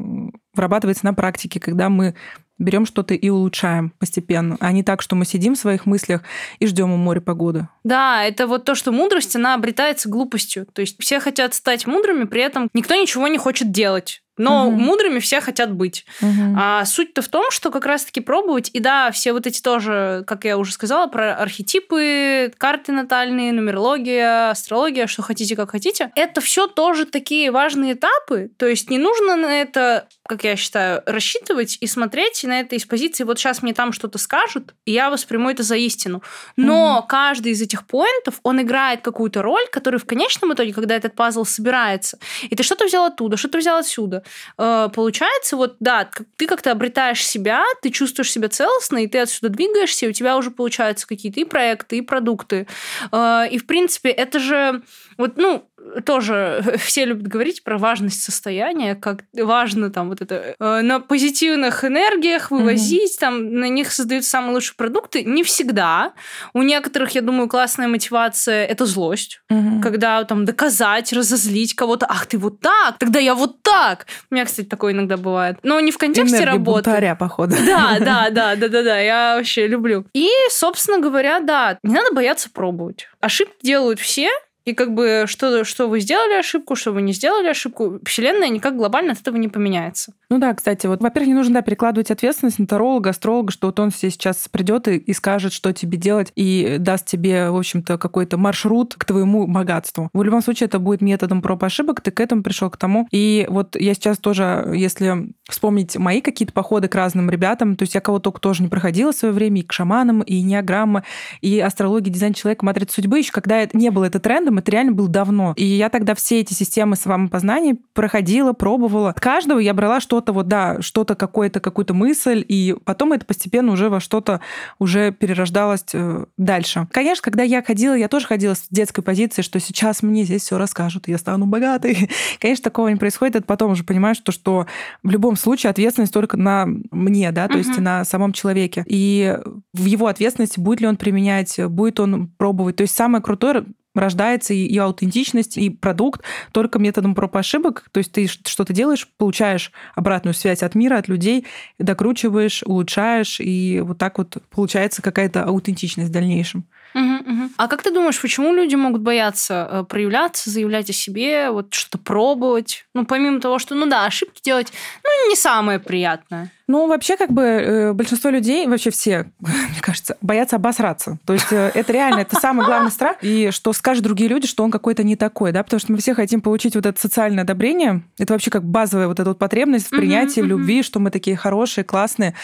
вырабатывается 0.55 1.07
на 1.07 1.15
практике, 1.15 1.61
когда 1.61 1.89
мы 1.89 2.15
берем 2.59 2.87
что-то 2.87 3.15
и 3.15 3.29
улучшаем 3.29 3.93
постепенно, 3.99 4.57
а 4.61 4.73
не 4.73 4.83
так, 4.83 5.03
что 5.03 5.17
мы 5.17 5.25
сидим 5.25 5.55
в 5.55 5.59
своих 5.59 5.87
мыслях 5.87 6.23
и 6.59 6.67
ждем 6.67 6.93
у 6.93 6.97
моря 6.97 7.21
погоды. 7.21 7.69
Да, 7.85 8.25
это 8.25 8.47
вот 8.47 8.65
то, 8.65 8.75
что 8.75 8.93
мудрость, 8.93 9.37
она 9.37 9.55
обретается 9.55 10.09
глупостью. 10.09 10.67
То 10.73 10.81
есть 10.81 10.97
все 11.01 11.21
хотят 11.21 11.55
стать 11.55 11.87
мудрыми, 11.87 12.25
при 12.25 12.43
этом 12.43 12.69
никто 12.75 12.95
ничего 12.95 13.29
не 13.29 13.39
хочет 13.39 13.71
делать. 13.71 14.23
Но 14.39 14.69
угу. 14.69 14.77
мудрыми 14.77 15.19
все 15.19 15.41
хотят 15.41 15.73
быть. 15.73 16.05
Угу. 16.21 16.57
А 16.57 16.85
суть-то 16.85 17.23
в 17.23 17.29
том, 17.29 17.51
что 17.51 17.71
как 17.71 17.87
раз-таки 17.87 18.21
пробовать. 18.21 18.71
И 18.73 18.81
да, 18.81 19.11
все 19.11 19.33
вот 19.33 19.47
эти 19.47 19.61
тоже, 19.61 20.25
как 20.27 20.45
я 20.45 20.59
уже 20.59 20.73
сказала, 20.73 21.07
про 21.07 21.35
архетипы, 21.35 22.53
карты 22.57 22.93
натальные, 22.93 23.53
нумерология, 23.53 24.51
астрология, 24.51 25.07
что 25.07 25.23
хотите, 25.23 25.57
как 25.57 25.71
хотите. 25.71 26.11
Это 26.15 26.41
все 26.41 26.67
тоже 26.67 27.05
такие 27.05 27.51
важные 27.51 27.95
этапы. 27.95 28.51
То 28.57 28.67
есть 28.67 28.91
не 28.91 28.99
нужно 28.99 29.37
на 29.37 29.61
это, 29.61 30.09
как 30.27 30.45
я 30.45 30.57
считаю, 30.57 31.03
рассчитывать 31.07 31.79
и 31.81 31.87
смотреть 31.87 32.45
на 32.45 32.61
это 32.61 32.77
из 32.77 32.85
позиции, 32.85 33.25
вот 33.25 33.39
сейчас 33.39 33.63
мне 33.63 33.75
там 33.75 33.93
что-то 33.93 34.19
скажут, 34.19 34.75
и 34.85 34.93
я 34.93 35.11
восприму 35.11 35.51
это 35.51 35.63
за 35.63 35.77
истину. 35.77 36.23
Но 36.57 36.99
угу. 36.99 37.07
каждый 37.09 37.53
из 37.53 37.63
этих 37.63 37.87
поинтов, 37.87 38.41
он 38.43 38.61
играет 38.63 39.03
какую-то 39.03 39.43
роль, 39.43 39.67
которая 39.73 39.99
в 39.99 40.05
конечном 40.05 40.55
итоге, 40.55 40.73
когда 40.73 40.95
этот 40.95 41.15
пазл 41.15 41.45
собирается, 41.45 42.19
и 42.43 42.55
ты 42.55 42.63
что-то 42.63 42.87
взял 42.87 43.05
оттуда, 43.05 43.37
что-то 43.37 43.59
взял 43.59 43.79
отсюда, 43.79 44.23
Э, 44.59 44.89
получается, 44.93 45.57
вот 45.57 45.77
да, 45.81 46.11
ты 46.37 46.47
как-то 46.47 46.71
обретаешь 46.71 47.25
себя, 47.25 47.65
ты 47.83 47.91
чувствуешь 47.91 48.31
себя 48.31 48.49
целостно, 48.49 48.99
и 48.99 49.07
ты 49.07 49.19
отсюда 49.19 49.49
двигаешься, 49.49 50.07
и 50.07 50.09
у 50.09 50.13
тебя 50.13 50.37
уже 50.37 50.51
получаются 50.51 51.07
какие-то 51.07 51.41
и 51.41 51.45
проекты, 51.45 51.99
и 51.99 52.03
продукты. 52.03 52.67
Э, 53.13 53.45
и, 53.51 53.59
в 53.59 53.67
принципе, 53.67 54.11
это 54.11 54.39
же 54.39 54.83
вот, 55.17 55.37
ну, 55.37 55.69
тоже 56.05 56.63
все 56.79 57.05
любят 57.05 57.27
говорить 57.27 57.65
про 57.65 57.79
важность 57.79 58.23
состояния, 58.23 58.95
как 58.95 59.25
важно 59.35 59.91
там 59.91 60.09
вот 60.09 60.21
это 60.21 60.55
э, 60.59 60.81
на 60.81 61.01
позитивных 61.01 61.85
энергиях 61.85 62.51
вывозить, 62.51 63.17
mm-hmm. 63.17 63.21
там 63.21 63.55
на 63.55 63.69
них 63.69 63.93
создают 63.93 64.25
самые 64.25 64.55
лучшие 64.55 64.77
продукты. 64.77 65.25
Не 65.25 65.43
всегда. 65.43 66.13
У 66.53 66.63
некоторых, 66.63 67.13
я 67.13 67.21
думаю, 67.21 67.49
классная 67.49 67.89
мотивация 67.89 68.65
это 68.67 68.87
злость, 68.87 69.41
mm-hmm. 69.51 69.81
когда 69.81 70.25
там 70.25 70.45
доказать, 70.45 71.13
разозлить 71.13 71.75
кого-то. 71.75 72.07
Ах, 72.09 72.27
ты 72.27 72.39
вот 72.39 72.61
так, 72.61 72.99
тогда 72.99 73.19
я 73.19 73.35
вот 73.35 73.63
так. 73.63 74.07
У 74.31 74.35
меня, 74.35 74.45
кстати, 74.45 74.67
такое 74.67 74.93
иногда 74.93 75.17
бывает. 75.17 75.59
Но 75.63 75.81
не 75.81 75.91
в 75.91 75.99
контексте 75.99 76.37
Энергия 76.37 76.53
работы. 76.53 76.91
Бунтаря, 76.91 77.15
походу. 77.15 77.57
Да, 77.67 77.97
да, 78.01 78.31
да, 78.31 78.57
да, 78.57 78.69
да, 78.69 78.83
да. 78.83 78.99
Я 78.99 79.37
вообще 79.37 79.67
люблю. 79.67 80.07
И, 80.13 80.29
собственно 80.51 80.99
говоря, 80.99 81.41
да, 81.41 81.79
не 81.83 81.95
надо 81.95 82.13
бояться 82.13 82.51
пробовать. 82.51 83.09
Ошибки 83.21 83.59
делают 83.63 84.01
все, 84.01 84.31
и 84.69 84.75
как 84.75 84.93
бы 84.93 85.25
что, 85.27 85.65
что 85.65 85.89
вы 85.89 86.01
сделали 86.01 86.39
ошибку, 86.39 86.77
что 86.77 86.93
вы 86.93 87.01
не 87.01 87.15
сделали 87.15 87.49
ошибку, 87.49 88.01
Вселенная 88.05 88.51
никак 88.51 88.77
глобально 88.77 89.13
от 89.13 89.21
этого 89.21 89.37
не 89.37 89.49
поменяется. 89.49 90.13
Ну 90.31 90.39
да, 90.39 90.53
кстати, 90.53 90.87
вот, 90.87 91.01
во-первых, 91.01 91.29
не 91.29 91.35
нужно 91.35 91.55
да, 91.55 91.63
перекладывать 91.63 92.11
ответственность 92.11 92.59
на 92.59 92.67
таролога, 92.67 93.11
астролога, 93.11 93.51
что 93.51 93.69
вот 93.69 93.81
он 93.81 93.91
себе 93.91 94.11
сейчас 94.11 94.47
придет 94.51 94.87
и, 94.87 94.97
и 94.97 95.15
скажет, 95.15 95.55
что 95.55 95.73
тебе 95.73 95.97
делать, 95.97 96.33
и 96.37 96.77
даст 96.79 97.07
тебе, 97.07 97.49
в 97.51 97.57
общем-то, 97.57 97.97
какой-то 97.97 98.37
маршрут 98.37 98.95
к 98.95 99.07
твоему 99.07 99.47
богатству. 99.47 100.11
В 100.13 100.23
любом 100.23 100.43
случае, 100.43 100.67
это 100.67 100.79
будет 100.79 101.01
методом 101.01 101.41
проб 101.41 101.65
ошибок, 101.65 102.03
ты 102.03 102.11
к 102.11 102.21
этому 102.21 102.43
пришел 102.43 102.69
к 102.69 102.77
тому. 102.77 103.09
И 103.11 103.47
вот 103.49 103.75
я 103.75 103.95
сейчас 103.95 104.19
тоже, 104.19 104.71
если 104.75 105.33
вспомнить 105.49 105.97
мои 105.97 106.21
какие-то 106.21 106.53
походы 106.53 106.89
к 106.89 106.95
разным 106.95 107.31
ребятам, 107.31 107.75
то 107.75 107.85
есть 107.85 107.95
я 107.95 108.03
кого 108.03 108.19
только 108.19 108.39
тоже 108.39 108.63
не 108.63 108.69
проходила 108.69 109.13
в 109.13 109.17
свое 109.17 109.33
время, 109.33 109.63
и 109.63 109.65
к 109.65 109.73
шаманам, 109.73 110.21
и 110.21 110.43
неограмма, 110.43 111.05
и 111.41 111.59
астрология, 111.59 112.13
дизайн 112.13 112.35
человека, 112.35 112.67
матрица 112.67 112.97
судьбы, 112.97 113.19
еще 113.19 113.33
когда 113.33 113.57
это 113.63 113.79
не 113.79 113.91
было 113.91 114.05
это 114.05 114.21
трендом, 114.21 114.58
это 114.59 114.71
реально 114.71 114.93
было 114.93 115.09
давно. 115.09 115.55
И 115.57 115.65
я 115.65 115.89
тогда 115.89 116.15
все 116.15 116.41
эти 116.41 116.53
системы 116.53 116.97
самопознания 116.97 117.77
проходила, 117.93 118.53
пробовала. 118.53 119.11
От 119.11 119.21
каждого 119.21 119.59
я 119.59 119.75
брала 119.75 120.01
что-то 120.01 120.33
вот, 120.33 120.49
да, 120.49 120.81
что-то 120.81 121.15
какое-то, 121.15 121.61
какую-то 121.61 121.95
мысль, 121.95 122.45
и 122.47 122.77
потом 122.85 123.13
это 123.13 123.25
постепенно 123.25 123.73
уже 123.73 123.89
во 123.89 124.01
что-то 124.01 124.41
уже 124.79 125.13
перерождалось 125.13 125.85
э, 125.93 126.25
дальше. 126.37 126.87
Конечно, 126.93 127.23
когда 127.23 127.43
я 127.43 127.63
ходила, 127.63 127.95
я 127.95 128.09
тоже 128.09 128.27
ходила 128.27 128.55
с 128.55 128.67
детской 128.71 129.03
позиции, 129.03 129.43
что 129.43 129.61
сейчас 129.61 130.03
мне 130.03 130.25
здесь 130.25 130.43
все 130.43 130.59
расскажут, 130.59 131.09
я 131.09 131.19
стану 131.19 131.47
богатой. 131.47 132.11
Конечно, 132.41 132.65
такого 132.65 132.89
не 132.89 132.97
происходит, 132.97 133.37
это 133.37 133.47
потом 133.47 133.73
уже 133.73 133.85
понимаешь, 133.85 134.19
то, 134.19 134.33
что 134.33 134.67
в 135.03 135.11
любом 135.11 135.37
случае 135.37 135.71
ответственность 135.71 136.13
только 136.13 136.37
на 136.37 136.67
мне, 136.91 137.33
да, 137.33 137.49
то 137.49 137.59
есть 137.59 137.79
на 137.79 138.05
самом 138.05 138.33
человеке. 138.33 138.85
И 138.87 139.37
в 139.73 139.85
его 139.85 140.07
ответственности 140.07 140.61
будет 140.61 140.81
ли 140.81 140.87
он 140.87 140.97
применять, 140.97 141.59
будет 141.67 142.01
он 142.01 142.29
пробовать. 142.37 142.77
То 142.77 142.83
есть 142.83 142.95
самое 142.95 143.23
крутое 143.23 143.65
рождается 143.99 144.55
и, 144.55 144.65
и 144.67 144.79
аутентичность, 144.79 145.59
и 145.59 145.71
продукт 145.71 146.23
только 146.53 146.79
методом 146.79 147.15
проб 147.15 147.37
и 147.37 147.39
ошибок. 147.39 147.85
То 147.93 147.99
есть 147.99 148.13
ты 148.13 148.27
что-то 148.27 148.73
делаешь, 148.73 149.09
получаешь 149.17 149.73
обратную 149.95 150.35
связь 150.35 150.63
от 150.63 150.75
мира, 150.75 150.97
от 150.97 151.09
людей, 151.09 151.47
докручиваешь, 151.79 152.63
улучшаешь, 152.65 153.41
и 153.41 153.81
вот 153.81 153.99
так 153.99 154.19
вот 154.19 154.39
получается 154.51 155.03
какая-то 155.03 155.45
аутентичность 155.45 156.11
в 156.11 156.13
дальнейшем. 156.13 156.65
Угу, 156.95 157.03
угу. 157.03 157.51
А 157.57 157.69
как 157.69 157.83
ты 157.83 157.93
думаешь, 157.93 158.21
почему 158.21 158.55
люди 158.55 158.75
могут 158.75 159.03
бояться 159.03 159.69
э, 159.71 159.85
проявляться, 159.85 160.51
заявлять 160.51 160.91
о 160.91 160.93
себе, 160.93 161.51
вот 161.51 161.75
что-то 161.75 161.99
пробовать? 161.99 162.87
Ну, 162.95 163.05
помимо 163.05 163.41
того, 163.41 163.59
что, 163.59 163.75
ну 163.75 163.87
да, 163.87 164.07
ошибки 164.07 164.41
делать, 164.43 164.73
ну, 165.05 165.29
не 165.29 165.37
самое 165.37 165.79
приятное. 165.79 166.51
Ну, 166.69 166.87
вообще, 166.87 167.17
как 167.17 167.33
бы 167.33 167.43
э, 167.43 167.93
большинство 167.95 168.29
людей, 168.29 168.67
вообще 168.67 168.91
все, 168.91 169.31
мне 169.41 169.81
кажется, 169.81 170.19
боятся 170.21 170.57
обосраться. 170.57 171.19
То 171.25 171.33
есть 171.33 171.51
э, 171.51 171.71
это 171.75 171.93
реально, 171.95 172.21
это 172.21 172.37
самый 172.39 172.67
главный 172.67 172.91
страх. 172.91 173.17
И 173.23 173.51
что 173.53 173.73
скажут 173.73 174.05
другие 174.05 174.29
люди, 174.29 174.47
что 174.47 174.65
он 174.65 174.71
какой-то 174.71 175.03
не 175.03 175.17
такой, 175.17 175.53
да, 175.53 175.63
потому 175.63 175.81
что 175.81 175.93
мы 175.93 175.99
все 175.99 176.15
хотим 176.15 176.43
получить 176.43 176.75
вот 176.75 176.85
это 176.85 177.01
социальное 177.01 177.45
одобрение. 177.45 178.03
Это 178.19 178.35
вообще 178.35 178.51
как 178.51 178.65
базовая 178.65 179.09
вот 179.09 179.19
эта 179.19 179.31
вот 179.31 179.39
потребность 179.39 179.87
в 179.87 179.91
принятии, 179.91 180.43
в 180.43 180.45
любви, 180.45 180.83
что 180.83 181.01
мы 181.01 181.11
такие 181.11 181.37
хорошие, 181.37 181.85
классные. 181.85 182.35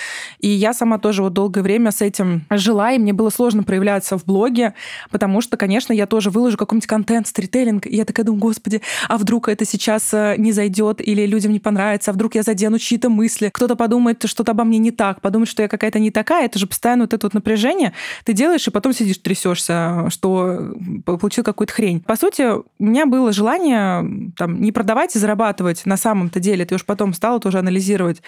И 0.40 0.48
я 0.48 0.72
сама 0.72 0.98
тоже 0.98 1.22
вот 1.22 1.34
долгое 1.34 1.60
время 1.60 1.90
с 1.90 2.00
этим 2.00 2.46
жила, 2.48 2.92
и 2.92 2.98
мне 2.98 3.12
было 3.12 3.28
сложно 3.28 3.62
проявляться 3.62 4.16
в 4.16 4.24
блоге, 4.24 4.72
потому 5.10 5.42
что, 5.42 5.58
конечно, 5.58 5.92
я 5.92 6.06
тоже 6.06 6.30
выложу 6.30 6.56
какой-нибудь 6.56 6.86
контент, 6.86 7.28
стрителлинг, 7.28 7.86
и 7.86 7.94
я 7.94 8.06
такая 8.06 8.24
думаю, 8.24 8.40
господи, 8.40 8.80
а 9.06 9.18
вдруг 9.18 9.50
это 9.50 9.66
сейчас 9.66 10.14
э, 10.14 10.36
не 10.38 10.52
зайдет 10.52 11.06
или 11.06 11.26
людям 11.26 11.52
не 11.52 11.60
понравится, 11.60 12.10
а 12.10 12.14
вдруг 12.14 12.36
я 12.36 12.42
задену 12.42 12.78
чьи-то 12.78 13.10
мысли, 13.10 13.50
кто-то 13.52 13.76
подумает, 13.76 14.13
подумает 14.18 14.28
что-то 14.28 14.52
обо 14.52 14.64
мне 14.64 14.78
не 14.78 14.90
так, 14.90 15.20
подумает, 15.20 15.48
что 15.48 15.62
я 15.62 15.68
какая-то 15.68 15.98
не 15.98 16.10
такая, 16.10 16.46
это 16.46 16.58
же 16.58 16.66
постоянно 16.66 17.04
вот 17.04 17.14
это 17.14 17.26
вот 17.26 17.34
напряжение 17.34 17.92
ты 18.24 18.32
делаешь, 18.32 18.66
и 18.66 18.70
потом 18.70 18.92
сидишь, 18.92 19.18
трясешься, 19.18 20.06
что 20.10 20.74
получил 21.04 21.44
какую-то 21.44 21.72
хрень. 21.72 22.00
По 22.00 22.16
сути, 22.16 22.42
у 22.52 22.64
меня 22.78 23.06
было 23.06 23.32
желание 23.32 24.32
там, 24.36 24.60
не 24.60 24.72
продавать 24.72 25.16
и 25.16 25.18
зарабатывать 25.18 25.86
на 25.86 25.96
самом-то 25.96 26.40
деле, 26.40 26.64
ты 26.64 26.74
уж 26.74 26.84
потом 26.84 27.12
стала 27.14 27.40
тоже 27.40 27.58
анализировать, 27.58 28.22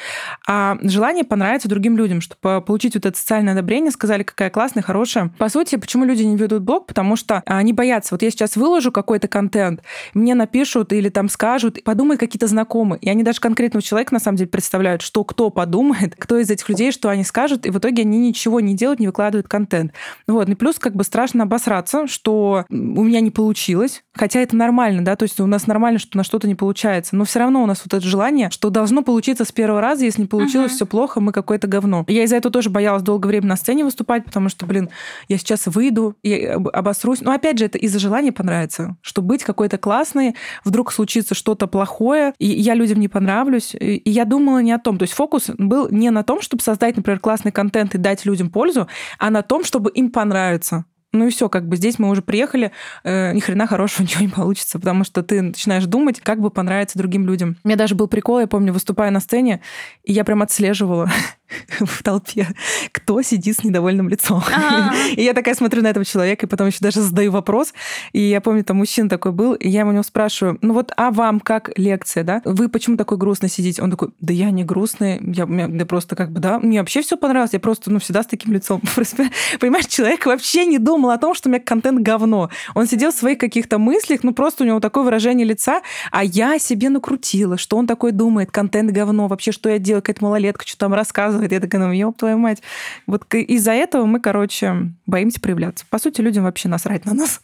а 0.46 0.78
желание 0.82 1.24
понравиться 1.24 1.68
другим 1.68 1.96
людям, 1.96 2.20
чтобы 2.20 2.60
получить 2.60 2.94
вот 2.94 3.06
это 3.06 3.16
социальное 3.18 3.52
одобрение, 3.52 3.90
сказали, 3.90 4.22
какая 4.22 4.50
классная, 4.50 4.82
хорошая. 4.82 5.30
По 5.38 5.48
сути, 5.48 5.76
почему 5.76 6.04
люди 6.04 6.22
не 6.22 6.36
ведут 6.36 6.62
блог? 6.62 6.86
Потому 6.86 7.16
что 7.16 7.42
они 7.46 7.72
боятся. 7.72 8.14
Вот 8.14 8.22
я 8.22 8.30
сейчас 8.30 8.56
выложу 8.56 8.92
какой-то 8.92 9.28
контент, 9.28 9.82
мне 10.14 10.34
напишут 10.34 10.92
или 10.92 11.08
там 11.08 11.28
скажут, 11.28 11.82
подумай 11.84 12.16
какие-то 12.16 12.46
знакомые. 12.46 12.98
И 13.00 13.08
они 13.08 13.22
даже 13.22 13.40
конкретного 13.40 13.82
человека, 13.82 14.14
на 14.14 14.20
самом 14.20 14.36
деле, 14.36 14.48
представляют, 14.48 15.02
что 15.02 15.24
кто 15.24 15.50
подумает, 15.76 15.96
думает, 15.96 16.16
кто 16.18 16.38
из 16.38 16.50
этих 16.50 16.68
людей, 16.68 16.92
что 16.92 17.08
они 17.08 17.24
скажут, 17.24 17.66
и 17.66 17.70
в 17.70 17.78
итоге 17.78 18.02
они 18.02 18.18
ничего 18.18 18.60
не 18.60 18.74
делают, 18.74 19.00
не 19.00 19.06
выкладывают 19.06 19.48
контент. 19.48 19.92
Вот. 20.26 20.48
И 20.48 20.54
плюс 20.54 20.78
как 20.78 20.94
бы 20.94 21.04
страшно 21.04 21.44
обосраться, 21.44 22.06
что 22.06 22.64
у 22.70 22.74
меня 22.74 23.20
не 23.20 23.30
получилось, 23.30 24.02
хотя 24.14 24.40
это 24.40 24.56
нормально, 24.56 25.04
да, 25.04 25.16
то 25.16 25.24
есть 25.24 25.38
у 25.40 25.46
нас 25.46 25.66
нормально, 25.66 25.98
что 25.98 26.16
на 26.16 26.24
что-то 26.24 26.48
не 26.48 26.54
получается, 26.54 27.14
но 27.14 27.24
все 27.24 27.40
равно 27.40 27.62
у 27.62 27.66
нас 27.66 27.82
вот 27.84 27.94
это 27.94 28.06
желание, 28.06 28.50
что 28.50 28.70
должно 28.70 29.02
получиться 29.02 29.44
с 29.44 29.52
первого 29.52 29.80
раза, 29.80 30.04
если 30.04 30.22
не 30.22 30.26
получилось, 30.26 30.72
uh-huh. 30.72 30.76
все 30.76 30.86
плохо, 30.86 31.20
мы 31.20 31.32
какое-то 31.32 31.66
говно. 31.66 32.04
Я 32.08 32.24
из-за 32.24 32.36
этого 32.36 32.52
тоже 32.52 32.70
боялась 32.70 33.02
долгое 33.02 33.28
время 33.28 33.48
на 33.48 33.56
сцене 33.56 33.84
выступать, 33.84 34.24
потому 34.24 34.48
что, 34.48 34.66
блин, 34.66 34.88
я 35.28 35.38
сейчас 35.38 35.66
выйду 35.66 36.16
и 36.22 36.34
обосрусь. 36.72 37.20
Но 37.20 37.32
опять 37.32 37.58
же, 37.58 37.66
это 37.66 37.78
из-за 37.78 37.98
желания 37.98 38.32
понравится, 38.32 38.96
что 39.02 39.22
быть 39.22 39.44
какой-то 39.44 39.78
классной, 39.78 40.34
вдруг 40.64 40.92
случится 40.92 41.34
что-то 41.34 41.66
плохое, 41.66 42.32
и 42.38 42.46
я 42.46 42.74
людям 42.74 43.00
не 43.00 43.08
понравлюсь. 43.08 43.74
И 43.78 44.02
я 44.10 44.24
думала 44.24 44.58
не 44.62 44.72
о 44.72 44.78
том. 44.78 44.98
То 44.98 45.02
есть 45.04 45.14
фокус 45.14 45.50
был 45.68 45.88
не 45.90 46.10
на 46.10 46.22
том, 46.22 46.40
чтобы 46.40 46.62
создать, 46.62 46.96
например, 46.96 47.20
классный 47.20 47.52
контент 47.52 47.94
и 47.94 47.98
дать 47.98 48.24
людям 48.24 48.50
пользу, 48.50 48.88
а 49.18 49.30
на 49.30 49.42
том, 49.42 49.64
чтобы 49.64 49.90
им 49.90 50.10
понравиться. 50.10 50.84
Ну 51.12 51.26
и 51.26 51.30
все, 51.30 51.48
как 51.48 51.66
бы 51.66 51.76
здесь 51.76 51.98
мы 51.98 52.10
уже 52.10 52.20
приехали, 52.20 52.72
э, 53.04 53.32
ни 53.32 53.40
хрена 53.40 53.66
хорошего 53.66 54.02
ничего 54.04 54.22
не 54.22 54.28
получится, 54.28 54.78
потому 54.78 55.04
что 55.04 55.22
ты 55.22 55.42
начинаешь 55.42 55.86
думать, 55.86 56.20
как 56.20 56.40
бы 56.40 56.50
понравиться 56.50 56.98
другим 56.98 57.26
людям. 57.26 57.56
У 57.64 57.68
меня 57.68 57.76
даже 57.76 57.94
был 57.94 58.06
прикол, 58.06 58.40
я 58.40 58.46
помню, 58.46 58.72
выступая 58.72 59.10
на 59.10 59.20
сцене, 59.20 59.60
и 60.04 60.12
я 60.12 60.24
прям 60.24 60.42
отслеживала 60.42 61.10
в 61.80 62.02
толпе, 62.02 62.48
кто 62.92 63.22
сидит 63.22 63.56
с 63.56 63.64
недовольным 63.64 64.08
лицом. 64.08 64.42
И 65.16 65.22
я 65.22 65.34
такая 65.34 65.54
смотрю 65.54 65.82
на 65.82 65.88
этого 65.88 66.04
человека, 66.04 66.46
и 66.46 66.48
потом 66.48 66.68
еще 66.68 66.78
даже 66.80 67.00
задаю 67.00 67.30
вопрос. 67.30 67.72
И 68.12 68.20
я 68.20 68.40
помню, 68.40 68.64
там 68.64 68.78
мужчина 68.78 69.08
такой 69.08 69.32
был, 69.32 69.54
и 69.54 69.68
я 69.68 69.86
у 69.86 69.92
него 69.92 70.02
спрашиваю, 70.02 70.58
ну 70.62 70.74
вот, 70.74 70.92
а 70.96 71.10
вам 71.10 71.40
как 71.40 71.76
лекция, 71.78 72.24
да? 72.24 72.42
Вы 72.44 72.68
почему 72.68 72.96
такой 72.96 73.18
грустный 73.18 73.48
сидите? 73.48 73.82
Он 73.82 73.90
такой, 73.90 74.10
да 74.20 74.32
я 74.32 74.50
не 74.50 74.64
грустный, 74.64 75.20
я, 75.22 75.46
я 75.46 75.86
просто 75.86 76.16
как 76.16 76.32
бы, 76.32 76.40
да, 76.40 76.58
мне 76.58 76.80
вообще 76.80 77.02
все 77.02 77.16
понравилось, 77.16 77.52
я 77.52 77.60
просто, 77.60 77.90
ну, 77.90 77.98
всегда 77.98 78.22
с 78.22 78.26
таким 78.26 78.52
лицом. 78.52 78.82
Понимаешь, 79.60 79.86
человек 79.86 80.26
вообще 80.26 80.66
не 80.66 80.78
думал 80.78 81.10
о 81.10 81.18
том, 81.18 81.34
что 81.34 81.48
у 81.48 81.52
меня 81.52 81.62
контент 81.62 82.00
говно. 82.00 82.50
Он 82.74 82.86
сидел 82.86 83.12
в 83.12 83.14
своих 83.14 83.38
каких-то 83.38 83.78
мыслях, 83.78 84.22
ну, 84.22 84.32
просто 84.32 84.64
у 84.64 84.66
него 84.66 84.80
такое 84.80 85.04
выражение 85.04 85.46
лица, 85.46 85.82
а 86.10 86.24
я 86.24 86.58
себе 86.58 86.88
накрутила, 86.88 87.56
что 87.56 87.76
он 87.76 87.86
такой 87.86 88.12
думает, 88.12 88.50
контент 88.50 88.90
говно, 88.90 89.28
вообще, 89.28 89.52
что 89.52 89.68
я 89.68 89.78
делаю, 89.78 90.02
какая-то 90.02 90.24
малолетка, 90.24 90.66
что 90.66 90.78
там 90.78 90.94
рассказывает 90.94 91.35
рассказывает. 91.36 91.52
Я 91.52 91.60
такая, 91.60 91.80
ну, 91.80 91.92
ёб 91.92 92.16
твою 92.16 92.38
мать. 92.38 92.62
Вот 93.06 93.32
из-за 93.34 93.72
этого 93.72 94.06
мы, 94.06 94.20
короче, 94.20 94.92
боимся 95.06 95.40
проявляться. 95.40 95.84
По 95.90 95.98
сути, 95.98 96.20
людям 96.20 96.44
вообще 96.44 96.68
насрать 96.68 97.04
на 97.04 97.14
нас. 97.14 97.40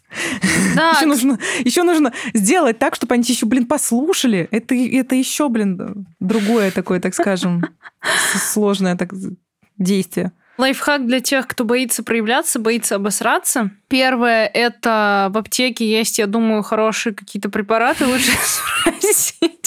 Да. 0.75 0.93
еще, 0.93 1.07
нужно, 1.07 1.39
еще 1.65 1.83
нужно 1.83 2.13
сделать 2.35 2.79
так, 2.79 2.95
чтобы 2.95 3.15
они 3.15 3.25
еще, 3.27 3.47
блин, 3.47 3.67
послушали. 3.67 4.49
Это, 4.51 4.75
это 4.75 5.15
еще, 5.15 5.49
блин, 5.49 6.07
другое 6.21 6.71
такое, 6.71 7.01
так 7.01 7.15
скажем, 7.15 7.65
сложное 8.53 8.97
так, 8.97 9.11
действие. 9.79 10.33
Лайфхак 10.59 11.07
для 11.07 11.21
тех, 11.21 11.47
кто 11.47 11.65
боится 11.65 12.03
проявляться, 12.03 12.59
боится 12.59 12.97
обосраться. 12.97 13.71
Первое– 13.93 14.47
это 14.55 15.29
в 15.35 15.37
аптеке 15.37 15.87
есть, 15.87 16.19
я 16.19 16.27
думаю, 16.27 16.63
хорошие 16.63 17.15
какие-то 17.15 17.51
препараты. 17.51 18.07
Лучше 18.07 18.31
спросить. 18.43 19.63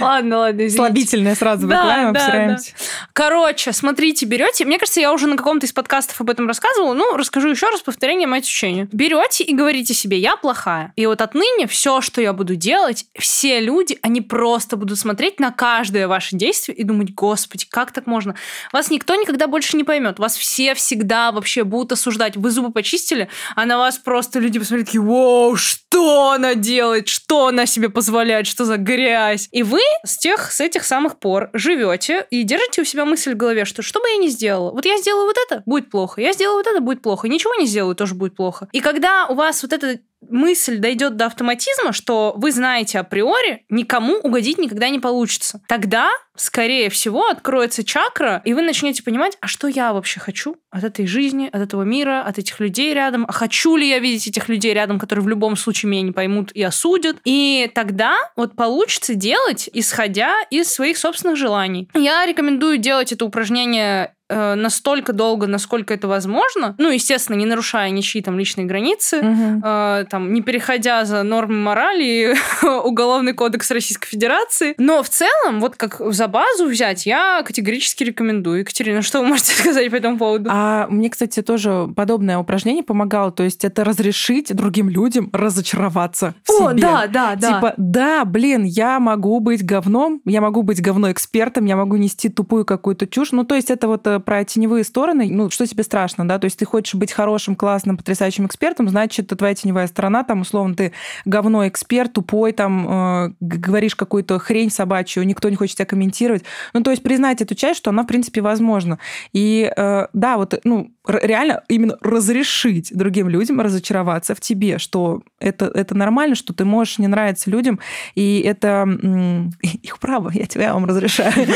Ладно, 0.00 0.38
ладно, 0.38 0.66
извините. 0.66 0.76
Слабительное 0.76 1.34
сразу 1.34 1.66
выкладываем, 1.66 2.12
да, 2.12 2.20
обсираемся. 2.20 2.72
Да. 2.72 2.84
Короче, 3.12 3.72
смотрите, 3.72 4.26
берете. 4.26 4.64
Мне 4.64 4.78
кажется, 4.78 5.00
я 5.00 5.12
уже 5.12 5.26
на 5.26 5.36
каком-то 5.36 5.66
из 5.66 5.72
подкастов 5.72 6.20
об 6.20 6.30
этом 6.30 6.46
рассказывала. 6.46 6.94
Ну, 6.94 7.16
расскажу 7.16 7.48
еще 7.48 7.68
раз, 7.68 7.80
повторение 7.80 8.28
мать 8.28 8.44
учения. 8.44 8.88
Берете 8.92 9.44
и 9.44 9.54
говорите 9.54 9.94
себе, 9.94 10.18
я 10.18 10.36
плохая. 10.36 10.92
И 10.96 11.06
вот 11.06 11.20
отныне 11.20 11.66
все, 11.66 12.00
что 12.00 12.20
я 12.20 12.32
буду 12.32 12.54
делать, 12.54 13.06
все 13.18 13.60
люди, 13.60 13.98
они 14.02 14.20
просто 14.20 14.76
будут 14.76 14.98
смотреть 14.98 15.40
на 15.40 15.50
каждое 15.50 16.06
ваше 16.08 16.36
действие 16.36 16.76
и 16.76 16.84
думать, 16.84 17.14
господи, 17.14 17.66
как 17.68 17.90
так 17.92 18.06
можно? 18.06 18.34
Вас 18.72 18.90
никто 18.90 19.14
никогда 19.14 19.46
больше 19.46 19.76
не 19.76 19.84
поймет. 19.84 20.18
Вас 20.18 20.36
все 20.36 20.74
всегда 20.74 21.32
вообще 21.32 21.64
будут 21.64 21.92
осуждать. 21.92 22.36
Вы 22.36 22.50
зубы 22.50 22.70
почистили, 22.70 23.25
а 23.54 23.66
на 23.66 23.78
вас 23.78 23.98
просто 23.98 24.38
люди 24.38 24.58
посмотрят 24.58 24.86
такие, 24.86 25.02
вау, 25.02 25.56
что 25.56 26.32
она 26.32 26.54
делает? 26.54 27.08
Что 27.08 27.48
она 27.48 27.66
себе 27.66 27.88
позволяет? 27.88 28.46
Что 28.46 28.64
за 28.64 28.76
грязь? 28.76 29.48
И 29.52 29.62
вы 29.62 29.80
с 30.04 30.16
тех, 30.16 30.52
с 30.52 30.60
этих 30.60 30.84
самых 30.84 31.18
пор 31.18 31.50
живете 31.52 32.26
и 32.30 32.42
держите 32.42 32.82
у 32.82 32.84
себя 32.84 33.04
мысль 33.04 33.34
в 33.34 33.36
голове, 33.36 33.64
что 33.64 33.82
что 33.82 34.00
бы 34.00 34.08
я 34.08 34.16
ни 34.16 34.28
сделала, 34.28 34.70
вот 34.72 34.84
я 34.84 34.98
сделаю 34.98 35.26
вот 35.26 35.36
это, 35.46 35.62
будет 35.66 35.90
плохо, 35.90 36.20
я 36.20 36.32
сделаю 36.32 36.58
вот 36.58 36.66
это, 36.66 36.80
будет 36.80 37.02
плохо, 37.02 37.28
ничего 37.28 37.54
не 37.54 37.66
сделаю, 37.66 37.94
тоже 37.94 38.14
будет 38.14 38.36
плохо. 38.36 38.68
И 38.72 38.80
когда 38.80 39.26
у 39.26 39.34
вас 39.34 39.62
вот 39.62 39.72
это 39.72 39.98
мысль 40.30 40.78
дойдет 40.78 41.16
до 41.16 41.26
автоматизма, 41.26 41.92
что 41.92 42.34
вы 42.36 42.52
знаете 42.52 42.98
априори, 42.98 43.64
никому 43.68 44.16
угодить 44.18 44.58
никогда 44.58 44.88
не 44.88 44.98
получится. 44.98 45.60
Тогда, 45.68 46.10
скорее 46.36 46.90
всего, 46.90 47.28
откроется 47.28 47.84
чакра, 47.84 48.42
и 48.44 48.54
вы 48.54 48.62
начнете 48.62 49.02
понимать, 49.02 49.36
а 49.40 49.46
что 49.46 49.68
я 49.68 49.92
вообще 49.92 50.20
хочу 50.20 50.56
от 50.70 50.84
этой 50.84 51.06
жизни, 51.06 51.48
от 51.52 51.60
этого 51.62 51.82
мира, 51.82 52.22
от 52.22 52.38
этих 52.38 52.60
людей 52.60 52.92
рядом, 52.94 53.24
а 53.28 53.32
хочу 53.32 53.76
ли 53.76 53.88
я 53.88 53.98
видеть 53.98 54.26
этих 54.26 54.48
людей 54.48 54.74
рядом, 54.74 54.98
которые 54.98 55.24
в 55.24 55.28
любом 55.28 55.56
случае 55.56 55.90
меня 55.90 56.02
не 56.02 56.12
поймут 56.12 56.52
и 56.52 56.62
осудят. 56.62 57.16
И 57.24 57.70
тогда 57.74 58.16
вот 58.36 58.56
получится 58.56 59.14
делать, 59.14 59.70
исходя 59.72 60.34
из 60.50 60.72
своих 60.72 60.98
собственных 60.98 61.36
желаний. 61.36 61.88
Я 61.94 62.26
рекомендую 62.26 62.78
делать 62.78 63.12
это 63.12 63.24
упражнение 63.24 64.15
настолько 64.28 65.12
долго, 65.12 65.46
насколько 65.46 65.94
это 65.94 66.08
возможно, 66.08 66.74
ну, 66.78 66.90
естественно, 66.90 67.36
не 67.36 67.46
нарушая 67.46 67.90
ничьи 67.90 68.22
там 68.22 68.38
личные 68.38 68.66
границы, 68.66 69.18
угу. 69.18 69.62
э, 69.64 70.04
там, 70.10 70.32
не 70.32 70.42
переходя 70.42 71.04
за 71.04 71.22
нормы 71.22 71.56
морали 71.56 72.04
и 72.04 72.34
Уголовный 72.84 73.32
кодекс 73.32 73.70
Российской 73.70 74.08
Федерации. 74.08 74.74
Но 74.78 75.02
в 75.02 75.08
целом, 75.08 75.60
вот 75.60 75.76
как 75.76 76.00
за 76.12 76.28
базу 76.28 76.66
взять, 76.66 77.06
я 77.06 77.42
категорически 77.44 78.04
рекомендую. 78.04 78.60
Екатерина, 78.60 79.02
что 79.02 79.20
вы 79.20 79.28
можете 79.28 79.52
сказать 79.60 79.90
по 79.90 79.96
этому 79.96 80.18
поводу? 80.18 80.50
А 80.52 80.86
мне, 80.88 81.10
кстати, 81.10 81.42
тоже 81.42 81.88
подобное 81.94 82.38
упражнение 82.38 82.82
помогало, 82.82 83.32
то 83.32 83.42
есть 83.42 83.64
это 83.64 83.84
разрешить 83.84 84.54
другим 84.54 84.88
людям 84.88 85.30
разочароваться 85.32 86.34
в 86.44 86.50
О, 86.50 86.70
себе. 86.70 86.82
да, 86.82 87.06
да, 87.06 87.34
да. 87.36 87.54
Типа, 87.54 87.74
да, 87.76 88.24
блин, 88.24 88.64
я 88.64 89.00
могу 89.00 89.40
быть 89.40 89.64
говном, 89.64 90.20
я 90.24 90.40
могу 90.40 90.62
быть 90.62 90.80
говно-экспертом, 90.80 91.64
я 91.66 91.76
могу 91.76 91.96
нести 91.96 92.28
тупую 92.28 92.64
какую-то 92.64 93.06
чушь. 93.06 93.32
Ну, 93.32 93.44
то 93.44 93.54
есть 93.54 93.70
это 93.70 93.88
вот 93.88 94.06
э, 94.16 94.20
про 94.20 94.44
теневые 94.44 94.84
стороны, 94.84 95.28
ну, 95.30 95.50
что 95.50 95.66
тебе 95.66 95.82
страшно, 95.82 96.26
да, 96.26 96.38
то 96.38 96.46
есть 96.46 96.58
ты 96.58 96.64
хочешь 96.64 96.94
быть 96.94 97.12
хорошим, 97.12 97.56
классным, 97.56 97.96
потрясающим 97.96 98.46
экспертом, 98.46 98.88
значит, 98.88 99.26
это 99.26 99.36
твоя 99.36 99.54
теневая 99.54 99.86
сторона, 99.86 100.24
там, 100.24 100.40
условно, 100.40 100.74
ты 100.74 100.92
говно 101.24 101.66
эксперт, 101.68 102.12
тупой, 102.12 102.52
там, 102.52 102.86
э, 102.88 103.32
говоришь 103.40 103.94
какую-то 103.94 104.38
хрень 104.38 104.70
собачью, 104.70 105.26
никто 105.26 105.48
не 105.48 105.56
хочет 105.56 105.76
тебя 105.76 105.86
комментировать. 105.86 106.44
Ну, 106.72 106.82
то 106.82 106.90
есть 106.90 107.02
признать 107.02 107.42
эту 107.42 107.54
часть, 107.54 107.78
что 107.78 107.90
она, 107.90 108.02
в 108.02 108.06
принципе, 108.06 108.40
возможна. 108.40 108.98
И 109.32 109.70
э, 109.76 110.06
да, 110.12 110.36
вот, 110.36 110.58
ну, 110.64 110.90
реально 111.08 111.62
именно 111.68 111.96
разрешить 112.00 112.90
другим 112.96 113.28
людям 113.28 113.60
разочароваться 113.60 114.34
в 114.34 114.40
тебе, 114.40 114.78
что 114.78 115.22
это, 115.38 115.66
это 115.66 115.94
нормально, 115.94 116.34
что 116.34 116.52
ты 116.52 116.64
можешь 116.64 116.98
не 116.98 117.06
нравиться 117.06 117.50
людям, 117.50 117.78
и 118.14 118.40
это 118.40 118.86
их 119.62 119.98
право, 119.98 120.30
я 120.32 120.46
тебя 120.46 120.74
вам 120.74 120.86
разрешаю. 120.86 121.32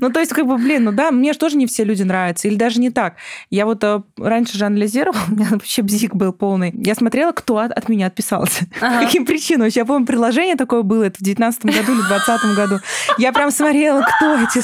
Ну, 0.00 0.10
то 0.10 0.20
есть, 0.20 0.32
как 0.32 0.46
бы, 0.46 0.56
блин, 0.56 0.84
ну 0.84 0.92
да, 0.92 1.10
мне 1.10 1.32
же 1.32 1.38
тоже 1.38 1.56
не 1.56 1.66
все 1.66 1.77
все 1.78 1.84
люди 1.84 2.02
нравятся. 2.02 2.48
Или 2.48 2.56
даже 2.56 2.80
не 2.80 2.90
так. 2.90 3.14
Я 3.50 3.64
вот 3.64 3.84
э, 3.84 4.02
раньше 4.16 4.58
же 4.58 4.64
анализировала, 4.64 5.20
у 5.28 5.34
меня 5.34 5.46
вообще 5.50 5.82
бзик 5.82 6.12
был 6.12 6.32
полный. 6.32 6.72
Я 6.74 6.96
смотрела, 6.96 7.30
кто 7.30 7.58
от, 7.58 7.70
от 7.70 7.88
меня 7.88 8.06
отписался. 8.06 8.66
Ага. 8.80 9.00
По 9.00 9.04
каким 9.04 9.26
причинам. 9.26 9.68
Я 9.68 9.84
помню, 9.84 10.06
приложение 10.06 10.54
такое 10.54 10.82
было, 10.82 11.04
это 11.04 11.18
в 11.18 11.22
19 11.22 11.64
году 11.64 11.92
или 11.92 12.00
20 12.00 12.56
году. 12.56 12.80
Я 13.18 13.32
прям 13.32 13.50
смотрела, 13.50 14.02
кто 14.02 14.36
эти, 14.36 14.62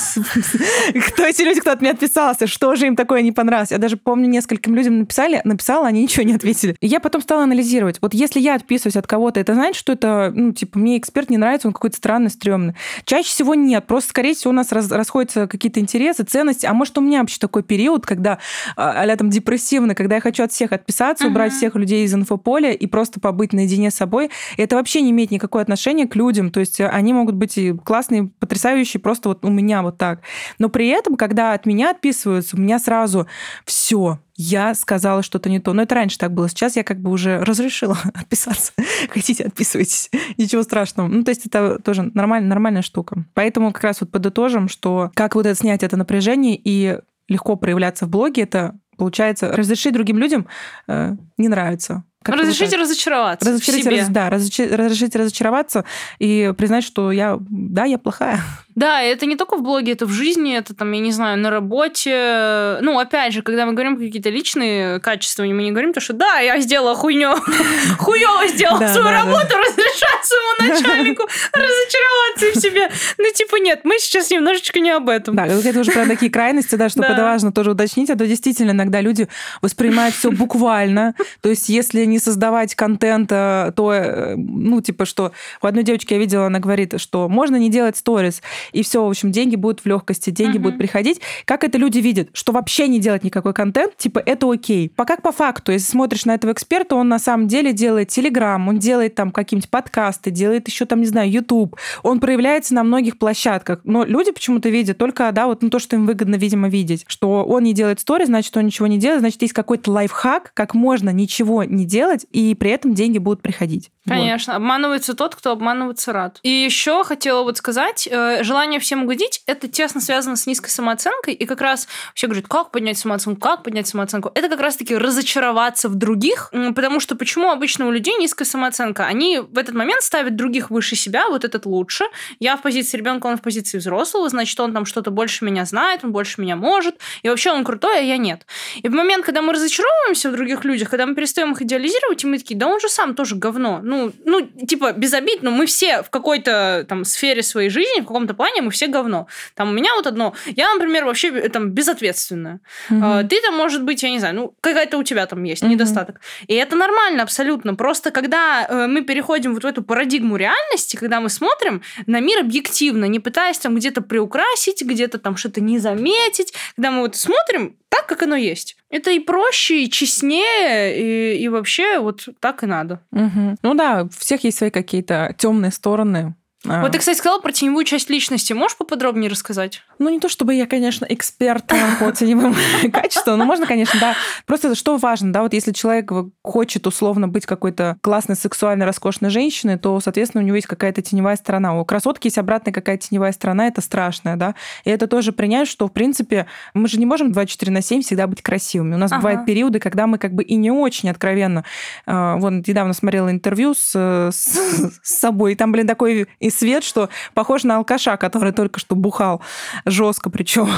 кто 1.10 1.24
эти 1.24 1.42
люди, 1.42 1.60
кто 1.60 1.72
от 1.72 1.80
меня 1.80 1.92
отписался, 1.92 2.46
что 2.46 2.74
же 2.76 2.86
им 2.86 2.96
такое 2.96 3.22
не 3.22 3.32
понравилось. 3.32 3.72
Я 3.72 3.78
даже 3.78 3.96
помню, 3.96 4.28
нескольким 4.28 4.74
людям 4.74 5.00
написали, 5.00 5.40
написала, 5.44 5.88
они 5.88 6.02
ничего 6.02 6.24
не 6.24 6.34
ответили. 6.34 6.76
И 6.80 6.86
я 6.86 7.00
потом 7.00 7.22
стала 7.22 7.42
анализировать. 7.42 7.98
Вот 8.00 8.14
если 8.14 8.40
я 8.40 8.54
отписываюсь 8.54 8.96
от 8.96 9.06
кого-то, 9.06 9.40
это 9.40 9.54
значит, 9.54 9.76
что 9.76 9.92
это, 9.92 10.32
ну, 10.34 10.52
типа, 10.52 10.78
мне 10.78 10.96
эксперт 10.96 11.28
не 11.28 11.38
нравится, 11.38 11.68
он 11.68 11.74
какой-то 11.74 11.96
странный, 11.96 12.30
стрёмный. 12.30 12.74
Чаще 13.04 13.28
всего 13.28 13.54
нет. 13.54 13.86
Просто, 13.86 14.10
скорее 14.10 14.34
всего, 14.34 14.50
у 14.50 14.54
нас 14.54 14.70
раз, 14.72 14.90
расходятся 14.90 15.46
какие-то 15.48 15.80
интересы, 15.80 16.24
ценности. 16.24 16.66
А 16.66 16.72
может, 16.72 16.96
у 16.98 17.00
меня 17.04 17.20
вообще 17.20 17.38
такой 17.38 17.62
период, 17.62 18.06
когда 18.06 18.38
а 18.76 19.16
там 19.16 19.30
депрессивный, 19.30 19.94
когда 19.94 20.16
я 20.16 20.20
хочу 20.20 20.42
от 20.44 20.52
всех 20.52 20.72
отписаться, 20.72 21.24
uh-huh. 21.24 21.30
убрать 21.30 21.52
всех 21.52 21.76
людей 21.76 22.04
из 22.04 22.14
инфополя 22.14 22.72
и 22.72 22.86
просто 22.86 23.20
побыть 23.20 23.52
наедине 23.52 23.90
с 23.90 23.94
собой. 23.94 24.30
И 24.56 24.62
это 24.62 24.76
вообще 24.76 25.00
не 25.00 25.10
имеет 25.10 25.30
никакого 25.30 25.62
отношения 25.62 26.06
к 26.06 26.16
людям. 26.16 26.50
То 26.50 26.60
есть 26.60 26.80
они 26.80 27.12
могут 27.12 27.34
быть 27.36 27.56
и 27.58 27.72
классные, 27.72 28.30
потрясающие, 28.38 29.00
просто 29.00 29.28
вот 29.28 29.44
у 29.44 29.50
меня 29.50 29.82
вот 29.82 29.98
так. 29.98 30.20
Но 30.58 30.68
при 30.68 30.88
этом, 30.88 31.16
когда 31.16 31.52
от 31.52 31.66
меня 31.66 31.90
отписываются, 31.90 32.56
у 32.56 32.60
меня 32.60 32.78
сразу 32.78 33.26
все, 33.64 34.18
я 34.36 34.74
сказала 34.74 35.22
что-то 35.22 35.48
не 35.48 35.60
то. 35.60 35.72
Но 35.72 35.82
это 35.82 35.94
раньше 35.94 36.18
так 36.18 36.32
было. 36.32 36.48
Сейчас 36.48 36.76
я 36.76 36.84
как 36.84 37.00
бы 37.00 37.10
уже 37.10 37.40
разрешила 37.44 37.98
отписаться. 38.14 38.72
Хотите, 39.10 39.44
отписывайтесь. 39.44 40.10
Ничего 40.36 40.62
страшного. 40.62 41.08
Ну, 41.08 41.22
то 41.22 41.30
есть 41.30 41.46
это 41.46 41.78
тоже 41.78 42.10
нормальная, 42.14 42.48
нормальная 42.48 42.82
штука. 42.82 43.24
Поэтому 43.34 43.72
как 43.72 43.84
раз 43.84 44.00
вот 44.00 44.10
подытожим, 44.10 44.68
что 44.68 45.10
как 45.14 45.34
вот 45.34 45.46
это 45.46 45.58
снять 45.58 45.82
это 45.82 45.96
напряжение 45.96 46.60
и 46.62 46.98
легко 47.28 47.56
проявляться 47.56 48.06
в 48.06 48.10
блоге, 48.10 48.42
это 48.42 48.78
получается 48.96 49.52
разрешить 49.52 49.92
другим 49.92 50.18
людям 50.18 50.46
э, 50.88 51.16
не 51.36 51.48
нравится. 51.48 52.04
Как 52.22 52.36
разрешите 52.36 52.76
разочароваться 52.76 53.50
разрешите. 53.50 53.90
Раз, 53.90 54.08
да, 54.08 54.30
разрешите 54.30 55.18
разочароваться 55.18 55.84
и 56.18 56.54
признать, 56.56 56.84
что 56.84 57.12
я, 57.12 57.38
да, 57.38 57.84
я 57.84 57.98
плохая. 57.98 58.40
Да, 58.74 59.00
это 59.00 59.26
не 59.26 59.36
только 59.36 59.56
в 59.56 59.62
блоге, 59.62 59.92
это 59.92 60.06
в 60.06 60.10
жизни, 60.10 60.56
это 60.56 60.74
там, 60.74 60.90
я 60.92 61.00
не 61.00 61.12
знаю, 61.12 61.38
на 61.38 61.50
работе. 61.50 62.78
Ну, 62.80 62.98
опять 62.98 63.32
же, 63.32 63.42
когда 63.42 63.66
мы 63.66 63.72
говорим 63.72 63.96
какие-то 63.96 64.30
личные 64.30 65.00
качества, 65.00 65.44
мы 65.44 65.62
не 65.62 65.70
говорим 65.70 65.92
то, 65.92 66.00
что 66.00 66.12
да, 66.12 66.38
я 66.40 66.58
сделала 66.60 66.94
хуйню, 66.94 67.34
хуёво 67.98 68.48
сделала 68.48 68.86
свою 68.88 69.10
работу, 69.10 69.56
разрешаю 69.56 70.22
своему 70.22 70.74
начальнику 70.74 71.22
разочароваться 71.52 72.58
в 72.58 72.62
себе. 72.62 72.90
Ну, 73.18 73.24
типа, 73.32 73.56
нет, 73.56 73.80
мы 73.84 73.98
сейчас 73.98 74.30
немножечко 74.30 74.80
не 74.80 74.90
об 74.90 75.08
этом. 75.08 75.36
Да, 75.36 75.46
это 75.46 75.80
уже 75.80 75.92
про 75.92 76.06
такие 76.06 76.30
крайности, 76.30 76.74
да, 76.74 76.88
что 76.88 77.02
это 77.02 77.22
важно 77.22 77.52
тоже 77.52 77.72
уточнить, 77.72 78.10
а 78.10 78.16
то 78.16 78.26
действительно 78.26 78.72
иногда 78.72 79.00
люди 79.00 79.28
воспринимают 79.60 80.14
все 80.14 80.30
буквально. 80.30 81.14
То 81.40 81.48
есть, 81.48 81.68
если 81.68 82.04
не 82.04 82.18
создавать 82.18 82.74
контента, 82.74 83.72
то, 83.76 83.92
э, 83.92 84.34
ну, 84.36 84.80
типа, 84.80 85.04
что 85.04 85.32
у 85.62 85.66
одной 85.66 85.84
девочки 85.84 86.14
я 86.14 86.18
видела, 86.18 86.46
она 86.46 86.58
говорит, 86.58 87.00
что 87.00 87.28
можно 87.28 87.56
не 87.56 87.70
делать 87.70 87.96
сторис, 87.96 88.42
и 88.72 88.82
все, 88.82 89.04
в 89.04 89.08
общем, 89.08 89.32
деньги 89.32 89.56
будут 89.56 89.80
в 89.80 89.86
легкости, 89.86 90.30
деньги 90.30 90.56
uh-huh. 90.56 90.60
будут 90.60 90.78
приходить. 90.78 91.20
Как 91.44 91.64
это 91.64 91.78
люди 91.78 91.98
видят? 91.98 92.28
Что 92.32 92.52
вообще 92.52 92.88
не 92.88 92.98
делать 92.98 93.24
никакой 93.24 93.54
контент, 93.54 93.96
типа, 93.96 94.18
это 94.18 94.50
окей. 94.50 94.88
По 94.88 95.04
как 95.04 95.22
по 95.22 95.32
факту, 95.32 95.72
если 95.72 95.90
смотришь 95.90 96.24
на 96.24 96.34
этого 96.34 96.52
эксперта, 96.52 96.96
он 96.96 97.08
на 97.08 97.18
самом 97.18 97.48
деле 97.48 97.72
делает 97.72 98.08
Телеграм, 98.08 98.68
он 98.68 98.78
делает 98.78 99.14
там 99.14 99.30
какие-нибудь 99.30 99.70
подкасты, 99.70 100.30
делает 100.30 100.68
еще 100.68 100.84
там, 100.84 101.00
не 101.00 101.06
знаю, 101.06 101.30
YouTube, 101.30 101.76
он 102.02 102.20
проявляется 102.20 102.74
на 102.74 102.84
многих 102.84 103.18
площадках, 103.18 103.80
но 103.84 104.04
люди 104.04 104.32
почему-то 104.32 104.68
видят 104.68 104.98
только, 104.98 105.30
да, 105.32 105.46
вот 105.46 105.62
ну, 105.62 105.70
то, 105.70 105.78
что 105.78 105.96
им 105.96 106.06
выгодно, 106.06 106.36
видимо, 106.36 106.68
видеть, 106.68 107.04
что 107.06 107.44
он 107.44 107.64
не 107.64 107.72
делает 107.72 108.00
стори, 108.00 108.24
значит, 108.26 108.56
он 108.56 108.66
ничего 108.66 108.86
не 108.86 108.98
делает, 108.98 109.20
значит, 109.20 109.42
есть 109.42 109.54
какой-то 109.54 109.90
лайфхак, 109.90 110.52
как 110.54 110.74
можно 110.74 111.10
ничего 111.10 111.64
не 111.64 111.84
делать, 111.84 112.26
и 112.30 112.54
при 112.54 112.70
этом 112.70 112.94
деньги 112.94 113.18
будут 113.18 113.42
приходить. 113.42 113.90
Конечно, 114.06 114.52
вот. 114.52 114.56
обманывается 114.58 115.14
тот, 115.14 115.34
кто 115.34 115.50
обманываться 115.50 116.12
рад. 116.12 116.38
И 116.42 116.50
еще 116.50 117.04
хотела 117.04 117.42
вот 117.42 117.56
сказать, 117.56 118.06
э, 118.10 118.42
желание 118.42 118.78
всем 118.78 119.04
угодить, 119.04 119.42
это 119.46 119.66
тесно 119.66 120.00
связано 120.00 120.36
с 120.36 120.46
низкой 120.46 120.68
самооценкой, 120.68 121.32
и 121.34 121.46
как 121.46 121.60
раз 121.60 121.88
все 122.14 122.26
говорят, 122.26 122.46
как 122.46 122.70
поднять 122.70 122.98
самооценку, 122.98 123.40
как 123.40 123.62
поднять 123.62 123.86
самооценку. 123.86 124.30
Это 124.34 124.48
как 124.48 124.60
раз-таки 124.60 124.94
разочароваться 124.94 125.88
в 125.88 125.94
других, 125.94 126.50
потому 126.74 127.00
что 127.00 127.16
почему 127.16 127.50
обычно 127.50 127.86
у 127.86 127.90
людей 127.90 128.16
низкая 128.18 128.46
самооценка? 128.46 129.06
Они 129.06 129.38
в 129.38 129.56
этот 129.56 129.74
момент 129.74 130.02
ставят 130.02 130.36
других 130.36 130.70
выше 130.70 130.96
себя, 130.96 131.28
вот 131.28 131.44
этот 131.44 131.64
лучше. 131.64 132.04
Я 132.40 132.56
в 132.56 132.62
позиции 132.62 132.98
ребенка, 132.98 133.26
он 133.26 133.38
в 133.38 133.42
позиции 133.42 133.78
взрослого, 133.78 134.28
значит, 134.28 134.58
он 134.60 134.74
там 134.74 134.84
что-то 134.84 135.10
больше 135.10 135.44
меня 135.44 135.64
знает, 135.64 136.00
он 136.02 136.12
больше 136.12 136.40
меня 136.42 136.56
может, 136.56 136.96
и 137.22 137.28
вообще 137.28 137.52
он 137.52 137.64
крутой, 137.64 138.00
а 138.00 138.02
я 138.02 138.18
нет. 138.18 138.46
И 138.82 138.88
в 138.88 138.92
момент, 138.92 139.24
когда 139.24 139.40
мы 139.40 139.54
разочаровываемся 139.54 140.30
в 140.30 140.32
других 140.32 140.64
людях, 140.64 140.90
когда 140.90 141.06
мы 141.06 141.14
перестаем 141.14 141.52
их 141.52 141.62
идеализировать, 141.62 142.22
и 142.24 142.26
мы 142.26 142.38
такие, 142.38 142.58
да 142.58 142.66
он 142.66 142.80
же 142.80 142.88
сам 142.88 143.14
тоже 143.14 143.36
говно. 143.36 143.80
Ну, 143.82 143.93
ну 144.24 144.40
типа, 144.40 144.92
без 144.92 145.14
обид, 145.14 145.42
но 145.42 145.50
мы 145.50 145.66
все 145.66 146.02
в 146.02 146.10
какой-то 146.10 146.84
там 146.88 147.04
сфере 147.04 147.42
своей 147.42 147.70
жизни, 147.70 148.00
в 148.00 148.06
каком-то 148.06 148.34
плане 148.34 148.62
мы 148.62 148.70
все 148.70 148.86
говно. 148.86 149.26
Там 149.54 149.70
у 149.70 149.72
меня 149.72 149.94
вот 149.96 150.06
одно. 150.06 150.34
Я, 150.46 150.72
например, 150.74 151.04
вообще 151.04 151.28
э, 151.28 151.48
там 151.48 151.70
безответственная. 151.70 152.60
Mm-hmm. 152.90 153.28
Ты 153.28 153.40
там, 153.40 153.56
может 153.56 153.82
быть, 153.82 154.02
я 154.02 154.10
не 154.10 154.18
знаю, 154.18 154.34
ну, 154.34 154.54
какая-то 154.60 154.98
у 154.98 155.02
тебя 155.02 155.26
там 155.26 155.42
есть 155.44 155.62
mm-hmm. 155.62 155.68
недостаток. 155.68 156.20
И 156.46 156.54
это 156.54 156.76
нормально 156.76 157.22
абсолютно. 157.22 157.74
Просто 157.74 158.10
когда 158.10 158.66
э, 158.68 158.86
мы 158.86 159.02
переходим 159.02 159.54
вот 159.54 159.64
в 159.64 159.66
эту 159.66 159.82
парадигму 159.82 160.36
реальности, 160.36 160.96
когда 160.96 161.20
мы 161.20 161.28
смотрим 161.28 161.82
на 162.06 162.20
мир 162.20 162.40
объективно, 162.40 163.06
не 163.06 163.20
пытаясь 163.20 163.58
там 163.58 163.74
где-то 163.74 164.02
приукрасить, 164.02 164.82
где-то 164.82 165.18
там 165.18 165.36
что-то 165.36 165.60
не 165.60 165.78
заметить, 165.78 166.54
когда 166.76 166.90
мы 166.90 167.00
вот 167.00 167.16
смотрим 167.16 167.76
так, 167.94 168.06
как 168.06 168.22
оно 168.22 168.34
есть. 168.34 168.76
Это 168.90 169.12
и 169.12 169.20
проще, 169.20 169.84
и 169.84 169.90
честнее, 169.90 171.36
и, 171.36 171.44
и 171.44 171.48
вообще 171.48 172.00
вот 172.00 172.28
так 172.40 172.64
и 172.64 172.66
надо. 172.66 173.00
Угу. 173.12 173.56
Ну 173.62 173.74
да, 173.74 174.02
у 174.04 174.08
всех 174.08 174.42
есть 174.42 174.58
свои 174.58 174.70
какие-то 174.70 175.32
темные 175.38 175.70
стороны. 175.70 176.34
А. 176.66 176.80
Вот 176.80 176.92
ты, 176.92 176.98
кстати, 176.98 177.18
сказала 177.18 177.40
про 177.40 177.52
теневую 177.52 177.84
часть 177.84 178.08
личности. 178.08 178.52
Можешь 178.52 178.76
поподробнее 178.76 179.30
рассказать? 179.30 179.82
Ну, 179.98 180.08
не 180.08 180.18
то 180.18 180.28
чтобы 180.28 180.54
я, 180.54 180.66
конечно, 180.66 181.04
эксперт 181.08 181.66
по 182.00 182.12
теневым 182.12 182.54
качествам, 182.92 183.38
но 183.38 183.44
можно, 183.44 183.66
конечно, 183.66 184.00
да. 184.00 184.14
Просто 184.46 184.74
что 184.74 184.96
важно, 184.96 185.32
да, 185.32 185.42
вот 185.42 185.52
если 185.52 185.72
человек 185.72 186.10
хочет 186.42 186.86
условно 186.86 187.28
быть 187.28 187.46
какой-то 187.46 187.98
классной, 188.00 188.36
сексуальной, 188.36 188.86
роскошной 188.86 189.30
женщиной, 189.30 189.78
то, 189.78 190.00
соответственно, 190.00 190.42
у 190.42 190.46
него 190.46 190.56
есть 190.56 190.66
какая-то 190.66 191.02
теневая 191.02 191.36
сторона. 191.36 191.78
У 191.78 191.84
красотки 191.84 192.26
есть 192.26 192.38
обратная 192.38 192.72
какая-то 192.72 193.08
теневая 193.08 193.32
сторона, 193.32 193.66
это 193.66 193.80
страшная, 193.80 194.36
да. 194.36 194.54
И 194.84 194.90
это 194.90 195.06
тоже 195.06 195.32
принять, 195.32 195.68
что, 195.68 195.86
в 195.88 195.92
принципе, 195.92 196.46
мы 196.72 196.88
же 196.88 196.98
не 196.98 197.06
можем 197.06 197.32
24 197.32 197.72
на 197.72 197.82
7 197.82 198.02
всегда 198.02 198.26
быть 198.26 198.42
красивыми. 198.42 198.94
У 198.94 198.98
нас 198.98 199.12
ага. 199.12 199.20
бывают 199.20 199.46
периоды, 199.46 199.80
когда 199.80 200.06
мы 200.06 200.18
как 200.18 200.32
бы 200.32 200.42
и 200.42 200.54
не 200.56 200.70
очень 200.70 201.10
откровенно. 201.10 201.64
А, 202.06 202.36
вон, 202.36 202.64
недавно 202.66 202.94
смотрела 202.94 203.30
интервью 203.30 203.74
с, 203.74 203.94
с, 203.94 205.00
с 205.02 205.18
собой, 205.18 205.52
и 205.52 205.56
там, 205.56 205.72
блин, 205.72 205.86
такой 205.86 206.26
свет, 206.54 206.84
что 206.84 207.08
похож 207.34 207.64
на 207.64 207.76
алкаша, 207.76 208.16
который 208.16 208.52
только 208.52 208.80
что 208.80 208.94
бухал 208.94 209.42
жестко 209.84 210.30
причем. 210.30 210.68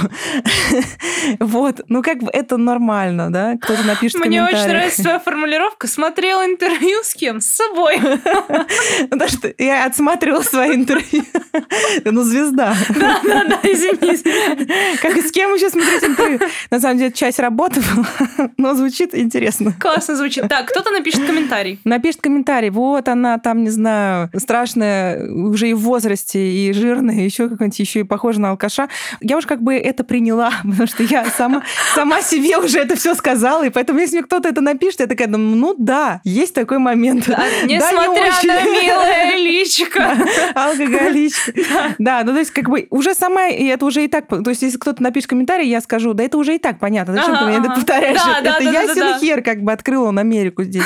вот, 1.41 1.81
ну 1.89 2.03
как 2.03 2.23
бы 2.23 2.31
это 2.33 2.57
нормально, 2.57 3.33
да? 3.33 3.57
Кто-то 3.61 3.83
напишет 3.85 4.25
Мне 4.25 4.43
очень 4.43 4.69
нравится 4.69 5.03
твоя 5.03 5.19
формулировка. 5.19 5.87
Смотрела 5.87 6.45
интервью 6.45 6.99
с 7.03 7.15
кем? 7.15 7.41
С 7.41 7.53
собой. 7.53 8.01
Потому 9.11 9.29
что 9.29 9.53
я 9.59 9.87
отсматривала 9.87 10.43
свои 10.43 10.75
интервью. 10.75 11.25
ну, 12.05 12.23
звезда. 12.23 12.75
да, 12.89 13.21
да, 13.25 13.45
да, 13.45 13.61
извините. 13.63 14.99
Как 15.01 15.17
с 15.17 15.31
кем 15.31 15.55
еще 15.55 15.71
смотреть 15.71 16.05
интервью? 16.05 16.41
На 16.71 16.81
самом 16.81 16.99
деле, 16.99 17.13
часть 17.13 17.39
работы 17.39 17.81
была, 17.81 18.51
но 18.57 18.75
звучит 18.75 19.15
интересно. 19.15 19.73
Классно 19.79 20.17
звучит. 20.17 20.49
Так, 20.49 20.67
кто-то 20.69 20.91
напишет 20.91 21.25
комментарий. 21.27 21.81
Напишет 21.85 22.21
комментарий. 22.21 22.71
Вот 22.71 23.09
она 23.09 23.39
там, 23.39 23.65
не 23.65 23.71
знаю, 23.71 24.31
страшная, 24.37 25.29
уже 25.31 25.66
и 25.67 25.75
в 25.75 25.81
возрасте, 25.81 26.39
и 26.41 26.73
жирная, 26.73 27.17
еще 27.17 27.49
какой-нибудь, 27.49 27.79
еще 27.79 28.01
и 28.01 28.03
похожа 28.05 28.41
на 28.41 28.51
алкаша. 28.51 28.89
Я 29.21 29.37
уже 29.37 29.47
как 29.47 29.63
бы 29.63 29.75
это 29.75 30.05
приняла, 30.05 30.53
потому 30.63 30.87
что 30.87 31.03
я 31.03 31.25
сама, 31.27 31.63
сама 31.95 32.23
себе 32.23 32.59
уже 32.59 32.81
это 32.81 32.97
все 32.97 33.15
сказала, 33.15 33.67
и 33.67 33.71
поэтому 33.71 33.99
если 33.99 34.17
мне 34.17 34.25
кто-то 34.25 34.49
это 34.49 34.61
напишет, 34.61 35.01
я 35.01 35.07
такая, 35.07 35.29
ну 35.29 35.75
да, 35.79 36.21
есть 36.25 36.55
такой 36.55 36.79
момент. 36.79 37.27
Да, 37.27 37.45
несмотря 37.65 38.31
да, 38.31 38.43
не 38.43 38.49
на 38.49 38.63
милое 38.63 39.37
личико. 39.37 40.17
Алкоголичка. 40.55 41.53
Да, 41.99 42.23
ну 42.25 42.33
то 42.33 42.39
есть 42.39 42.51
как 42.51 42.69
бы 42.69 42.87
уже 42.91 43.15
сама, 43.15 43.49
и 43.49 43.65
это 43.67 43.85
уже 43.85 44.05
и 44.05 44.09
так, 44.09 44.27
то 44.29 44.49
есть 44.49 44.63
если 44.63 44.79
кто-то 44.79 45.03
напишет 45.03 45.31
комментарий, 45.31 45.69
я 45.69 45.81
скажу, 45.81 46.15
да 46.15 46.25
это 46.25 46.39
уже 46.39 46.55
и 46.55 46.59
так 46.59 46.79
понятно, 46.79 47.15
зачем 47.15 47.37
ты 47.37 47.45
мне 47.45 47.57
это 47.59 47.71
повторяешь? 47.71 48.21
Это 48.43 48.63
ясен 48.63 49.19
хер 49.21 49.43
как 49.43 49.63
бы 49.63 49.73
открыл 49.73 50.05
он 50.05 50.19
Америку 50.19 50.63
здесь. 50.63 50.85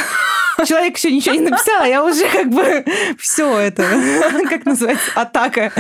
Человек 0.67 0.97
еще 0.97 1.11
ничего 1.11 1.35
не 1.35 1.49
написал, 1.49 1.83
а 1.83 1.87
я 1.87 2.05
уже 2.05 2.27
как 2.29 2.49
бы 2.49 2.85
все 3.19 3.59
это, 3.59 3.85
как 4.49 4.60
называется, 4.67 5.11
атака, 5.15 5.73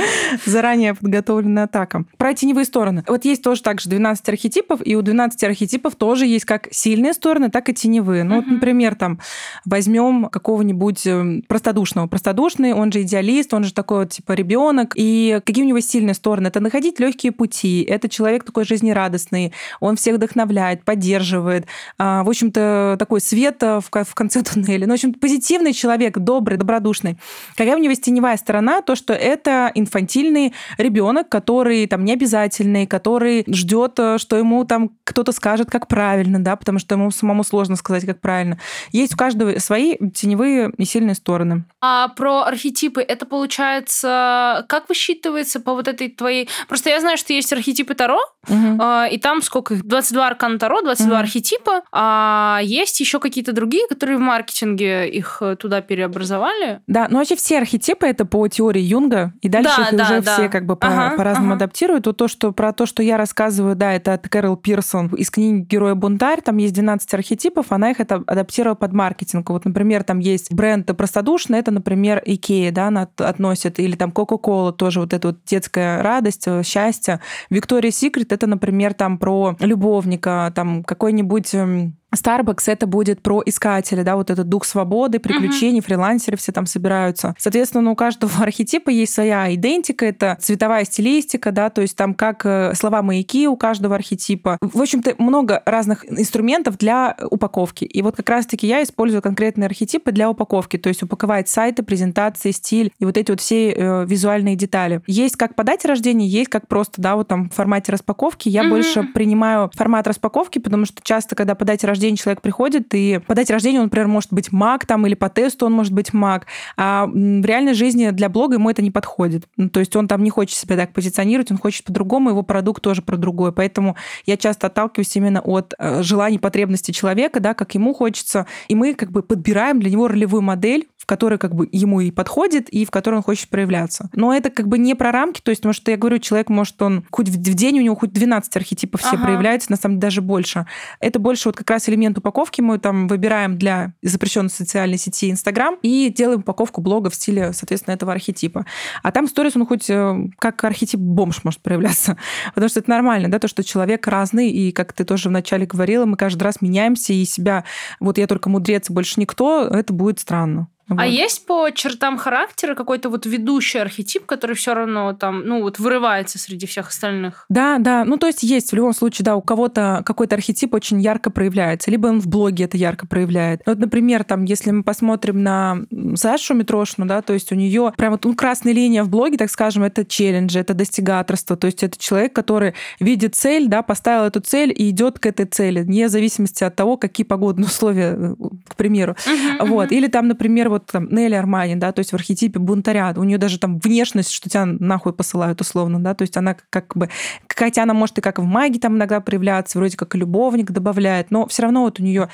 заранее 0.47 0.95
подготовленная 0.95 1.65
атака. 1.65 2.05
Про 2.17 2.35
теневые 2.35 2.65
стороны. 2.65 3.05
Вот 3.07 3.25
есть 3.25 3.43
тоже 3.43 3.63
также 3.63 3.89
12 3.89 4.29
архетипов, 4.29 4.81
и 4.85 4.97
у 4.97 5.03
12 5.03 5.43
архетипов 5.45 5.97
тоже 5.97 6.27
есть 6.27 6.45
как 6.45 6.69
сильные 6.71 7.13
стороны, 7.13 7.51
так 7.51 7.69
и 7.69 7.75
теневые. 7.75 8.25
Ну, 8.25 8.37
вот, 8.37 8.47
например, 8.47 8.95
там 8.95 9.21
возьмем 9.65 10.29
какого-нибудь 10.29 11.07
эм, 11.07 11.43
простодушного. 11.47 12.07
Простодушный, 12.07 12.73
он 12.73 12.93
же 12.93 13.03
идеалист, 13.03 13.53
он 13.55 13.65
же 13.65 13.73
такой 13.73 14.01
вот 14.01 14.11
типа 14.11 14.33
ребенок. 14.33 14.93
И 14.97 15.41
какие 15.45 15.65
у 15.65 15.69
него 15.69 15.81
сильные 15.81 16.15
стороны? 16.15 16.49
Это 16.49 16.61
находить 16.61 17.01
легкие 17.01 17.33
пути. 17.33 17.83
Это 17.83 18.09
человек 18.09 18.45
такой 18.45 18.65
жизнерадостный, 18.65 19.53
он 19.81 19.97
всех 19.97 20.17
вдохновляет, 20.17 20.85
поддерживает. 20.85 21.67
А, 21.99 22.23
в 22.23 22.29
общем-то, 22.29 22.97
такой 22.99 23.21
свет 23.21 23.63
э, 23.63 23.81
в 23.81 24.15
конце 24.15 24.43
туннеля. 24.55 24.87
Ну, 24.87 24.93
в 24.93 24.95
общем, 24.95 25.15
позитивный 25.15 25.73
человек, 25.73 26.19
добрый, 26.19 26.57
добродушный. 26.59 27.17
Какая 27.57 27.77
у 27.77 27.79
него 27.79 27.91
есть 27.91 28.05
теневая 28.05 28.37
сторона? 28.37 28.70
То, 28.81 28.95
что 28.95 29.13
это 29.13 29.71
инфантильный 29.75 30.55
ребенок, 30.79 31.29
который 31.29 31.87
там 31.87 32.05
не 32.05 32.13
обязательный, 32.13 32.87
который 32.87 33.45
ждет, 33.49 33.99
э, 33.99 34.19
что 34.19 34.37
ему 34.37 34.65
там 34.65 34.91
кто-то 35.05 35.33
скажет, 35.33 35.71
как 35.71 35.89
правильно, 35.89 36.43
да, 36.43 36.57
потому 36.57 36.79
что 36.79 36.95
ему 36.95 37.11
самому 37.11 37.45
сложно 37.45 37.77
сказать, 37.77 38.07
как 38.07 38.21
правильно. 38.21 38.59
Есть 38.93 39.15
у 39.15 39.17
каждого 39.17 39.59
свои 39.59 39.97
теневые 40.15 40.71
и 40.77 40.85
сильные 40.85 41.15
стороны. 41.15 41.65
А 41.81 42.09
про 42.09 42.43
архетипы, 42.43 43.03
это 43.03 43.27
получается, 43.27 44.65
как 44.69 44.89
высчитывается 44.89 45.61
по 45.61 45.75
вот 45.75 45.89
этой 45.89 46.09
твоей... 46.09 46.49
Просто 46.69 46.91
я 46.91 47.01
знаю, 47.01 47.17
что 47.17 47.33
есть 47.33 47.53
архетипы 47.53 47.95
Таро, 47.95 48.21
угу. 48.49 48.83
и 49.11 49.19
там 49.19 49.43
сколько 49.43 49.75
их? 49.75 49.85
22 49.85 50.27
аркана 50.27 50.59
Таро, 50.59 50.83
22 50.83 51.13
угу. 51.13 51.21
архетипа, 51.21 51.83
а 51.93 52.61
есть 52.63 53.01
еще 53.01 53.19
какие-то 53.19 53.53
другие, 53.53 53.87
которые 53.89 54.19
в 54.19 54.21
маркетинге 54.21 55.09
их 55.09 55.39
э, 55.41 55.57
туда 55.57 55.81
переобразовали. 55.81 56.81
Да, 56.87 57.09
но 57.11 57.19
вообще 57.19 57.37
все 57.37 57.59
архетипы 57.59 58.07
это 58.07 58.25
по 58.25 58.47
теории 58.49 58.60
Юнга, 58.61 59.33
и 59.41 59.49
дальше 59.49 59.73
да, 59.77 59.89
их 59.89 59.97
да, 59.97 60.05
уже 60.05 60.23
да. 60.23 60.35
все 60.35 60.49
как 60.49 60.67
бы 60.67 60.77
ага, 60.81 61.17
по-разному 61.17 61.55
ага. 61.55 61.65
адаптируют. 61.65 62.07
Вот 62.07 62.17
то, 62.17 62.29
что 62.29 62.53
про 62.53 62.73
то, 62.73 62.87
что 62.87 63.03
я 63.03 63.17
рассказываю, 63.17 63.77
да, 63.77 63.93
это 63.93 64.15
от 64.15 64.29
Кэрол 64.29 64.57
Пирсон 64.57 65.09
из 65.15 65.31
книги 65.31 65.65
«Героя 65.65 65.95
бунтарь», 65.95 66.41
там 66.43 66.57
есть 66.59 66.75
12 66.75 67.15
архетипов, 67.15 67.67
она 67.71 67.91
их 67.91 68.01
это 68.01 68.23
адаптировала 68.27 68.75
под 68.75 68.93
маркетинг. 68.93 69.51
Вот, 69.51 69.65
например, 69.65 70.03
там 70.05 70.19
есть 70.19 70.53
бренд 70.53 70.87
простодушный, 70.97 71.59
это, 71.59 71.71
например, 71.71 72.23
Икея, 72.25 72.73
да, 72.73 72.89
она 72.89 73.09
относит, 73.17 73.79
или 73.79 73.97
там 73.97 74.11
Кока-Кола, 74.11 74.73
тоже 74.73 75.01
вот 75.01 75.13
эта 75.13 75.29
вот 75.29 75.39
детская 75.47 76.03
радость, 76.03 76.45
э, 76.47 76.63
счастье. 76.63 77.21
Виктория 77.49 77.91
Секрет, 77.91 78.33
это, 78.33 78.47
например, 78.47 78.95
там 78.95 79.19
про 79.19 79.57
любовника, 79.61 80.53
там 80.55 80.85
какой-нибудь 80.85 81.55
эм, 81.55 81.97
Starbucks 82.15 82.65
это 82.67 82.87
будет 82.87 83.23
про 83.23 83.43
искателя, 83.45 84.03
да, 84.03 84.17
вот 84.17 84.31
этот 84.31 84.49
дух 84.49 84.65
свободы, 84.65 85.19
приключений, 85.19 85.81
uh-huh. 85.81 85.85
фрилансеры 85.85 86.37
все 86.37 86.53
там 86.53 86.67
собираются. 86.67 87.35
Соответственно, 87.39 87.91
у 87.91 87.97
каждого 87.97 88.33
архетипа 88.43 88.91
есть 88.91 89.15
своя 89.15 89.53
идентика, 89.55 90.07
это 90.07 90.37
цветовая 90.41 90.85
стилистика, 90.85 91.53
да, 91.53 91.71
то 91.71 91.83
есть 91.83 91.97
там 91.97 92.15
как 92.15 92.45
э, 92.45 92.73
слова 92.75 93.03
маяки 93.03 93.47
у 93.49 93.57
каждого 93.57 93.95
архетипа. 93.95 94.59
В 94.61 94.81
общем-то, 94.81 95.15
много 95.19 95.63
разных 95.67 96.11
инструментов 96.11 96.79
для 96.79 97.17
упаковки. 97.31 97.85
И 97.85 98.03
вот 98.03 98.17
как 98.17 98.29
раз-таки 98.29 98.67
я 98.67 98.83
использую 98.83 99.23
конкретные 99.23 99.67
архетипы 99.67 100.13
для 100.13 100.29
упаковки, 100.29 100.77
то 100.77 100.89
есть 100.89 101.03
упаковать 101.03 101.49
сайты, 101.49 101.83
презентации, 101.83 102.51
стиль 102.51 102.93
и 102.99 103.05
вот 103.05 103.17
эти 103.17 103.31
вот 103.31 103.41
все 103.41 103.71
э, 103.71 104.05
визуальные 104.07 104.57
детали. 104.57 105.03
Есть 105.07 105.37
как 105.37 105.55
по 105.55 105.65
дате 105.65 105.89
рождения, 105.89 106.27
есть 106.27 106.51
как 106.51 106.67
просто, 106.67 107.01
да, 107.01 107.17
вот 107.17 107.29
там 107.29 107.51
в 107.51 107.55
формате 107.55 107.93
распаковки. 107.93 108.49
Я 108.49 108.65
uh-huh. 108.65 108.71
больше 108.71 109.03
принимаю 109.05 109.71
формат 109.75 110.07
распаковки, 110.07 110.59
потому 110.59 110.85
что 110.85 111.01
часто, 111.03 111.37
когда 111.37 111.55
по 111.55 111.65
дате 111.65 111.87
рождения 111.87 112.00
рождения 112.01 112.17
человек 112.17 112.41
приходит, 112.41 112.95
и 112.95 113.21
по 113.27 113.35
дате 113.35 113.53
рождения 113.53 113.79
он, 113.79 113.85
например, 113.85 114.09
может 114.09 114.33
быть 114.33 114.53
маг 114.53 114.87
там, 114.87 115.07
или 115.07 115.15
по 115.15 115.29
тесту 115.29 115.67
он 115.67 115.73
может 115.73 115.93
быть 115.93 116.15
маг, 116.15 116.47
а 116.77 117.07
в 117.07 117.45
реальной 117.45 117.75
жизни 117.75 118.11
для 118.11 118.29
блога 118.31 118.55
ему 118.55 118.71
это 118.71 118.81
не 118.81 118.91
подходит. 118.91 119.47
Ну, 119.57 119.69
то 119.69 119.81
есть 119.81 119.95
он 119.97 120.09
там 120.09 120.25
не 120.25 120.31
хочет 120.31 120.57
себя 120.57 120.77
так 120.77 120.93
позиционировать, 120.93 121.51
он 121.51 121.59
хочет 121.59 121.85
по-другому, 121.85 122.31
его 122.31 122.43
продукт 122.43 122.83
тоже 122.83 123.03
про 123.03 123.17
другое. 123.17 123.53
Поэтому 123.53 123.97
я 124.25 124.37
часто 124.39 124.69
отталкиваюсь 124.69 125.15
именно 125.17 125.41
от 125.41 125.75
э, 125.79 126.03
желаний, 126.03 126.39
потребностей 126.39 126.93
человека, 126.93 127.41
да, 127.41 127.53
как 127.53 127.75
ему 127.75 127.93
хочется, 127.93 128.47
и 128.69 128.75
мы 128.75 128.95
как 128.95 129.11
бы 129.11 129.23
подбираем 129.23 129.79
для 129.81 129.91
него 129.91 130.09
ролевую 130.09 130.43
модель, 130.43 130.89
в 131.11 131.13
которой 131.13 131.39
как 131.39 131.57
бы 131.57 131.69
ему 131.73 132.01
и 132.01 132.13
подходит, 132.13 132.69
и 132.69 132.85
в 132.85 132.93
которой 132.93 133.17
он 133.17 133.23
хочет 133.23 133.49
проявляться. 133.49 134.09
Но 134.15 134.33
это 134.33 134.49
как 134.49 134.69
бы 134.69 134.79
не 134.79 134.95
про 134.95 135.11
рамки, 135.11 135.41
то 135.41 135.51
есть, 135.51 135.61
потому 135.63 135.73
что 135.73 135.91
я 135.91 135.97
говорю, 135.97 136.19
человек 136.21 136.49
может, 136.49 136.81
он 136.83 137.05
хоть 137.11 137.29
в 137.29 137.37
день 137.37 137.81
у 137.81 137.83
него 137.83 137.97
хоть 137.97 138.13
12 138.13 138.55
архетипов 138.57 139.01
все 139.01 139.17
ага. 139.17 139.25
проявляются, 139.25 139.73
на 139.73 139.77
самом 139.77 139.97
деле 139.97 140.03
даже 140.03 140.23
больше. 140.23 140.67
Это 141.01 141.19
больше 141.19 141.49
вот 141.49 141.57
как 141.57 141.69
раз 141.69 141.89
элемент 141.89 142.17
упаковки 142.19 142.61
мы 142.61 142.79
там 142.79 143.09
выбираем 143.09 143.59
для 143.59 143.95
запрещенной 144.03 144.51
социальной 144.51 144.99
сети 144.99 145.33
Инстаграм 145.33 145.77
и 145.83 146.15
делаем 146.17 146.41
упаковку 146.41 146.81
блога 146.81 147.11
в 147.11 147.17
стиле, 147.17 147.53
соответственно, 147.53 147.95
этого 147.95 148.13
архетипа. 148.13 148.65
А 149.03 149.11
там 149.11 149.27
сторис, 149.27 149.57
он 149.57 149.67
хоть 149.67 149.91
э, 149.91 150.29
как 150.39 150.63
архетип 150.63 151.01
бомж 151.01 151.43
может 151.43 151.61
проявляться. 151.61 152.17
Потому 152.55 152.69
что 152.69 152.79
это 152.79 152.91
нормально, 152.91 153.29
да, 153.29 153.41
то, 153.41 153.49
что 153.49 153.65
человек 153.65 154.07
разный, 154.07 154.49
и 154.49 154.71
как 154.71 154.93
ты 154.93 155.05
тоже 155.05 155.29
вначале 155.29 155.67
говорила, 155.67 156.05
мы 156.05 156.17
каждый 156.17 156.45
раз 156.45 156.61
меняемся, 156.61 157.13
и 157.13 157.25
себя, 157.25 157.65
вот 157.99 158.17
я 158.17 158.29
только 158.29 158.49
мудрец, 158.49 158.89
больше 158.91 159.19
никто, 159.19 159.67
это 159.67 159.93
будет 159.93 160.21
странно. 160.21 160.69
А 160.91 160.95
вот. 160.95 161.03
А 161.03 161.07
есть 161.07 161.47
по 161.47 161.71
чертам 161.71 162.19
характера 162.19 162.75
какой-то 162.75 163.09
вот 163.09 163.27
ведущий 163.27 163.79
архетип, 163.79 164.27
который 164.27 164.57
все 164.57 164.75
равно 164.75 165.13
там, 165.13 165.45
ну 165.45 165.63
вот 165.63 165.79
вырывается 165.79 166.39
среди 166.39 166.67
всех 166.67 166.89
остальных? 166.89 167.45
Да, 167.49 167.79
да. 167.79 168.05
Ну 168.05 168.17
то 168.17 168.27
есть 168.27 168.43
есть 168.43 168.73
в 168.73 168.75
любом 168.75 168.93
случае, 168.93 169.25
да, 169.25 169.37
у 169.37 169.43
кого-то 169.43 170.03
какой-то 170.05 170.35
архетип 170.35 170.75
очень 170.75 171.01
ярко 171.01 171.31
проявляется, 171.31 171.91
либо 171.91 172.09
он 172.09 172.21
в 172.21 172.27
блоге 172.27 172.65
это 172.65 172.77
ярко 172.77 173.07
проявляет. 173.07 173.63
Вот, 173.67 173.79
например, 173.79 174.25
там, 174.25 174.45
если 174.45 174.71
мы 174.73 174.83
посмотрим 174.83 175.43
на 175.43 175.79
Сашу 176.15 176.55
Митрошину, 176.55 177.07
да, 177.07 177.23
то 177.23 177.33
есть 177.33 177.53
у 177.53 177.55
нее 177.55 177.93
прям 177.97 178.13
вот 178.13 178.25
ну, 178.25 178.35
красная 178.35 178.73
линия 178.73 179.05
в 179.05 179.09
блоге, 179.09 179.37
так 179.37 179.51
скажем, 179.51 179.85
это 179.85 180.05
челленджи, 180.05 180.59
это 180.59 180.75
достигаторство, 180.75 181.57
то 181.57 181.67
есть 181.67 181.83
это 181.83 181.99
человек, 181.99 182.33
который 182.33 182.75
видит 182.99 183.35
цель, 183.37 183.69
да, 183.69 183.83
поставил 183.83 184.25
эту 184.25 184.41
цель 184.41 184.75
и 184.77 184.91
идет 184.91 185.19
к 185.19 185.27
этой 185.27 185.47
цели, 185.47 185.83
вне 185.83 186.09
зависимости 186.09 186.65
от 186.65 186.75
того, 186.75 186.97
какие 186.97 187.25
погодные 187.25 187.67
условия, 187.67 188.17
э, 188.17 188.35
к 188.69 188.77
примеру. 188.77 189.17
Uh-huh, 189.27 189.67
вот. 189.67 189.91
Uh-huh. 189.91 189.97
Или 189.97 190.09
там, 190.09 190.29
например, 190.29 190.69
вот 190.69 190.80
вот 190.81 190.91
там 190.91 191.09
Нелли 191.11 191.35
Армани, 191.35 191.77
да, 191.77 191.93
то 191.93 192.01
есть 192.01 192.13
в 192.13 192.15
архетипе 192.15 192.59
бунтаря, 192.59 193.13
у 193.17 193.25
нее 193.25 193.39
даже 193.39 193.59
там 193.59 193.79
внешность, 193.79 194.31
что 194.31 194.49
тебя 194.49 194.65
нахуй 194.67 195.13
посылают 195.13 195.61
условно, 195.61 196.03
да, 196.03 196.15
то 196.15 196.23
есть 196.23 196.37
она 196.37 196.57
как 196.71 196.97
бы, 196.97 197.09
хотя 197.49 197.83
она 197.83 197.95
может 197.95 198.19
и 198.19 198.21
как 198.21 198.39
в 198.39 198.45
маге 198.45 198.81
там 198.81 198.97
иногда 198.97 199.21
проявляться, 199.21 199.79
вроде 199.79 199.97
как 199.97 200.15
и 200.15 200.19
любовник 200.19 200.71
добавляет, 200.71 201.31
но 201.31 201.47
все 201.47 201.63
равно 201.63 201.83
вот 201.83 202.01
у 202.01 202.03
нее 202.03 202.29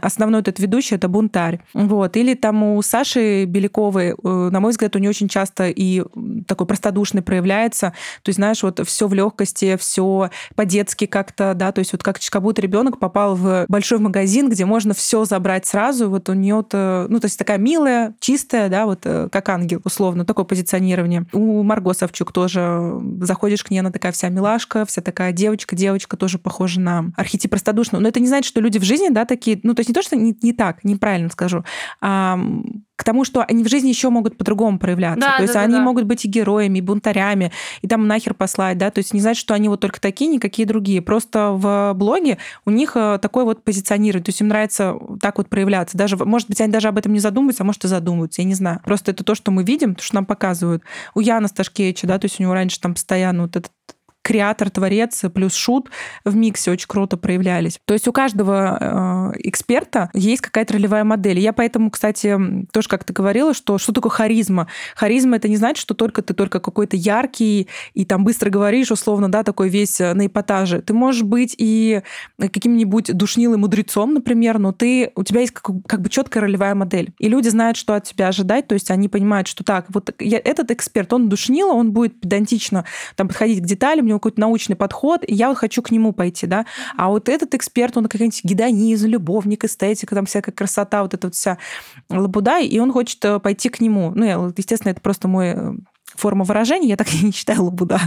основной 0.00 0.40
этот 0.40 0.58
ведущий 0.58 0.94
это 0.94 1.08
бунтарь, 1.08 1.60
вот, 1.74 2.16
или 2.16 2.34
там 2.34 2.62
у 2.62 2.82
Саши 2.82 3.44
Беляковой, 3.44 4.10
э, 4.10 4.48
на 4.50 4.60
мой 4.60 4.70
взгляд, 4.70 4.96
у 4.96 4.98
нее 4.98 5.10
очень 5.10 5.28
часто 5.28 5.68
и 5.68 6.02
такой 6.46 6.66
простодушный 6.66 7.22
проявляется, 7.22 7.92
то 8.22 8.28
есть, 8.28 8.36
знаешь, 8.36 8.62
вот 8.62 8.80
все 8.86 9.08
в 9.08 9.14
легкости, 9.14 9.76
все 9.76 10.30
по-детски 10.54 11.06
как-то, 11.06 11.54
да, 11.54 11.72
то 11.72 11.80
есть 11.80 11.92
вот 11.92 12.02
как, 12.02 12.18
как 12.18 12.42
будто 12.42 12.62
ребенок 12.62 12.98
попал 12.98 13.34
в 13.34 13.66
большой 13.68 13.98
магазин, 13.98 14.48
где 14.48 14.64
можно 14.64 14.94
все 14.94 15.24
забрать 15.24 15.66
сразу, 15.66 16.08
вот 16.08 16.28
у 16.28 16.34
нее, 16.34 16.52
ну, 16.52 17.20
то 17.20 17.24
есть 17.24 17.38
такая 17.38 17.58
милая, 17.72 18.14
чистая, 18.20 18.68
да, 18.68 18.84
вот 18.84 19.00
э, 19.04 19.28
как 19.32 19.48
ангел, 19.48 19.80
условно, 19.84 20.24
такое 20.26 20.44
позиционирование. 20.44 21.26
У 21.32 21.62
Марго 21.62 21.94
Савчук 21.94 22.32
тоже 22.32 23.00
заходишь 23.20 23.64
к 23.64 23.70
ней, 23.70 23.78
она 23.78 23.90
такая 23.90 24.12
вся 24.12 24.28
милашка, 24.28 24.84
вся 24.84 25.00
такая 25.00 25.32
девочка, 25.32 25.74
девочка 25.74 26.16
тоже 26.18 26.38
похожа 26.38 26.80
на 26.80 27.12
архетип 27.16 27.50
простодушного. 27.50 28.02
Но 28.02 28.08
это 28.08 28.20
не 28.20 28.26
значит, 28.26 28.48
что 28.48 28.60
люди 28.60 28.78
в 28.78 28.84
жизни, 28.84 29.08
да, 29.08 29.24
такие, 29.24 29.58
ну, 29.62 29.74
то 29.74 29.80
есть 29.80 29.88
не 29.88 29.94
то, 29.94 30.02
что 30.02 30.16
не, 30.16 30.36
не 30.42 30.52
так, 30.52 30.84
неправильно 30.84 31.30
скажу, 31.30 31.64
а 32.00 32.38
к 33.02 33.04
тому, 33.04 33.24
что 33.24 33.42
они 33.42 33.64
в 33.64 33.68
жизни 33.68 33.88
еще 33.88 34.10
могут 34.10 34.38
по-другому 34.38 34.78
проявляться. 34.78 35.20
Да, 35.20 35.36
то 35.38 35.42
есть 35.42 35.54
да, 35.54 35.62
они 35.62 35.72
да. 35.72 35.80
могут 35.80 36.04
быть 36.04 36.24
и 36.24 36.28
героями, 36.28 36.78
и 36.78 36.80
бунтарями, 36.80 37.50
и 37.80 37.88
там 37.88 38.06
нахер 38.06 38.32
послать, 38.32 38.78
да, 38.78 38.92
то 38.92 38.98
есть 38.98 39.12
не 39.12 39.20
значит, 39.20 39.40
что 39.40 39.54
они 39.54 39.68
вот 39.68 39.80
только 39.80 40.00
такие, 40.00 40.30
никакие 40.30 40.68
другие. 40.68 41.02
Просто 41.02 41.50
в 41.50 41.94
блоге 41.94 42.38
у 42.64 42.70
них 42.70 42.92
э, 42.94 43.18
такое 43.20 43.44
вот 43.44 43.64
позиционирование, 43.64 44.24
то 44.24 44.28
есть 44.28 44.40
им 44.40 44.46
нравится 44.46 44.96
так 45.20 45.38
вот 45.38 45.48
проявляться. 45.48 45.98
Даже, 45.98 46.16
может 46.16 46.48
быть, 46.48 46.60
они 46.60 46.72
даже 46.72 46.86
об 46.86 46.96
этом 46.96 47.12
не 47.12 47.18
задумываются, 47.18 47.64
а 47.64 47.66
может 47.66 47.84
и 47.84 47.88
задумываются, 47.88 48.40
я 48.40 48.46
не 48.46 48.54
знаю. 48.54 48.80
Просто 48.84 49.10
это 49.10 49.24
то, 49.24 49.34
что 49.34 49.50
мы 49.50 49.64
видим, 49.64 49.96
то, 49.96 50.04
что 50.04 50.14
нам 50.14 50.24
показывают. 50.24 50.84
У 51.16 51.20
Яна 51.20 51.48
Сташкевича, 51.48 52.06
да, 52.06 52.20
то 52.20 52.26
есть 52.26 52.38
у 52.38 52.44
него 52.44 52.54
раньше 52.54 52.80
там 52.80 52.94
постоянно 52.94 53.42
вот 53.42 53.56
этот 53.56 53.72
креатор, 54.22 54.70
творец 54.70 55.22
плюс 55.34 55.54
шут 55.54 55.90
в 56.24 56.34
миксе 56.34 56.70
очень 56.70 56.86
круто 56.86 57.16
проявлялись. 57.16 57.78
То 57.84 57.94
есть 57.94 58.08
у 58.08 58.12
каждого 58.12 59.32
э, 59.34 59.48
эксперта 59.48 60.10
есть 60.14 60.42
какая-то 60.42 60.74
ролевая 60.74 61.04
модель. 61.04 61.38
Я 61.38 61.52
поэтому, 61.52 61.90
кстати, 61.90 62.38
тоже 62.72 62.88
как 62.88 63.04
ты 63.04 63.12
говорила, 63.12 63.52
что 63.54 63.78
что 63.78 63.92
такое 63.92 64.10
харизма? 64.10 64.68
Харизма 64.94 65.36
это 65.36 65.48
не 65.48 65.56
значит, 65.56 65.78
что 65.78 65.94
только 65.94 66.22
ты 66.22 66.34
только 66.34 66.60
какой-то 66.60 66.96
яркий 66.96 67.68
и 67.94 68.04
там 68.04 68.24
быстро 68.24 68.50
говоришь, 68.50 68.90
условно, 68.90 69.30
да, 69.30 69.42
такой 69.42 69.68
весь 69.68 70.00
э, 70.00 70.14
на 70.14 70.26
эпатаже. 70.26 70.80
Ты 70.82 70.94
можешь 70.94 71.22
быть 71.22 71.54
и 71.58 72.02
каким-нибудь 72.38 73.12
душнилым 73.16 73.60
мудрецом, 73.60 74.14
например, 74.14 74.58
но 74.58 74.72
ты, 74.72 75.10
у 75.14 75.24
тебя 75.24 75.40
есть 75.40 75.52
как, 75.52 75.74
как 75.86 76.00
бы 76.00 76.08
четкая 76.08 76.42
ролевая 76.42 76.74
модель. 76.74 77.12
И 77.18 77.28
люди 77.28 77.48
знают, 77.48 77.76
что 77.76 77.94
от 77.94 78.04
тебя 78.04 78.28
ожидать, 78.28 78.68
то 78.68 78.74
есть 78.74 78.90
они 78.90 79.08
понимают, 79.08 79.48
что 79.48 79.64
так, 79.64 79.86
вот 79.88 80.14
я, 80.20 80.38
этот 80.38 80.70
эксперт, 80.70 81.12
он 81.12 81.28
душнил, 81.28 81.68
он 81.68 81.92
будет 81.92 82.20
педантично 82.20 82.84
там 83.16 83.28
подходить 83.28 83.60
к 83.60 83.66
деталям, 83.66 84.11
него 84.12 84.20
какой-то 84.20 84.40
научный 84.40 84.76
подход, 84.76 85.22
и 85.26 85.34
я 85.34 85.48
вот 85.48 85.58
хочу 85.58 85.82
к 85.82 85.90
нему 85.90 86.12
пойти, 86.12 86.46
да. 86.46 86.66
А 86.96 87.08
вот 87.08 87.28
этот 87.28 87.54
эксперт, 87.54 87.96
он 87.96 88.06
какой-нибудь 88.06 88.44
гедонизм, 88.44 89.08
любовник, 89.08 89.64
эстетика, 89.64 90.14
там 90.14 90.26
всякая 90.26 90.52
красота, 90.52 91.02
вот 91.02 91.14
эта 91.14 91.26
вот 91.26 91.34
вся 91.34 91.58
лабуда, 92.08 92.60
и 92.60 92.78
он 92.78 92.92
хочет 92.92 93.24
э, 93.24 93.38
пойти 93.40 93.68
к 93.68 93.80
нему. 93.80 94.12
Ну, 94.14 94.24
я, 94.24 94.52
естественно, 94.56 94.92
это 94.92 95.00
просто 95.00 95.28
мой 95.28 95.46
э, 95.48 95.72
форма 96.16 96.44
выражения, 96.44 96.88
я 96.88 96.96
так 96.96 97.12
и 97.14 97.24
не 97.24 97.32
читала 97.32 97.70
Будда. 97.70 98.00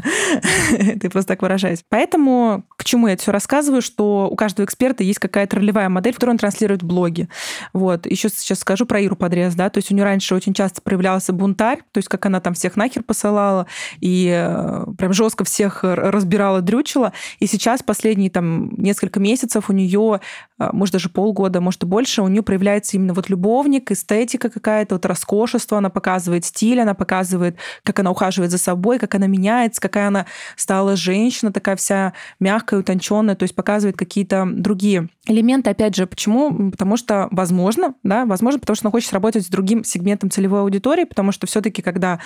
это 0.72 1.10
просто 1.12 1.34
так 1.34 1.42
выражаюсь. 1.42 1.84
Поэтому 1.90 2.64
к 2.78 2.84
чему 2.84 3.08
я 3.08 3.14
это 3.14 3.24
все 3.24 3.32
рассказываю, 3.32 3.82
что 3.82 4.28
у 4.30 4.36
каждого 4.36 4.66
эксперта 4.66 5.04
есть 5.04 5.20
какая-то 5.20 5.58
ролевая 5.58 5.90
модель, 5.90 6.14
которую 6.14 6.34
он 6.34 6.38
транслирует 6.38 6.84
в 6.84 6.86
блоге. 6.86 7.30
Вот. 7.74 8.06
Еще 8.06 8.30
сейчас 8.30 8.60
скажу 8.60 8.86
про 8.86 9.00
Иру 9.00 9.16
Подрез, 9.16 9.56
да, 9.56 9.70
то 9.70 9.78
есть 9.78 9.92
у 9.92 9.96
нее 9.96 10.04
раньше 10.04 10.36
очень 10.36 10.54
часто 10.54 10.82
проявлялся 10.82 11.34
бунтарь, 11.34 11.80
то 11.92 11.98
есть 11.98 12.08
как 12.08 12.26
она 12.26 12.40
там 12.40 12.54
всех 12.54 12.76
нахер 12.76 13.04
посылала 13.04 13.68
и 14.00 14.32
э, 14.34 14.86
прям 14.98 15.14
жестко 15.14 15.44
всех 15.44 15.84
разбирала, 15.84 16.62
дрючила. 16.62 17.14
И 17.40 17.48
сейчас 17.48 17.84
последние 17.84 18.30
там 18.30 18.72
несколько 18.78 19.20
месяцев 19.20 19.70
у 19.70 19.74
нее, 19.74 20.22
э, 20.60 20.70
может 20.72 20.94
даже 20.94 21.10
полгода, 21.10 21.62
может 21.62 21.84
и 21.84 21.86
больше, 21.86 22.22
у 22.22 22.28
нее 22.28 22.44
проявляется 22.44 22.98
именно 22.98 23.14
вот 23.14 23.30
любовник, 23.30 23.92
эстетика 23.92 24.50
какая-то, 24.50 24.96
вот 24.96 25.06
роскошество, 25.06 25.78
она 25.78 25.90
показывает 25.90 26.46
стиль, 26.46 26.82
она 26.82 26.94
показывает, 26.94 27.58
как 27.84 27.95
как 27.96 28.02
она 28.02 28.12
ухаживает 28.12 28.52
за 28.52 28.58
собой, 28.58 29.00
как 29.00 29.16
она 29.16 29.28
меняется, 29.28 29.80
какая 29.80 30.10
она 30.10 30.26
стала 30.58 30.98
женщина, 30.98 31.54
такая 31.54 31.78
вся 31.78 32.14
мягкая, 32.42 32.82
утонченная, 32.82 33.36
то 33.36 33.44
есть 33.44 33.56
показывает 33.56 33.98
какие-то 33.98 34.46
другие 34.46 35.08
элементы. 35.26 35.70
Опять 35.70 35.96
же, 35.96 36.06
почему? 36.06 36.72
Потому 36.72 36.98
что, 36.98 37.30
возможно, 37.32 37.96
да, 38.04 38.26
возможно, 38.26 38.60
потому 38.60 38.76
что 38.76 38.86
она 38.86 38.92
хочет 38.92 39.14
работать 39.14 39.46
с 39.46 39.50
другим 39.50 39.86
сегментом 39.86 40.30
целевой 40.30 40.62
аудитории, 40.62 41.06
потому 41.06 41.32
что 41.32 41.48
все-таки, 41.48 41.82
когда, 41.82 42.20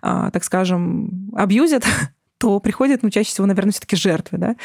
а, 0.00 0.30
так 0.30 0.44
скажем, 0.44 1.30
абьюзят, 1.36 1.84
то 2.38 2.58
приходят, 2.58 3.02
ну, 3.02 3.10
чаще 3.10 3.28
всего, 3.28 3.46
наверное, 3.46 3.72
все-таки 3.72 3.96
жертвы, 3.96 4.38
да. 4.38 4.56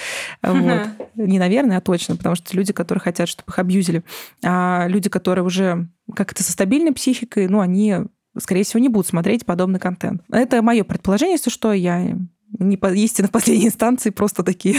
Вот. 0.42 0.88
Не 1.16 1.40
наверное, 1.40 1.78
а 1.78 1.82
точно, 1.82 2.16
потому 2.16 2.36
что 2.36 2.56
люди, 2.56 2.72
которые 2.72 3.02
хотят, 3.02 3.28
чтобы 3.28 3.52
их 3.52 3.60
абьюзили, 3.60 4.04
а 4.44 4.88
люди, 4.88 5.10
которые 5.10 5.44
уже 5.44 5.90
как-то 6.16 6.42
со 6.42 6.54
стабильной 6.54 6.94
психикой, 6.94 7.50
ну, 7.50 7.60
они 7.60 7.98
скорее 8.40 8.64
всего, 8.64 8.80
не 8.80 8.90
будут 8.90 9.08
смотреть 9.08 9.46
подобный 9.46 9.80
контент. 9.80 10.22
Это 10.32 10.62
мое 10.62 10.84
предположение, 10.84 11.36
если 11.36 11.50
что, 11.50 11.74
я 11.74 12.18
не 12.60 12.78
по 12.78 12.94
истина 12.94 13.28
в 13.28 13.32
последней 13.32 13.68
инстанции, 13.68 14.10
просто 14.10 14.44
такие 14.44 14.78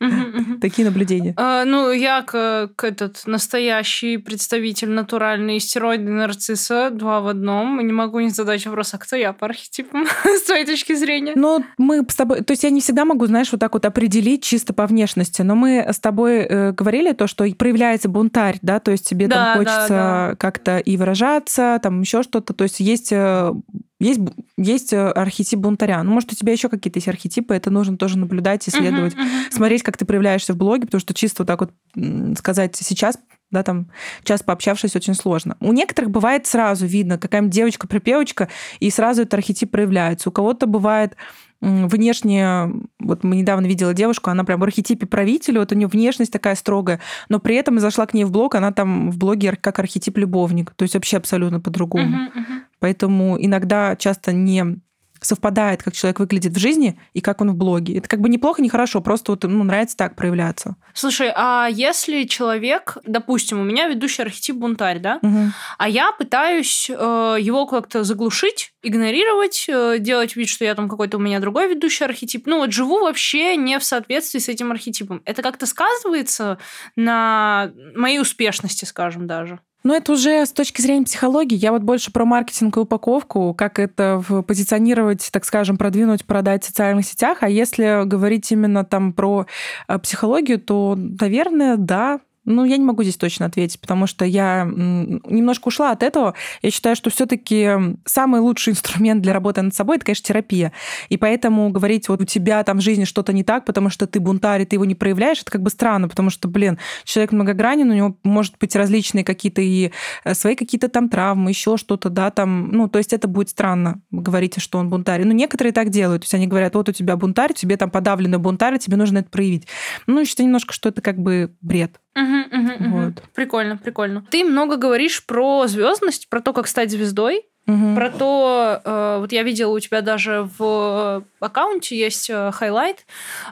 Такие 0.60 0.86
наблюдения. 0.86 1.34
А, 1.36 1.64
ну, 1.64 1.90
я 1.90 2.22
как 2.22 2.84
этот 2.84 3.22
настоящий 3.26 4.16
представитель 4.16 4.90
натуральной 4.90 5.58
стероидной 5.58 6.12
нарцисса, 6.12 6.90
два 6.90 7.20
в 7.20 7.26
одном, 7.26 7.84
не 7.84 7.92
могу 7.92 8.20
не 8.20 8.30
задать 8.30 8.64
вопрос, 8.66 8.94
а 8.94 8.98
кто 8.98 9.16
я 9.16 9.32
по 9.32 9.46
архетипам, 9.46 10.06
с 10.24 10.42
твоей 10.42 10.64
точки 10.64 10.94
зрения? 10.94 11.32
Ну, 11.34 11.64
мы 11.78 12.04
с 12.08 12.14
тобой... 12.14 12.42
То 12.42 12.52
есть 12.52 12.62
я 12.62 12.70
не 12.70 12.80
всегда 12.80 13.04
могу, 13.04 13.26
знаешь, 13.26 13.50
вот 13.50 13.60
так 13.60 13.74
вот 13.74 13.84
определить 13.84 14.42
чисто 14.44 14.72
по 14.72 14.86
внешности, 14.86 15.42
но 15.42 15.56
мы 15.56 15.84
с 15.88 15.98
тобой 15.98 16.38
э, 16.38 16.72
говорили 16.72 17.12
то, 17.12 17.26
что 17.26 17.44
проявляется 17.56 18.08
бунтарь, 18.08 18.58
да, 18.62 18.78
то 18.78 18.92
есть 18.92 19.08
тебе 19.08 19.28
там 19.28 19.58
хочется 19.58 20.36
как-то 20.38 20.78
и 20.78 20.96
выражаться, 20.96 21.80
там 21.82 22.00
еще 22.00 22.22
что-то, 22.22 22.52
то 22.52 22.64
есть 22.64 22.80
есть 22.80 23.12
э, 23.12 23.52
есть, 24.00 24.20
есть 24.56 24.92
э, 24.92 25.10
архетип 25.10 25.58
бунтаря. 25.58 26.02
Ну, 26.02 26.12
может, 26.12 26.32
у 26.32 26.36
тебя 26.36 26.52
еще 26.52 26.68
какие-то 26.68 26.98
есть 26.98 27.08
архетипы, 27.08 27.54
это 27.54 27.70
нужно 27.70 27.96
тоже 27.96 28.16
наблюдать, 28.18 28.68
исследовать, 28.68 29.14
uh-huh, 29.14 29.20
uh-huh. 29.20 29.52
смотреть, 29.52 29.82
как 29.82 29.96
ты 29.96 30.04
проявляешься 30.04 30.52
в 30.52 30.56
блоге, 30.56 30.86
потому 30.86 31.00
что 31.00 31.14
чисто 31.14 31.42
вот 31.42 31.48
так 31.48 31.60
вот 31.60 32.38
сказать 32.38 32.76
сейчас 32.76 33.18
да, 33.50 33.62
там, 33.62 33.90
час 34.24 34.42
пообщавшись, 34.42 34.94
очень 34.94 35.14
сложно. 35.14 35.56
У 35.60 35.72
некоторых 35.72 36.10
бывает 36.10 36.46
сразу 36.46 36.86
видно, 36.86 37.18
какая-нибудь 37.18 37.54
девочка-припевочка, 37.54 38.48
и 38.78 38.90
сразу 38.90 39.22
этот 39.22 39.34
архетип 39.34 39.70
проявляется. 39.70 40.28
У 40.28 40.32
кого-то 40.32 40.66
бывает 40.66 41.16
внешне, 41.60 42.70
вот 43.00 43.24
мы 43.24 43.36
недавно 43.36 43.66
видела 43.66 43.92
девушку, 43.94 44.30
она 44.30 44.44
прям 44.44 44.60
в 44.60 44.64
архетипе 44.64 45.06
правителя, 45.06 45.60
вот 45.60 45.72
у 45.72 45.74
нее 45.74 45.88
внешность 45.88 46.32
такая 46.32 46.54
строгая, 46.54 47.00
но 47.28 47.40
при 47.40 47.56
этом 47.56 47.80
зашла 47.80 48.06
к 48.06 48.14
ней 48.14 48.24
в 48.24 48.30
блог, 48.30 48.54
она 48.54 48.72
там 48.72 49.10
в 49.10 49.18
блоге 49.18 49.56
как 49.60 49.78
архетип 49.78 50.18
любовник, 50.18 50.72
то 50.76 50.84
есть 50.84 50.94
вообще 50.94 51.16
абсолютно 51.16 51.60
по-другому. 51.60 52.16
Uh-huh, 52.16 52.36
uh-huh. 52.36 52.60
Поэтому 52.78 53.36
иногда 53.44 53.96
часто 53.96 54.32
не 54.32 54.78
совпадает, 55.20 55.82
как 55.82 55.94
человек 55.94 56.20
выглядит 56.20 56.52
в 56.52 56.58
жизни 56.58 57.00
и 57.12 57.20
как 57.20 57.40
он 57.40 57.50
в 57.50 57.54
блоге. 57.54 57.98
Это 57.98 58.08
как 58.08 58.20
бы 58.20 58.28
неплохо, 58.28 58.62
не 58.62 58.68
хорошо, 58.68 59.00
просто 59.00 59.32
вот 59.32 59.44
ну, 59.44 59.64
нравится 59.64 59.96
так 59.96 60.16
проявляться. 60.16 60.76
Слушай, 60.94 61.32
а 61.34 61.68
если 61.70 62.24
человек, 62.24 62.98
допустим, 63.04 63.60
у 63.60 63.64
меня 63.64 63.88
ведущий 63.88 64.22
архетип 64.22 64.56
бунтарь, 64.56 64.98
да, 64.98 65.18
угу. 65.22 65.52
а 65.78 65.88
я 65.88 66.12
пытаюсь 66.12 66.90
э, 66.90 66.94
его 67.40 67.66
как-то 67.66 68.04
заглушить, 68.04 68.72
игнорировать, 68.82 69.66
э, 69.68 69.96
делать 69.98 70.36
вид, 70.36 70.48
что 70.48 70.64
я 70.64 70.74
там 70.74 70.88
какой-то 70.88 71.16
у 71.16 71.20
меня 71.20 71.40
другой 71.40 71.68
ведущий 71.68 72.04
архетип, 72.04 72.46
ну 72.46 72.58
вот 72.58 72.72
живу 72.72 73.00
вообще 73.00 73.56
не 73.56 73.78
в 73.78 73.84
соответствии 73.84 74.38
с 74.38 74.48
этим 74.48 74.70
архетипом. 74.70 75.22
Это 75.24 75.42
как-то 75.42 75.66
сказывается 75.66 76.58
на 76.96 77.72
моей 77.94 78.20
успешности, 78.20 78.84
скажем 78.84 79.26
даже? 79.26 79.60
Ну, 79.84 79.94
это 79.94 80.12
уже 80.12 80.44
с 80.44 80.52
точки 80.52 80.80
зрения 80.80 81.04
психологии. 81.04 81.56
Я 81.56 81.70
вот 81.70 81.82
больше 81.82 82.12
про 82.12 82.24
маркетинг 82.24 82.76
и 82.76 82.80
упаковку, 82.80 83.54
как 83.54 83.78
это 83.78 84.22
позиционировать, 84.46 85.28
так 85.32 85.44
скажем, 85.44 85.76
продвинуть, 85.76 86.24
продать 86.24 86.64
в 86.64 86.66
социальных 86.66 87.06
сетях. 87.06 87.38
А 87.42 87.48
если 87.48 88.04
говорить 88.04 88.50
именно 88.50 88.84
там 88.84 89.12
про 89.12 89.46
э, 89.86 89.98
психологию, 89.98 90.60
то, 90.60 90.96
наверное, 90.96 91.76
да, 91.76 92.20
ну, 92.48 92.64
я 92.64 92.76
не 92.78 92.84
могу 92.84 93.02
здесь 93.02 93.16
точно 93.16 93.46
ответить, 93.46 93.80
потому 93.80 94.06
что 94.06 94.24
я 94.24 94.64
немножко 94.64 95.68
ушла 95.68 95.90
от 95.90 96.02
этого. 96.02 96.34
Я 96.62 96.70
считаю, 96.70 96.96
что 96.96 97.10
все-таки 97.10 97.70
самый 98.04 98.40
лучший 98.40 98.70
инструмент 98.72 99.22
для 99.22 99.32
работы 99.32 99.62
над 99.62 99.74
собой 99.74 99.96
это, 99.96 100.06
конечно, 100.06 100.26
терапия. 100.26 100.72
И 101.08 101.16
поэтому 101.16 101.68
говорить, 101.70 102.08
вот 102.08 102.22
у 102.22 102.24
тебя 102.24 102.62
там 102.64 102.78
в 102.78 102.80
жизни 102.80 103.04
что-то 103.04 103.32
не 103.32 103.44
так, 103.44 103.64
потому 103.64 103.90
что 103.90 104.06
ты 104.06 104.18
бунтарь, 104.18 104.62
и 104.62 104.64
ты 104.64 104.76
его 104.76 104.84
не 104.84 104.94
проявляешь, 104.94 105.42
это 105.42 105.50
как 105.50 105.62
бы 105.62 105.70
странно, 105.70 106.08
потому 106.08 106.30
что, 106.30 106.48
блин, 106.48 106.78
человек 107.04 107.32
многогранен, 107.32 107.90
у 107.90 107.94
него 107.94 108.16
может 108.24 108.54
быть 108.58 108.74
различные 108.74 109.24
какие-то 109.24 109.60
и 109.60 109.92
э, 110.24 110.34
свои 110.34 110.56
какие-то 110.56 110.88
там 110.88 111.08
травмы, 111.08 111.50
еще 111.50 111.76
что-то, 111.76 112.08
да, 112.08 112.30
там, 112.30 112.70
ну, 112.72 112.88
то 112.88 112.98
есть 112.98 113.12
это 113.12 113.28
будет 113.28 113.50
странно 113.50 114.00
говорить, 114.10 114.60
что 114.60 114.78
он 114.78 114.88
бунтарь. 114.88 115.24
Но 115.24 115.32
некоторые 115.32 115.72
так 115.72 115.90
делают, 115.90 116.22
то 116.22 116.24
есть 116.24 116.34
они 116.34 116.46
говорят, 116.46 116.74
вот 116.74 116.88
у 116.88 116.92
тебя 116.92 117.16
бунтарь, 117.16 117.52
тебе 117.52 117.76
там 117.76 117.90
подавленный 117.90 118.38
бунтарь, 118.38 118.78
тебе 118.78 118.96
нужно 118.96 119.18
это 119.18 119.28
проявить. 119.28 119.66
Ну, 120.06 120.20
я 120.20 120.24
считаю 120.24 120.46
немножко, 120.46 120.72
что 120.72 120.88
это 120.88 121.02
как 121.02 121.18
бы 121.18 121.52
бред. 121.60 122.00
Угу, 122.16 122.37
угу, 122.42 122.90
вот. 122.90 123.08
угу. 123.08 123.28
Прикольно, 123.34 123.76
прикольно. 123.76 124.24
Ты 124.30 124.44
много 124.44 124.76
говоришь 124.76 125.24
про 125.26 125.66
звездность, 125.66 126.28
про 126.28 126.40
то, 126.40 126.52
как 126.52 126.68
стать 126.68 126.90
звездой. 126.90 127.44
Угу. 127.68 127.94
Про 127.94 128.10
то, 128.10 128.80
э, 128.82 129.16
вот 129.20 129.30
я 129.30 129.42
видела 129.42 129.72
у 129.72 129.78
тебя 129.78 130.00
даже 130.00 130.48
в 130.58 131.22
аккаунте 131.38 131.96
есть 131.96 132.30
highlight, 132.52 133.04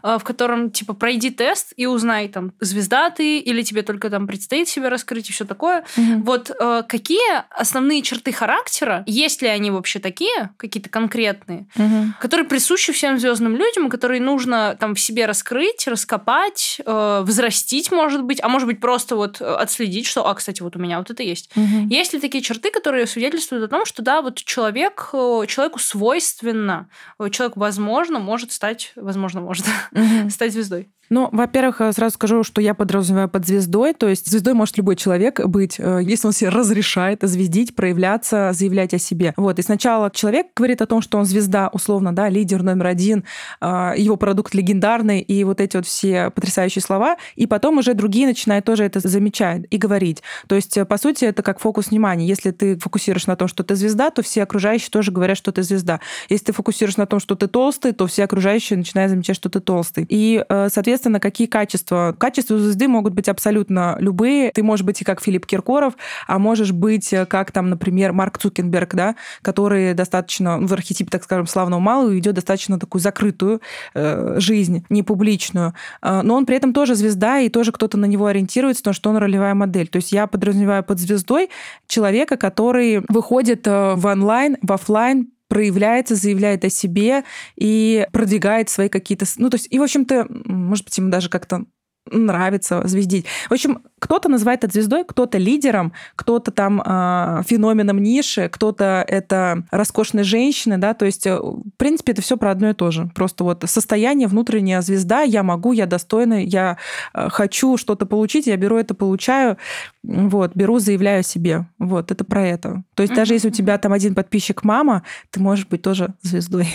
э, 0.02 0.14
э, 0.14 0.18
в 0.18 0.24
котором 0.24 0.70
типа 0.70 0.94
пройди 0.94 1.30
тест 1.30 1.74
и 1.76 1.84
узнай 1.84 2.28
там 2.28 2.52
звезда 2.60 3.10
ты 3.10 3.38
или 3.38 3.60
тебе 3.60 3.82
только 3.82 4.08
там 4.08 4.26
предстоит 4.26 4.68
себя 4.68 4.88
раскрыть 4.88 5.28
и 5.28 5.32
все 5.32 5.44
такое. 5.44 5.84
Угу. 5.96 6.22
Вот 6.24 6.50
какие 6.88 7.44
основные 7.50 8.00
черты 8.02 8.32
характера, 8.32 9.04
есть 9.06 9.42
ли 9.42 9.48
они 9.48 9.70
вообще 9.70 9.98
такие, 9.98 10.50
какие-то 10.56 10.88
конкретные, 10.88 11.66
угу. 11.76 12.14
которые 12.20 12.46
присущи 12.46 12.92
всем 12.92 13.18
звездным 13.18 13.56
людям, 13.56 13.90
которые 13.90 14.22
нужно 14.22 14.76
там 14.80 14.94
в 14.94 15.00
себе 15.00 15.26
раскрыть, 15.26 15.86
раскопать, 15.86 16.80
взрастить, 16.86 17.92
может 17.92 18.22
быть, 18.22 18.40
а 18.42 18.48
может 18.48 18.66
быть 18.66 18.80
просто 18.80 19.16
вот 19.16 19.42
отследить, 19.42 20.06
что, 20.06 20.26
а, 20.26 20.34
кстати, 20.34 20.62
вот 20.62 20.76
у 20.76 20.78
меня 20.78 20.98
вот 20.98 21.10
это 21.10 21.22
есть. 21.22 21.50
Угу. 21.54 21.88
Есть 21.90 22.14
ли 22.14 22.20
такие 22.20 22.42
черты, 22.42 22.70
которые 22.70 23.06
свидетельствуют 23.06 23.64
о 23.64 23.68
том, 23.68 23.84
что 23.84 24.05
да, 24.06 24.22
вот 24.22 24.36
человек, 24.36 25.10
э, 25.12 25.44
человеку 25.48 25.80
свойственно, 25.80 26.88
человек, 27.30 27.56
возможно, 27.56 28.20
может 28.20 28.52
стать, 28.52 28.92
возможно, 28.94 29.40
может 29.40 29.66
стать 30.30 30.52
звездой. 30.52 30.88
Ну, 31.08 31.28
во-первых, 31.30 31.80
э, 31.80 31.92
сразу 31.92 32.14
скажу, 32.14 32.42
что 32.42 32.60
я 32.60 32.74
подразумеваю 32.74 33.28
под 33.28 33.46
звездой, 33.46 33.94
то 33.94 34.08
есть 34.08 34.28
звездой 34.28 34.54
может 34.54 34.76
любой 34.76 34.96
человек 34.96 35.44
быть, 35.46 35.76
э, 35.78 36.00
если 36.02 36.26
он 36.26 36.32
себе 36.32 36.50
разрешает 36.50 37.20
звездить, 37.22 37.76
проявляться, 37.76 38.50
заявлять 38.52 38.92
о 38.92 38.98
себе. 38.98 39.32
Вот, 39.36 39.58
и 39.58 39.62
сначала 39.62 40.10
человек 40.10 40.48
говорит 40.56 40.82
о 40.82 40.86
том, 40.86 41.00
что 41.02 41.18
он 41.18 41.24
звезда, 41.24 41.68
условно, 41.72 42.14
да, 42.14 42.28
лидер 42.28 42.62
номер 42.62 42.86
один, 42.86 43.24
э, 43.60 43.94
его 43.96 44.16
продукт 44.16 44.54
легендарный, 44.54 45.20
и 45.20 45.44
вот 45.44 45.60
эти 45.60 45.76
вот 45.76 45.86
все 45.86 46.30
потрясающие 46.30 46.82
слова, 46.82 47.16
и 47.36 47.46
потом 47.46 47.78
уже 47.78 47.94
другие 47.94 48.26
начинают 48.26 48.64
тоже 48.64 48.84
это 48.84 48.98
замечать 49.00 49.62
и 49.70 49.76
говорить. 49.76 50.22
То 50.48 50.56
есть, 50.56 50.76
по 50.88 50.98
сути, 50.98 51.24
это 51.24 51.42
как 51.42 51.60
фокус 51.60 51.90
внимания. 51.90 52.26
Если 52.26 52.50
ты 52.50 52.76
фокусируешь 52.76 53.26
на 53.26 53.36
том, 53.36 53.46
что 53.46 53.62
ты 53.62 53.76
звезда, 53.76 54.10
то 54.10 54.22
все 54.22 54.42
окружающие 54.42 54.90
тоже 54.90 55.12
говорят, 55.12 55.36
что 55.36 55.52
ты 55.52 55.62
звезда. 55.62 56.00
Если 56.28 56.46
ты 56.46 56.52
фокусируешь 56.52 56.96
на 56.96 57.06
том, 57.06 57.20
что 57.20 57.36
ты 57.36 57.46
толстый, 57.46 57.92
то 57.92 58.06
все 58.06 58.24
окружающие 58.24 58.76
начинают 58.76 59.10
замечать, 59.10 59.36
что 59.36 59.48
ты 59.48 59.60
толстый. 59.60 60.04
И, 60.08 60.44
соответственно, 60.48 60.95
соответственно, 60.96 61.20
какие 61.20 61.46
качества? 61.46 62.14
Качества 62.18 62.58
звезды 62.58 62.88
могут 62.88 63.12
быть 63.12 63.28
абсолютно 63.28 63.96
любые. 64.00 64.50
Ты 64.52 64.62
можешь 64.62 64.84
быть 64.84 65.02
и 65.02 65.04
как 65.04 65.22
Филипп 65.22 65.46
Киркоров, 65.46 65.94
а 66.26 66.38
можешь 66.38 66.72
быть 66.72 67.12
э, 67.12 67.26
как 67.26 67.52
там, 67.52 67.70
например, 67.70 68.12
Марк 68.12 68.38
Цукенберг, 68.38 68.94
да, 68.94 69.14
который 69.42 69.94
достаточно 69.94 70.58
в 70.58 70.72
архетипе, 70.72 71.10
так 71.10 71.24
скажем, 71.24 71.46
славного 71.46 71.80
малого 71.80 72.10
ведет 72.10 72.34
достаточно 72.34 72.78
такую 72.78 73.02
закрытую 73.02 73.60
э, 73.94 74.36
жизнь, 74.38 74.84
не 74.88 75.02
публичную. 75.02 75.74
Э, 76.02 76.22
но 76.22 76.34
он 76.34 76.46
при 76.46 76.56
этом 76.56 76.72
тоже 76.72 76.94
звезда, 76.94 77.40
и 77.40 77.48
тоже 77.48 77.72
кто-то 77.72 77.98
на 77.98 78.06
него 78.06 78.26
ориентируется, 78.26 78.82
потому 78.82 78.94
что 78.94 79.10
он 79.10 79.16
ролевая 79.18 79.54
модель. 79.54 79.88
То 79.88 79.96
есть 79.96 80.12
я 80.12 80.26
подразумеваю 80.26 80.82
под 80.82 80.98
звездой 80.98 81.50
человека, 81.86 82.36
который 82.36 83.02
выходит 83.08 83.66
э, 83.66 83.94
в 83.96 84.06
онлайн, 84.06 84.56
в 84.62 84.72
офлайн 84.72 85.28
проявляется, 85.48 86.14
заявляет 86.14 86.64
о 86.64 86.70
себе 86.70 87.24
и 87.56 88.06
продвигает 88.12 88.68
свои 88.68 88.88
какие-то... 88.88 89.26
Ну, 89.36 89.50
то 89.50 89.56
есть, 89.56 89.68
и, 89.70 89.78
в 89.78 89.82
общем-то, 89.82 90.26
может 90.28 90.84
быть, 90.84 90.98
ему 90.98 91.10
даже 91.10 91.28
как-то 91.28 91.64
нравится 92.10 92.86
звездить. 92.86 93.26
В 93.48 93.52
общем, 93.52 93.82
кто-то 93.98 94.28
называет 94.28 94.64
это 94.64 94.72
звездой, 94.72 95.04
кто-то 95.04 95.38
лидером, 95.38 95.92
кто-то 96.16 96.50
там 96.50 96.82
э, 96.84 97.42
феноменом 97.46 98.02
ниши, 98.02 98.48
кто-то 98.48 99.04
это 99.06 99.64
роскошной 99.70 100.22
женщины, 100.22 100.78
да, 100.78 100.94
то 100.94 101.06
есть, 101.06 101.26
э, 101.26 101.36
в 101.38 101.70
принципе, 101.76 102.12
это 102.12 102.22
все 102.22 102.36
про 102.36 102.50
одно 102.50 102.70
и 102.70 102.74
то 102.74 102.90
же. 102.90 103.10
Просто 103.14 103.44
вот 103.44 103.64
состояние 103.66 104.28
внутренняя 104.28 104.80
звезда, 104.80 105.22
я 105.22 105.42
могу, 105.42 105.72
я 105.72 105.86
достойна, 105.86 106.44
я 106.44 106.76
э, 107.14 107.28
хочу 107.30 107.76
что-то 107.76 108.06
получить, 108.06 108.46
я 108.46 108.56
беру 108.56 108.76
это, 108.76 108.94
получаю, 108.94 109.56
вот, 110.02 110.54
беру, 110.54 110.78
заявляю 110.78 111.22
себе. 111.22 111.66
Вот, 111.78 112.10
это 112.10 112.24
про 112.24 112.46
это. 112.46 112.84
То 112.94 113.02
есть, 113.02 113.14
даже 113.14 113.34
если 113.34 113.48
у 113.48 113.52
тебя 113.52 113.78
там 113.78 113.92
один 113.92 114.14
подписчик 114.14 114.64
мама, 114.64 115.02
ты 115.30 115.40
можешь 115.40 115.66
быть 115.66 115.82
тоже 115.82 116.14
звездой. 116.22 116.68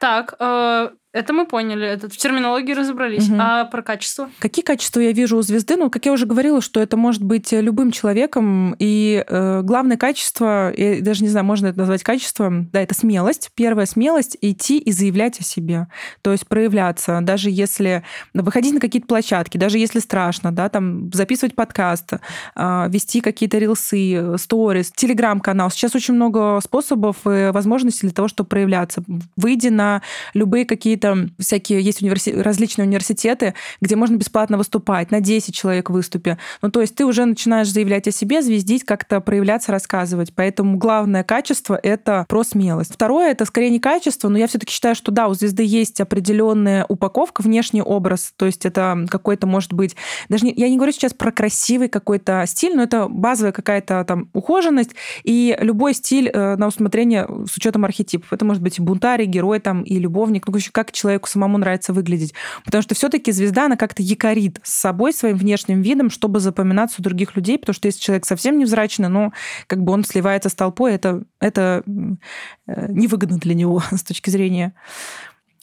Так, 0.00 0.34
э, 0.38 0.88
это 1.14 1.32
мы 1.32 1.46
поняли, 1.46 1.86
это 1.86 2.08
в 2.08 2.16
терминологии 2.16 2.72
разобрались. 2.72 3.28
Угу. 3.28 3.36
А 3.38 3.64
про 3.66 3.82
качество? 3.82 4.28
Какие 4.40 4.64
качества 4.64 4.98
я 4.98 5.12
вижу 5.12 5.36
у 5.36 5.42
звезды? 5.42 5.76
Ну, 5.76 5.88
как 5.88 6.04
я 6.06 6.12
уже 6.12 6.26
говорила, 6.26 6.60
что 6.60 6.80
это 6.80 6.96
может 6.96 7.22
быть 7.22 7.52
любым 7.52 7.92
человеком. 7.92 8.74
И 8.80 9.24
э, 9.26 9.62
главное 9.62 9.96
качество, 9.96 10.72
я 10.76 11.00
даже 11.00 11.22
не 11.22 11.28
знаю, 11.28 11.46
можно 11.46 11.68
это 11.68 11.78
назвать 11.78 12.02
качеством, 12.02 12.68
да, 12.72 12.80
это 12.80 12.96
смелость. 12.96 13.52
Первая 13.54 13.86
смелость 13.86 14.36
идти 14.40 14.78
и 14.78 14.90
заявлять 14.90 15.38
о 15.38 15.44
себе. 15.44 15.86
То 16.22 16.32
есть 16.32 16.48
проявляться, 16.48 17.20
даже 17.22 17.48
если 17.48 18.02
выходить 18.34 18.74
на 18.74 18.80
какие-то 18.80 19.06
площадки, 19.06 19.56
даже 19.56 19.78
если 19.78 20.00
страшно, 20.00 20.50
да, 20.50 20.68
там 20.68 21.12
записывать 21.12 21.54
подкаст, 21.54 22.14
э, 22.56 22.86
вести 22.88 23.20
какие-то 23.20 23.58
рилсы, 23.58 24.36
сторис, 24.36 24.90
телеграм-канал. 24.90 25.70
Сейчас 25.70 25.94
очень 25.94 26.14
много 26.14 26.58
способов 26.60 27.18
и 27.24 27.50
возможностей 27.52 28.08
для 28.08 28.14
того, 28.14 28.26
чтобы 28.26 28.48
проявляться. 28.48 29.04
Выйди 29.36 29.68
на 29.68 30.02
любые 30.34 30.64
какие-то 30.64 31.03
какие-то 31.04 31.32
всякие 31.38 31.80
есть 31.80 32.02
универси... 32.02 32.30
различные 32.30 32.86
университеты, 32.86 33.54
где 33.80 33.96
можно 33.96 34.16
бесплатно 34.16 34.56
выступать, 34.56 35.10
на 35.10 35.20
10 35.20 35.54
человек 35.54 35.90
выступе. 35.90 36.38
Ну, 36.62 36.70
то 36.70 36.80
есть 36.80 36.94
ты 36.94 37.04
уже 37.04 37.24
начинаешь 37.24 37.70
заявлять 37.70 38.08
о 38.08 38.10
себе, 38.10 38.42
звездить, 38.42 38.84
как-то 38.84 39.20
проявляться, 39.20 39.72
рассказывать. 39.72 40.32
Поэтому 40.34 40.78
главное 40.78 41.24
качество— 41.24 41.78
это 41.82 42.24
про 42.28 42.44
смелость. 42.44 42.94
Второе— 42.94 43.30
это 43.32 43.44
скорее 43.44 43.70
не 43.70 43.80
качество, 43.80 44.28
но 44.28 44.38
я 44.38 44.46
все 44.46 44.58
таки 44.58 44.72
считаю, 44.72 44.94
что 44.94 45.12
да, 45.12 45.28
у 45.28 45.34
звезды 45.34 45.62
есть 45.64 46.00
определенная 46.00 46.86
упаковка, 46.88 47.42
внешний 47.42 47.82
образ. 47.82 48.32
То 48.36 48.46
есть 48.46 48.64
это 48.64 49.06
какой-то, 49.10 49.46
может 49.46 49.72
быть... 49.72 49.96
Даже 50.28 50.46
не... 50.46 50.54
я 50.56 50.68
не 50.68 50.76
говорю 50.76 50.92
сейчас 50.92 51.12
про 51.12 51.32
красивый 51.32 51.88
какой-то 51.88 52.44
стиль, 52.46 52.74
но 52.74 52.82
это 52.82 53.08
базовая 53.08 53.52
какая-то 53.52 54.04
там 54.04 54.30
ухоженность, 54.32 54.94
и 55.22 55.56
любой 55.60 55.94
стиль 55.94 56.30
э, 56.32 56.56
на 56.56 56.66
усмотрение 56.66 57.28
с 57.50 57.56
учетом 57.56 57.84
архетипов. 57.84 58.32
Это 58.32 58.44
может 58.44 58.62
быть 58.62 58.78
и 58.78 58.82
бунтарь, 58.82 59.22
и 59.22 59.26
герой, 59.26 59.60
там, 59.60 59.82
и 59.82 59.98
любовник, 59.98 60.46
ну, 60.46 60.54
как 60.72 60.93
человеку 60.94 61.28
самому 61.28 61.58
нравится 61.58 61.92
выглядеть. 61.92 62.34
Потому 62.64 62.82
что 62.82 62.94
все-таки 62.94 63.32
звезда, 63.32 63.66
она 63.66 63.76
как-то 63.76 64.02
якорит 64.02 64.60
с 64.62 64.72
собой, 64.72 65.12
своим 65.12 65.36
внешним 65.36 65.82
видом, 65.82 66.10
чтобы 66.10 66.40
запоминаться 66.40 66.96
у 67.00 67.02
других 67.02 67.36
людей, 67.36 67.58
потому 67.58 67.74
что 67.74 67.86
если 67.86 68.00
человек 68.00 68.26
совсем 68.26 68.58
невзрачный, 68.58 69.08
ну, 69.08 69.32
как 69.66 69.82
бы 69.82 69.92
он 69.92 70.04
сливается 70.04 70.48
с 70.48 70.54
толпой, 70.54 70.92
это, 70.94 71.24
это 71.40 71.82
э, 71.86 72.86
невыгодно 72.88 73.38
для 73.38 73.54
него 73.54 73.82
с 73.90 74.02
точки 74.02 74.30
зрения 74.30 74.74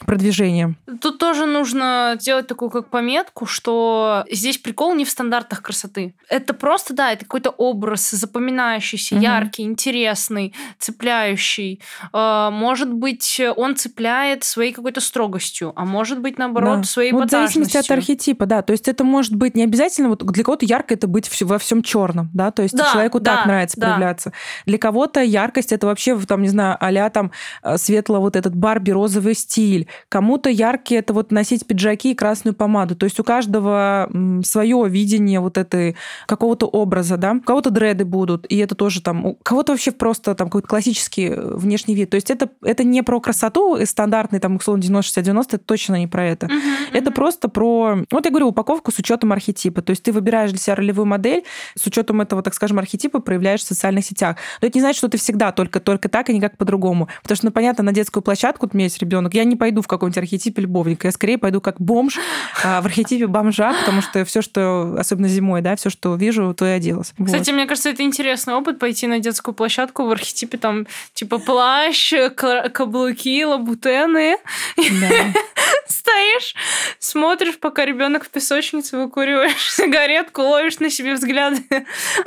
продвижения. 0.06 0.76
Тут 1.02 1.18
тоже 1.18 1.46
нужно 1.46 2.18
сделать 2.20 2.48
такую 2.48 2.70
как 2.70 2.90
пометку, 2.90 3.46
что 3.46 4.26
здесь 4.32 4.58
прикол 4.58 4.96
не 4.96 5.06
в 5.06 5.10
стандартах 5.10 5.62
красоты. 5.62 6.16
Это 6.30 6.54
просто, 6.54 6.94
да, 6.94 7.12
это 7.12 7.26
какой-то 7.26 7.50
образ 7.52 8.12
запоминающийся, 8.12 9.16
угу. 9.16 9.24
яркий, 9.24 9.64
интересный, 9.64 10.54
цепляющий. 10.80 11.82
А, 12.14 12.52
может 12.52 12.92
быть, 12.92 13.42
он 13.56 13.76
цепляет 13.76 14.44
своей 14.44 14.74
какой-то 14.74 15.02
строгостью, 15.02 15.74
а 15.76 15.86
может 15.86 16.20
быть, 16.20 16.38
наоборот, 16.38 16.82
да. 16.82 16.84
своей 16.84 17.12
вот 17.12 17.28
В 17.28 17.32
зависимости 17.32 17.78
от 17.78 17.90
архетипа, 17.90 18.46
да. 18.46 18.62
То 18.62 18.72
есть 18.72 18.88
это 18.88 19.04
может 19.04 19.36
быть 19.36 19.56
не 19.56 19.64
обязательно, 19.64 20.10
вот 20.10 20.26
для 20.26 20.44
кого-то 20.44 20.66
ярко 20.66 20.94
это 20.94 21.08
быть 21.08 21.30
во 21.42 21.58
всем 21.58 21.84
черном, 21.84 22.30
да, 22.34 22.52
то 22.52 22.64
есть 22.64 22.76
да, 22.76 22.90
человеку 22.92 23.20
да, 23.20 23.38
так 23.38 23.46
нравится 23.46 23.80
да. 23.80 23.88
проявляться. 23.88 24.34
Для 24.66 24.78
кого-то 24.78 25.22
яркость 25.22 25.72
это 25.72 25.88
вообще, 25.88 26.18
там, 26.20 26.42
не 26.42 26.50
знаю, 26.50 26.78
а 26.80 27.10
там 27.10 27.32
э, 27.64 27.78
светло 27.78 28.20
вот 28.20 28.36
этот 28.36 28.56
барби 28.56 28.92
розовый 28.92 29.34
стиль 29.36 29.88
Кому-то 30.10 30.50
яркие 30.50 31.00
это 31.00 31.14
вот 31.14 31.32
носить 31.32 31.66
пиджаки 31.66 32.12
и 32.12 32.16
красную 32.16 32.56
помаду. 32.56 32.96
То 32.96 33.06
есть 33.06 33.20
у 33.20 33.24
каждого 33.24 34.10
свое 34.44 34.88
видение 34.88 35.40
вот 35.40 35.58
этой 35.58 35.96
какого-то 36.28 36.68
образа, 36.68 37.18
да. 37.18 37.34
У 37.34 37.42
кого-то 37.42 37.70
дреды 37.70 38.06
будут, 38.06 38.46
и 38.50 38.58
это 38.58 38.76
тоже 38.76 39.02
там... 39.02 39.26
У 39.26 39.36
кого-то 39.36 39.74
вообще 39.74 39.92
просто 39.92 40.36
там 40.36 40.48
какой-то 40.48 40.68
классический 40.68 41.30
э, 41.30 41.56
внешний 41.56 41.96
вид. 41.96 42.10
То 42.10 42.16
есть 42.16 42.30
это, 42.30 42.50
это 42.64 42.84
не 42.84 43.02
про 43.04 43.20
красоту 43.20 43.78
стандартный, 43.86 44.40
там, 44.40 44.56
условно, 44.56 44.82
90-60-90, 44.82 45.46
это 45.48 45.58
точно 45.60 45.96
не 45.96 46.08
про 46.08 46.26
это. 46.26 46.48
Uh-huh, 46.48 46.60
это 46.94 47.10
uh-huh. 47.10 47.14
просто 47.14 47.50
про... 47.50 48.00
Вот 48.12 48.26
я 48.26 48.32
говорю, 48.32 48.48
упаковку 48.48 48.92
с 48.92 49.00
учетом 49.00 49.32
архетипа. 49.32 49.82
То 49.82 49.92
есть 49.92 50.04
ты 50.04 50.12
выбираешь 50.12 50.52
для 50.52 50.60
себя 50.60 50.76
ролевую 50.76 51.06
модель, 51.06 51.44
с 51.76 51.86
учетом 51.88 52.22
этого, 52.22 52.42
так 52.42 52.54
скажем, 52.54 52.80
архетипа 52.80 53.20
проявляешь 53.20 53.62
в 53.62 53.68
социальных 53.68 54.06
сетях. 54.06 54.38
Но 54.62 54.68
это 54.68 54.78
не 54.78 54.82
значит, 54.82 54.98
что 54.98 55.08
ты 55.08 55.18
всегда 55.18 55.52
только, 55.52 55.80
только 55.80 56.10
так, 56.10 56.30
и 56.30 56.34
никак 56.34 56.58
по-другому. 56.58 57.08
Потому 57.22 57.36
что, 57.36 57.46
ну, 57.48 57.52
понятно, 57.52 57.84
на 57.84 57.92
детскую 57.92 58.24
площадку, 58.24 58.70
у 58.72 58.76
меня 58.76 58.86
есть 58.86 59.00
ребенок, 59.00 59.34
я 59.34 59.44
не 59.44 59.56
пойду 59.56 59.81
в 59.82 59.88
каком-нибудь 59.88 60.18
архетипе 60.18 60.62
любовника. 60.62 61.08
Я 61.08 61.12
скорее 61.12 61.38
пойду 61.38 61.62
как 61.62 61.80
бомж 61.80 62.20
а, 62.64 62.82
в 62.82 62.86
архетипе 62.86 63.28
бомжа, 63.28 63.74
потому 63.80 64.02
что 64.02 64.26
все, 64.26 64.42
что, 64.42 64.96
особенно 64.98 65.28
зимой, 65.28 65.62
да, 65.62 65.76
все, 65.76 65.90
что 65.90 66.16
вижу, 66.16 66.54
то 66.54 66.66
и 66.66 66.70
оделась. 66.70 67.14
Кстати, 67.24 67.50
вот. 67.50 67.56
мне 67.56 67.66
кажется, 67.66 67.90
это 67.90 68.04
интересный 68.04 68.54
опыт 68.54 68.80
пойти 68.80 69.08
на 69.08 69.20
детскую 69.20 69.56
площадку 69.56 70.06
в 70.06 70.12
архетипе 70.12 70.58
там 70.58 70.88
типа 71.14 71.40
плащ, 71.40 72.14
каблуки, 72.36 73.44
лабутены. 73.46 74.38
Да. 74.78 75.34
Стоишь, 75.88 76.56
смотришь, 77.00 77.60
пока 77.60 77.86
ребенок 77.86 78.24
в 78.24 78.30
песочнице 78.30 78.98
выкуриваешь 78.98 79.72
сигаретку, 79.76 80.42
ловишь 80.42 80.80
на 80.80 80.90
себе 80.90 81.16
взгляды 81.16 81.62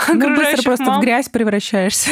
Ну, 0.09 0.37
быстро 0.37 0.63
просто 0.63 0.85
мам. 0.85 1.01
в 1.01 1.03
грязь 1.03 1.29
превращаешься. 1.29 2.11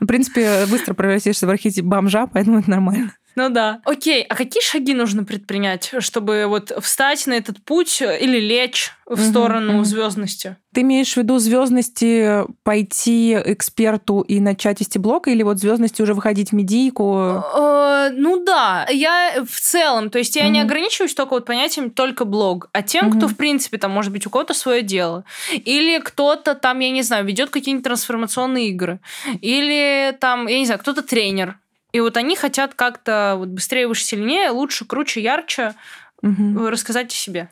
В 0.00 0.06
принципе, 0.06 0.66
быстро 0.66 0.94
превращаешься 0.94 1.46
в 1.46 1.50
архетип 1.50 1.84
бомжа, 1.84 2.26
поэтому 2.26 2.58
это 2.58 2.70
нормально. 2.70 3.14
Ну 3.34 3.48
да. 3.48 3.80
Окей, 3.84 4.22
а 4.22 4.34
какие 4.34 4.62
шаги 4.62 4.94
нужно 4.94 5.24
предпринять, 5.24 5.92
чтобы 5.98 6.46
вот 6.46 6.72
встать 6.82 7.26
на 7.26 7.34
этот 7.34 7.62
путь 7.64 8.00
или 8.02 8.38
лечь 8.38 8.92
в 9.06 9.20
сторону 9.20 9.76
угу, 9.76 9.84
звездности? 9.84 10.56
Ты 10.74 10.82
имеешь 10.82 11.12
в 11.12 11.16
виду 11.16 11.38
звездности 11.38 12.44
пойти 12.62 13.34
эксперту 13.34 14.20
и 14.20 14.40
начать 14.40 14.80
вести 14.80 14.98
блог, 14.98 15.28
или 15.28 15.42
вот 15.42 15.58
звездности 15.58 16.02
уже 16.02 16.14
выходить 16.14 16.50
в 16.50 16.54
медийку? 16.54 17.42
Э, 17.54 18.10
ну 18.12 18.42
да, 18.44 18.86
я 18.90 19.44
в 19.46 19.60
целом, 19.60 20.10
то 20.10 20.18
есть 20.18 20.36
я 20.36 20.48
не 20.48 20.60
ограничиваюсь 20.60 21.14
только 21.14 21.34
вот 21.34 21.46
понятием 21.46 21.90
только 21.90 22.24
блог, 22.24 22.68
а 22.72 22.82
тем, 22.82 23.10
кто 23.10 23.28
в 23.28 23.36
принципе 23.36 23.78
там 23.78 23.90
может 23.90 24.12
быть 24.12 24.26
у 24.26 24.30
кого-то 24.30 24.54
свое 24.54 24.82
дело, 24.82 25.24
или 25.50 25.98
кто-то 25.98 26.54
там, 26.54 26.78
я 26.78 26.90
не 26.90 27.02
знаю, 27.02 27.24
ведет 27.26 27.50
какие-нибудь 27.50 27.84
трансформационные 27.84 28.68
игры, 28.68 29.00
или 29.40 30.16
там, 30.20 30.46
я 30.46 30.58
не 30.58 30.66
знаю, 30.66 30.80
кто-то 30.80 31.02
тренер, 31.02 31.58
и 31.92 32.00
вот 32.00 32.16
они 32.16 32.36
хотят 32.36 32.74
как-то 32.74 33.34
вот 33.36 33.48
быстрее, 33.48 33.86
выше, 33.86 34.04
сильнее, 34.04 34.50
лучше, 34.50 34.84
круче, 34.84 35.20
ярче 35.20 35.74
угу. 36.22 36.68
рассказать 36.68 37.12
о 37.12 37.14
себе. 37.14 37.48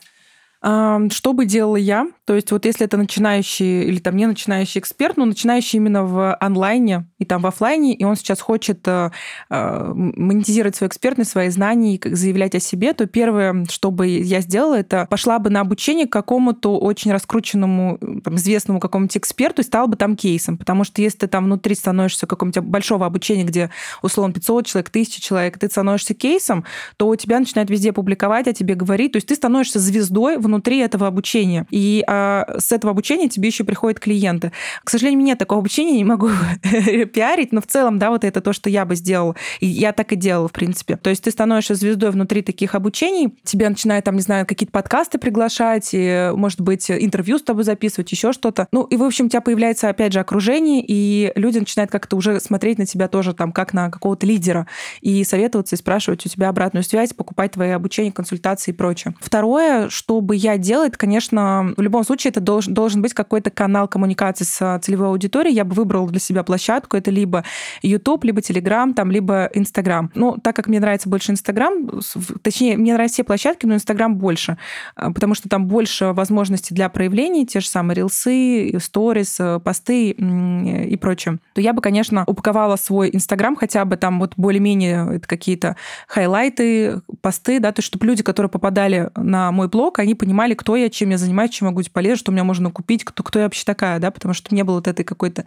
Что 0.61 1.33
бы 1.33 1.45
делала 1.45 1.75
я? 1.75 2.07
То 2.25 2.35
есть 2.35 2.51
вот 2.51 2.65
если 2.65 2.85
это 2.85 2.95
начинающий 2.95 3.83
или 3.83 3.97
там 3.97 4.15
не 4.15 4.27
начинающий 4.27 4.79
эксперт, 4.79 5.17
но 5.17 5.25
начинающий 5.25 5.77
именно 5.77 6.03
в 6.03 6.35
онлайне 6.35 7.07
и 7.17 7.25
там 7.25 7.41
в 7.41 7.47
офлайне, 7.47 7.95
и 7.95 8.03
он 8.03 8.15
сейчас 8.15 8.41
хочет 8.41 8.87
э, 8.87 9.09
э, 9.49 9.93
монетизировать 9.93 10.75
свою 10.75 10.89
экспертность, 10.89 11.31
свои 11.31 11.49
знания 11.49 11.95
и 11.95 12.15
заявлять 12.15 12.53
о 12.53 12.59
себе, 12.59 12.93
то 12.93 13.07
первое, 13.07 13.65
что 13.71 13.89
бы 13.89 14.07
я 14.07 14.41
сделала, 14.41 14.75
это 14.75 15.07
пошла 15.09 15.39
бы 15.39 15.49
на 15.49 15.61
обучение 15.61 16.05
к 16.05 16.11
какому-то 16.11 16.77
очень 16.77 17.11
раскрученному, 17.11 17.97
там, 18.23 18.35
известному 18.35 18.79
какому-нибудь 18.79 19.17
эксперту 19.17 19.63
и 19.63 19.65
стала 19.65 19.87
бы 19.87 19.95
там 19.95 20.15
кейсом. 20.15 20.59
Потому 20.59 20.83
что 20.83 21.01
если 21.01 21.19
ты 21.19 21.27
там 21.27 21.45
внутри 21.45 21.73
становишься 21.73 22.27
какого-нибудь 22.27 22.63
большого 22.63 23.07
обучения, 23.07 23.45
где 23.45 23.71
условно 24.03 24.31
500 24.33 24.67
человек, 24.67 24.89
1000 24.89 25.21
человек, 25.21 25.57
ты 25.57 25.67
становишься 25.69 26.13
кейсом, 26.13 26.65
то 26.97 27.07
у 27.07 27.15
тебя 27.15 27.39
начинают 27.39 27.71
везде 27.71 27.93
публиковать, 27.93 28.47
о 28.47 28.53
тебе 28.53 28.75
говорить. 28.75 29.13
То 29.13 29.17
есть 29.17 29.27
ты 29.27 29.35
становишься 29.35 29.79
звездой 29.79 30.37
в 30.37 30.50
внутри 30.51 30.79
этого 30.79 31.07
обучения. 31.07 31.65
И 31.71 32.03
а, 32.07 32.55
с 32.59 32.71
этого 32.71 32.91
обучения 32.91 33.29
тебе 33.29 33.47
еще 33.47 33.63
приходят 33.63 33.99
клиенты. 33.99 34.51
К 34.83 34.89
сожалению, 34.89 35.23
нет 35.23 35.39
такого 35.39 35.59
обучения, 35.59 35.93
не 35.93 36.03
могу 36.03 36.29
пиарить, 37.13 37.53
но 37.53 37.61
в 37.61 37.67
целом, 37.67 37.99
да, 37.99 38.09
вот 38.09 38.23
это 38.25 38.41
то, 38.41 38.51
что 38.51 38.69
я 38.69 38.85
бы 38.85 38.95
сделала. 38.95 39.35
И 39.61 39.67
я 39.67 39.93
так 39.93 40.11
и 40.11 40.15
делала, 40.15 40.47
в 40.47 40.51
принципе. 40.51 40.97
То 40.97 41.09
есть 41.09 41.23
ты 41.23 41.31
становишься 41.31 41.75
звездой 41.75 42.11
внутри 42.11 42.41
таких 42.41 42.75
обучений, 42.75 43.33
тебя 43.43 43.69
начинают 43.69 44.05
там, 44.05 44.15
не 44.15 44.21
знаю, 44.21 44.45
какие-то 44.45 44.71
подкасты 44.71 45.17
приглашать, 45.17 45.89
и, 45.93 46.31
может 46.35 46.59
быть, 46.59 46.91
интервью 46.91 47.37
с 47.37 47.43
тобой 47.43 47.63
записывать, 47.63 48.11
еще 48.11 48.33
что-то. 48.33 48.67
Ну, 48.71 48.83
и, 48.83 48.97
в 48.97 49.03
общем, 49.03 49.27
у 49.27 49.29
тебя 49.29 49.41
появляется, 49.41 49.89
опять 49.89 50.11
же, 50.11 50.19
окружение, 50.19 50.83
и 50.85 51.31
люди 51.35 51.59
начинают 51.59 51.91
как-то 51.91 52.17
уже 52.17 52.39
смотреть 52.39 52.77
на 52.77 52.85
тебя 52.85 53.07
тоже 53.07 53.33
там, 53.33 53.51
как 53.51 53.73
на 53.73 53.89
какого-то 53.89 54.25
лидера, 54.25 54.67
и 54.99 55.23
советоваться, 55.23 55.75
и 55.75 55.79
спрашивать 55.79 56.25
у 56.25 56.29
тебя 56.29 56.49
обратную 56.49 56.83
связь, 56.83 57.13
покупать 57.13 57.53
твои 57.53 57.69
обучения, 57.69 58.11
консультации 58.11 58.71
и 58.71 58.73
прочее. 58.73 59.13
Второе, 59.21 59.89
чтобы 59.89 60.35
я 60.41 60.57
делаю, 60.57 60.87
это, 60.87 60.97
конечно, 60.97 61.73
в 61.77 61.81
любом 61.81 62.03
случае 62.03 62.31
это 62.31 62.39
должен, 62.39 62.73
должен 62.73 63.01
быть 63.01 63.13
какой-то 63.13 63.49
канал 63.51 63.87
коммуникации 63.87 64.43
с 64.43 64.79
целевой 64.81 65.09
аудиторией. 65.09 65.55
Я 65.55 65.65
бы 65.65 65.75
выбрала 65.75 66.07
для 66.09 66.19
себя 66.19 66.43
площадку. 66.43 66.97
Это 66.97 67.11
либо 67.11 67.43
YouTube, 67.83 68.23
либо 68.23 68.41
Telegram, 68.41 68.93
там, 68.93 69.11
либо 69.11 69.49
Instagram. 69.53 70.11
Ну, 70.15 70.37
так 70.37 70.55
как 70.55 70.67
мне 70.67 70.79
нравится 70.79 71.09
больше 71.09 71.31
Instagram, 71.31 72.01
точнее, 72.41 72.77
мне 72.77 72.93
нравятся 72.93 73.15
все 73.15 73.23
площадки, 73.23 73.65
но 73.65 73.75
Instagram 73.75 74.15
больше, 74.15 74.57
а, 74.95 75.11
потому 75.11 75.35
что 75.35 75.49
там 75.49 75.67
больше 75.67 76.13
возможностей 76.13 76.73
для 76.73 76.89
проявлений, 76.89 77.45
те 77.45 77.59
же 77.59 77.67
самые 77.67 77.95
рилсы, 77.95 78.79
сторис, 78.79 79.39
э, 79.39 79.59
посты 79.59 80.11
и 80.11 80.97
прочее. 80.97 81.39
То 81.53 81.61
я 81.61 81.73
бы, 81.73 81.81
конечно, 81.81 82.23
упаковала 82.25 82.77
свой 82.77 83.09
Instagram 83.09 83.55
хотя 83.55 83.85
бы 83.85 83.97
там 83.97 84.19
вот 84.19 84.33
более-менее 84.37 85.19
какие-то 85.19 85.75
хайлайты, 86.07 87.01
посты, 87.21 87.59
да, 87.59 87.71
то 87.71 87.79
есть 87.79 87.87
чтобы 87.87 88.05
люди, 88.05 88.23
которые 88.23 88.49
попадали 88.49 89.09
на 89.15 89.51
мой 89.51 89.67
блог, 89.67 89.99
они 89.99 90.15
понимали, 90.15 90.30
кто 90.55 90.75
я, 90.75 90.89
чем 90.89 91.09
я 91.09 91.17
занимаюсь, 91.17 91.51
чем 91.51 91.67
могу 91.67 91.77
быть 91.77 91.91
полезен, 91.91 92.17
что 92.17 92.31
меня 92.31 92.43
можно 92.43 92.71
купить, 92.71 93.03
кто, 93.03 93.23
кто 93.23 93.39
я 93.39 93.45
вообще 93.45 93.65
такая, 93.65 93.99
да, 93.99 94.11
потому 94.11 94.33
что 94.33 94.53
не 94.53 94.63
было 94.63 94.75
вот 94.75 94.87
этой 94.87 95.03
какой-то, 95.03 95.45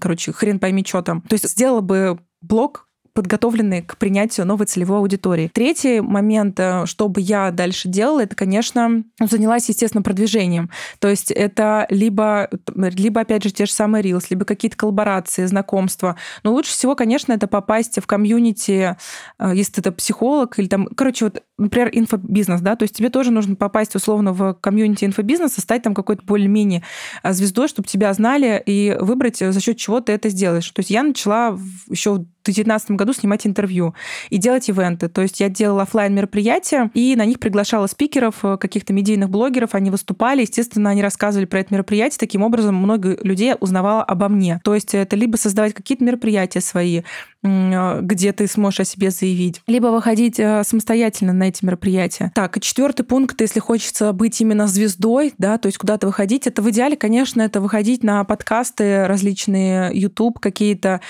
короче, 0.00 0.32
хрен 0.32 0.58
пойми, 0.58 0.84
что 0.86 1.02
там. 1.02 1.22
То 1.22 1.34
есть 1.34 1.48
сделала 1.48 1.80
бы 1.80 2.18
блог 2.40 2.86
подготовлены 3.12 3.82
к 3.82 3.96
принятию 3.96 4.46
новой 4.46 4.66
целевой 4.66 4.98
аудитории. 4.98 5.50
Третий 5.52 6.00
момент, 6.00 6.58
э, 6.58 6.86
что 6.86 7.08
бы 7.08 7.20
я 7.20 7.50
дальше 7.50 7.88
делала, 7.88 8.20
это, 8.20 8.36
конечно, 8.36 9.04
занялась, 9.20 9.68
естественно, 9.68 10.02
продвижением. 10.02 10.70
То 10.98 11.08
есть 11.08 11.30
это 11.30 11.86
либо, 11.90 12.48
либо 12.74 13.20
опять 13.20 13.44
же, 13.44 13.50
те 13.50 13.66
же 13.66 13.72
самые 13.72 14.04
Reels, 14.04 14.26
либо 14.30 14.44
какие-то 14.44 14.76
коллаборации, 14.76 15.44
знакомства. 15.46 16.16
Но 16.42 16.52
лучше 16.52 16.72
всего, 16.72 16.94
конечно, 16.94 17.32
это 17.32 17.46
попасть 17.46 18.00
в 18.00 18.06
комьюнити, 18.06 18.96
э, 19.38 19.52
если 19.54 19.80
это 19.80 19.92
психолог 19.92 20.58
или 20.58 20.68
там, 20.68 20.86
короче, 20.86 21.26
вот, 21.26 21.42
например, 21.60 21.90
инфобизнес, 21.92 22.60
да, 22.60 22.74
то 22.76 22.84
есть 22.84 22.96
тебе 22.96 23.10
тоже 23.10 23.30
нужно 23.30 23.54
попасть 23.54 23.94
условно 23.94 24.32
в 24.32 24.54
комьюнити 24.54 25.04
инфобизнеса, 25.04 25.60
стать 25.60 25.82
там 25.82 25.94
какой-то 25.94 26.22
более-менее 26.24 26.82
э, 27.22 27.32
звездой, 27.32 27.68
чтобы 27.68 27.86
тебя 27.86 28.12
знали 28.12 28.62
и 28.64 28.96
выбрать, 28.98 29.38
за 29.38 29.60
счет 29.60 29.76
чего 29.76 30.00
ты 30.00 30.12
это 30.12 30.28
сделаешь. 30.30 30.68
То 30.70 30.80
есть 30.80 30.90
я 30.90 31.02
начала 31.02 31.58
еще 31.88 32.24
в 32.40 32.44
2019 32.44 32.92
году 32.92 33.12
снимать 33.12 33.46
интервью 33.46 33.94
и 34.30 34.38
делать 34.38 34.68
ивенты. 34.68 35.08
То 35.08 35.20
есть 35.20 35.40
я 35.40 35.50
делала 35.50 35.82
офлайн 35.82 36.14
мероприятия 36.14 36.90
и 36.94 37.14
на 37.14 37.26
них 37.26 37.38
приглашала 37.38 37.86
спикеров, 37.86 38.36
э, 38.42 38.56
каких-то 38.56 38.92
медийных 38.92 39.28
блогеров, 39.28 39.74
они 39.74 39.90
выступали, 39.90 40.42
естественно, 40.42 40.90
они 40.90 41.02
рассказывали 41.02 41.44
про 41.44 41.60
это 41.60 41.74
мероприятие, 41.74 42.18
таким 42.18 42.42
образом 42.42 42.74
много 42.74 43.18
людей 43.22 43.54
узнавало 43.60 44.02
обо 44.02 44.28
мне. 44.28 44.60
То 44.64 44.74
есть 44.74 44.94
это 44.94 45.16
либо 45.16 45.36
создавать 45.36 45.74
какие-то 45.74 46.04
мероприятия 46.04 46.60
свои, 46.60 47.02
э, 47.39 47.39
где 47.42 48.32
ты 48.32 48.46
сможешь 48.46 48.80
о 48.80 48.84
себе 48.84 49.10
заявить, 49.10 49.62
либо 49.66 49.86
выходить 49.86 50.38
э, 50.38 50.62
самостоятельно 50.62 51.32
на 51.32 51.44
эти 51.44 51.64
мероприятия. 51.64 52.32
Так, 52.34 52.56
и 52.56 52.60
четвертый 52.60 53.02
пункт, 53.04 53.40
если 53.40 53.60
хочется 53.60 54.12
быть 54.12 54.40
именно 54.40 54.66
звездой, 54.66 55.32
да, 55.38 55.56
то 55.56 55.66
есть 55.66 55.78
куда-то 55.78 56.06
выходить, 56.06 56.46
это 56.46 56.60
в 56.60 56.70
идеале, 56.70 56.96
конечно, 56.96 57.40
это 57.40 57.60
выходить 57.60 58.04
на 58.04 58.24
подкасты 58.24 59.06
различные, 59.06 59.90
YouTube 59.92 60.38
какие-то, 60.38 61.00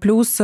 плюс 0.00 0.38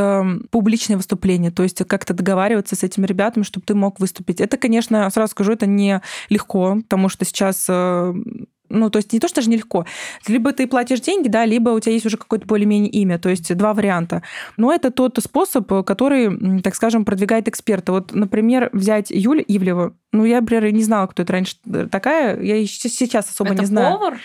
публичное 0.50 0.96
выступление, 0.96 1.50
то 1.50 1.62
есть 1.62 1.84
как-то 1.86 2.14
договариваться 2.14 2.74
с 2.74 2.82
этими 2.82 3.06
ребятами, 3.06 3.42
чтобы 3.42 3.66
ты 3.66 3.74
мог 3.74 4.00
выступить. 4.00 4.40
Это, 4.40 4.56
конечно, 4.56 5.08
сразу 5.10 5.32
скажу, 5.32 5.52
это 5.52 5.66
не 5.66 6.00
легко, 6.28 6.76
потому 6.76 7.08
что 7.08 7.24
сейчас 7.24 7.68
ну, 8.70 8.88
то 8.88 8.98
есть 8.98 9.12
не 9.12 9.20
то, 9.20 9.28
что 9.28 9.36
даже 9.36 9.50
нелегко. 9.50 9.84
Либо 10.26 10.52
ты 10.52 10.66
платишь 10.66 11.00
деньги, 11.00 11.28
да, 11.28 11.44
либо 11.44 11.70
у 11.70 11.80
тебя 11.80 11.92
есть 11.92 12.06
уже 12.06 12.16
какое-то 12.16 12.46
более-менее 12.46 12.90
имя. 12.90 13.18
То 13.18 13.28
есть 13.28 13.54
два 13.56 13.74
варианта. 13.74 14.22
Но 14.56 14.72
это 14.72 14.90
тот 14.90 15.18
способ, 15.22 15.68
который, 15.84 16.60
так 16.62 16.74
скажем, 16.74 17.04
продвигает 17.04 17.48
эксперта. 17.48 17.92
Вот, 17.92 18.14
например, 18.14 18.70
взять 18.72 19.10
Юлю 19.10 19.44
Ивлеву. 19.46 19.94
Ну, 20.12 20.24
я, 20.24 20.40
например, 20.40 20.72
не 20.72 20.82
знала, 20.82 21.06
кто 21.06 21.22
это 21.22 21.32
раньше 21.32 21.56
такая. 21.90 22.40
Я 22.40 22.66
сейчас 22.66 23.28
особо 23.28 23.52
это 23.52 23.60
не 23.60 23.66
знаю. 23.66 23.96
повар? 23.96 24.18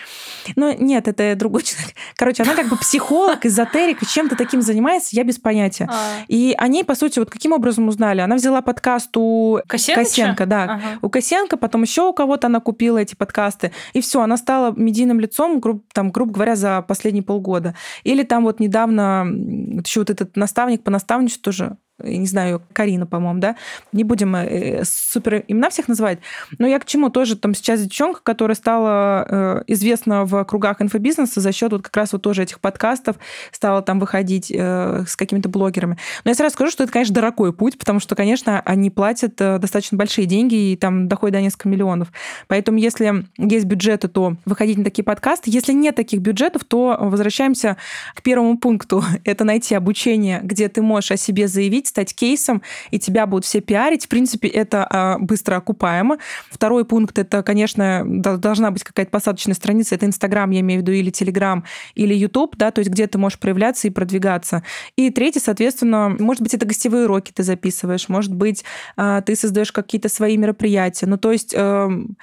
Ну, 0.56 0.74
нет, 0.78 1.06
это 1.06 1.34
другой 1.36 1.62
человек. 1.62 1.94
Короче, 2.16 2.42
она 2.42 2.54
как 2.54 2.68
бы 2.68 2.76
психолог, 2.76 3.46
эзотерик, 3.46 4.04
чем-то 4.06 4.36
таким 4.36 4.62
занимается, 4.62 5.10
я 5.12 5.22
без 5.22 5.38
понятия. 5.38 5.88
А. 5.88 6.24
И 6.26 6.54
они, 6.58 6.82
по 6.82 6.96
сути, 6.96 7.20
вот 7.20 7.30
каким 7.30 7.52
образом 7.52 7.86
узнали? 7.86 8.20
Она 8.20 8.34
взяла 8.36 8.62
подкаст 8.62 9.16
у 9.16 9.60
Косенко, 9.68 10.46
да. 10.46 10.64
Ага. 10.64 10.82
У 11.02 11.08
Косенко, 11.08 11.56
потом 11.56 11.82
еще 11.82 12.02
у 12.02 12.12
кого-то 12.12 12.48
она 12.48 12.58
купила 12.58 12.98
эти 12.98 13.14
подкасты. 13.14 13.72
И 13.92 14.00
все, 14.00 14.20
она 14.20 14.35
стала 14.36 14.72
медийным 14.76 15.20
лицом, 15.20 15.60
грубо, 15.60 15.82
там, 15.92 16.10
грубо 16.10 16.32
говоря, 16.32 16.56
за 16.56 16.82
последние 16.82 17.22
полгода. 17.22 17.74
Или 18.04 18.22
там 18.22 18.44
вот 18.44 18.60
недавно 18.60 19.26
еще 19.26 20.00
вот 20.00 20.10
этот 20.10 20.36
наставник 20.36 20.82
по 20.84 20.90
наставничеству 20.90 21.42
тоже 21.42 21.76
я 22.02 22.18
не 22.18 22.26
знаю, 22.26 22.62
Карина, 22.72 23.06
по-моему, 23.06 23.40
да, 23.40 23.56
не 23.92 24.04
будем 24.04 24.34
э, 24.36 24.84
супер 24.84 25.44
имена 25.48 25.70
всех 25.70 25.88
называть, 25.88 26.18
но 26.58 26.66
я 26.66 26.78
к 26.78 26.84
чему 26.84 27.10
тоже 27.10 27.36
там 27.36 27.54
сейчас 27.54 27.82
девчонка, 27.82 28.20
которая 28.22 28.54
стала 28.54 29.26
э, 29.28 29.62
известна 29.68 30.24
в 30.24 30.44
кругах 30.44 30.82
инфобизнеса 30.82 31.40
за 31.40 31.52
счет 31.52 31.72
вот 31.72 31.82
как 31.82 31.96
раз 31.96 32.12
вот 32.12 32.22
тоже 32.22 32.42
этих 32.42 32.60
подкастов, 32.60 33.16
стала 33.50 33.82
там 33.82 33.98
выходить 33.98 34.50
э, 34.50 35.04
с 35.06 35.16
какими-то 35.16 35.48
блогерами. 35.48 35.96
Но 36.24 36.30
я 36.30 36.34
сразу 36.34 36.54
скажу, 36.54 36.70
что 36.70 36.84
это, 36.84 36.92
конечно, 36.92 37.14
дорогой 37.14 37.52
путь, 37.52 37.78
потому 37.78 38.00
что, 38.00 38.14
конечно, 38.14 38.60
они 38.60 38.90
платят 38.90 39.36
достаточно 39.36 39.96
большие 39.96 40.26
деньги 40.26 40.72
и 40.72 40.76
там 40.76 41.08
доходят 41.08 41.34
до 41.34 41.40
нескольких 41.40 41.66
миллионов. 41.66 42.12
Поэтому 42.46 42.78
если 42.78 43.26
есть 43.38 43.66
бюджеты, 43.66 44.08
то 44.08 44.36
выходить 44.44 44.78
на 44.78 44.84
такие 44.84 45.04
подкасты. 45.04 45.50
Если 45.50 45.72
нет 45.72 45.96
таких 45.96 46.20
бюджетов, 46.20 46.64
то 46.64 46.96
возвращаемся 47.00 47.76
к 48.14 48.22
первому 48.22 48.58
пункту. 48.58 49.02
Это 49.24 49.44
найти 49.44 49.74
обучение, 49.74 50.40
где 50.42 50.68
ты 50.68 50.82
можешь 50.82 51.12
о 51.12 51.16
себе 51.16 51.48
заявить, 51.48 51.85
заявить, 51.86 51.88
стать 51.88 52.14
кейсом, 52.14 52.62
и 52.90 52.98
тебя 52.98 53.26
будут 53.26 53.44
все 53.44 53.60
пиарить. 53.60 54.06
В 54.06 54.08
принципе, 54.08 54.48
это 54.48 54.86
а, 54.88 55.18
быстро 55.18 55.56
окупаемо. 55.56 56.18
Второй 56.50 56.84
пункт, 56.84 57.18
это, 57.18 57.42
конечно, 57.42 58.02
должна 58.04 58.70
быть 58.70 58.84
какая-то 58.84 59.10
посадочная 59.10 59.54
страница. 59.54 59.94
Это 59.94 60.06
Инстаграм, 60.06 60.50
я 60.50 60.60
имею 60.60 60.80
в 60.80 60.82
виду, 60.82 60.92
или 60.92 61.10
Телеграм, 61.10 61.64
или 61.94 62.14
Ютуб, 62.14 62.56
да, 62.56 62.70
то 62.70 62.80
есть 62.80 62.90
где 62.90 63.06
ты 63.06 63.18
можешь 63.18 63.38
проявляться 63.38 63.88
и 63.88 63.90
продвигаться. 63.90 64.62
И 64.96 65.10
третий, 65.10 65.40
соответственно, 65.40 66.16
может 66.18 66.42
быть, 66.42 66.54
это 66.54 66.66
гостевые 66.66 67.04
уроки 67.04 67.32
ты 67.32 67.42
записываешь, 67.42 68.08
может 68.08 68.34
быть, 68.34 68.64
а, 68.96 69.20
ты 69.20 69.36
создаешь 69.36 69.72
какие-то 69.72 70.08
свои 70.08 70.36
мероприятия. 70.36 71.06
Ну, 71.06 71.16
то 71.18 71.32
есть 71.32 71.54
эм, 71.54 72.16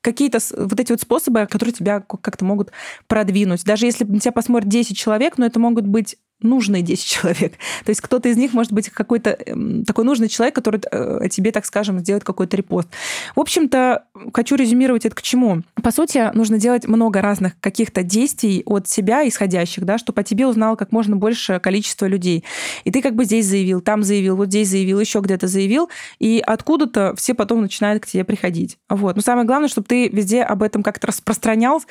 какие-то 0.00 0.38
вот 0.56 0.78
эти 0.80 0.92
вот 0.92 1.00
способы, 1.00 1.46
которые 1.46 1.72
тебя 1.72 2.00
как-то 2.00 2.44
могут 2.44 2.72
продвинуть. 3.06 3.64
Даже 3.64 3.86
если 3.86 4.04
на 4.04 4.20
тебя 4.20 4.32
посмотрит 4.32 4.68
10 4.68 4.96
человек, 4.96 5.38
но 5.38 5.46
это 5.46 5.58
могут 5.58 5.86
быть 5.86 6.16
нужные 6.40 6.82
10 6.82 7.04
человек. 7.04 7.52
То 7.84 7.90
есть 7.90 8.00
кто-то 8.00 8.28
из 8.28 8.36
них 8.36 8.52
может 8.52 8.72
быть 8.72 8.88
какой-то 8.90 9.30
эм, 9.30 9.84
такой 9.84 10.04
нужный 10.04 10.28
человек, 10.28 10.54
который 10.54 10.80
э, 10.90 11.28
тебе, 11.30 11.50
так 11.52 11.66
скажем, 11.66 11.98
сделает 11.98 12.24
какой-то 12.24 12.56
репост. 12.56 12.88
В 13.34 13.40
общем-то, 13.40 14.04
хочу 14.32 14.56
резюмировать 14.56 15.04
это 15.04 15.14
к 15.14 15.22
чему. 15.22 15.62
По 15.82 15.90
сути, 15.90 16.30
нужно 16.34 16.58
делать 16.58 16.86
много 16.86 17.20
разных 17.20 17.58
каких-то 17.60 18.02
действий 18.02 18.62
от 18.66 18.88
себя 18.88 19.26
исходящих, 19.26 19.84
да, 19.84 19.98
чтобы 19.98 20.20
о 20.20 20.24
тебе 20.24 20.46
узнало 20.46 20.76
как 20.76 20.92
можно 20.92 21.16
больше 21.16 21.58
количество 21.60 22.06
людей. 22.06 22.44
И 22.84 22.90
ты 22.90 23.02
как 23.02 23.14
бы 23.14 23.24
здесь 23.24 23.46
заявил, 23.46 23.80
там 23.80 24.02
заявил, 24.02 24.36
вот 24.36 24.48
здесь 24.48 24.68
заявил, 24.68 25.00
еще 25.00 25.20
где-то 25.20 25.48
заявил, 25.48 25.90
и 26.18 26.42
откуда-то 26.44 27.14
все 27.16 27.34
потом 27.34 27.62
начинают 27.62 28.02
к 28.02 28.06
тебе 28.06 28.24
приходить. 28.24 28.78
Вот. 28.88 29.16
Но 29.16 29.22
самое 29.22 29.46
главное, 29.46 29.68
чтобы 29.68 29.86
ты 29.86 30.08
везде 30.08 30.42
об 30.42 30.62
этом 30.62 30.82
как-то 30.82 31.08
распространял, 31.08 31.82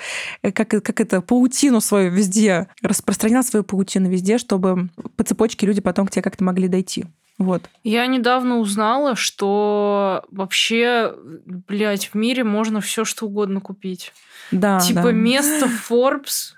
э, 0.42 0.52
как, 0.52 0.70
как 0.70 1.02
это, 1.02 1.22
паутину 1.22 1.82
свою 1.82 2.12
везде, 2.12 2.68
распространял 2.82 3.44
свою 3.44 3.64
паутину 3.64 4.10
везде, 4.10 4.37
чтобы 4.38 4.90
по 5.16 5.24
цепочке 5.24 5.66
люди 5.66 5.82
потом 5.82 6.08
к 6.08 6.12
тебе 6.12 6.22
как-то 6.24 6.44
могли 6.44 6.68
дойти. 6.68 7.06
Вот. 7.38 7.64
Я 7.84 8.08
недавно 8.08 8.58
узнала, 8.58 9.16
что 9.16 10.26
вообще, 10.32 11.14
блядь, 11.46 12.08
в 12.08 12.16
мире 12.16 12.44
можно 12.44 12.82
все 12.82 13.06
что 13.06 13.28
угодно 13.28 13.62
купить. 13.62 14.12
Да. 14.52 14.80
Типа 14.80 15.04
да. 15.04 15.12
место 15.12 15.68
Forbes, 15.68 16.54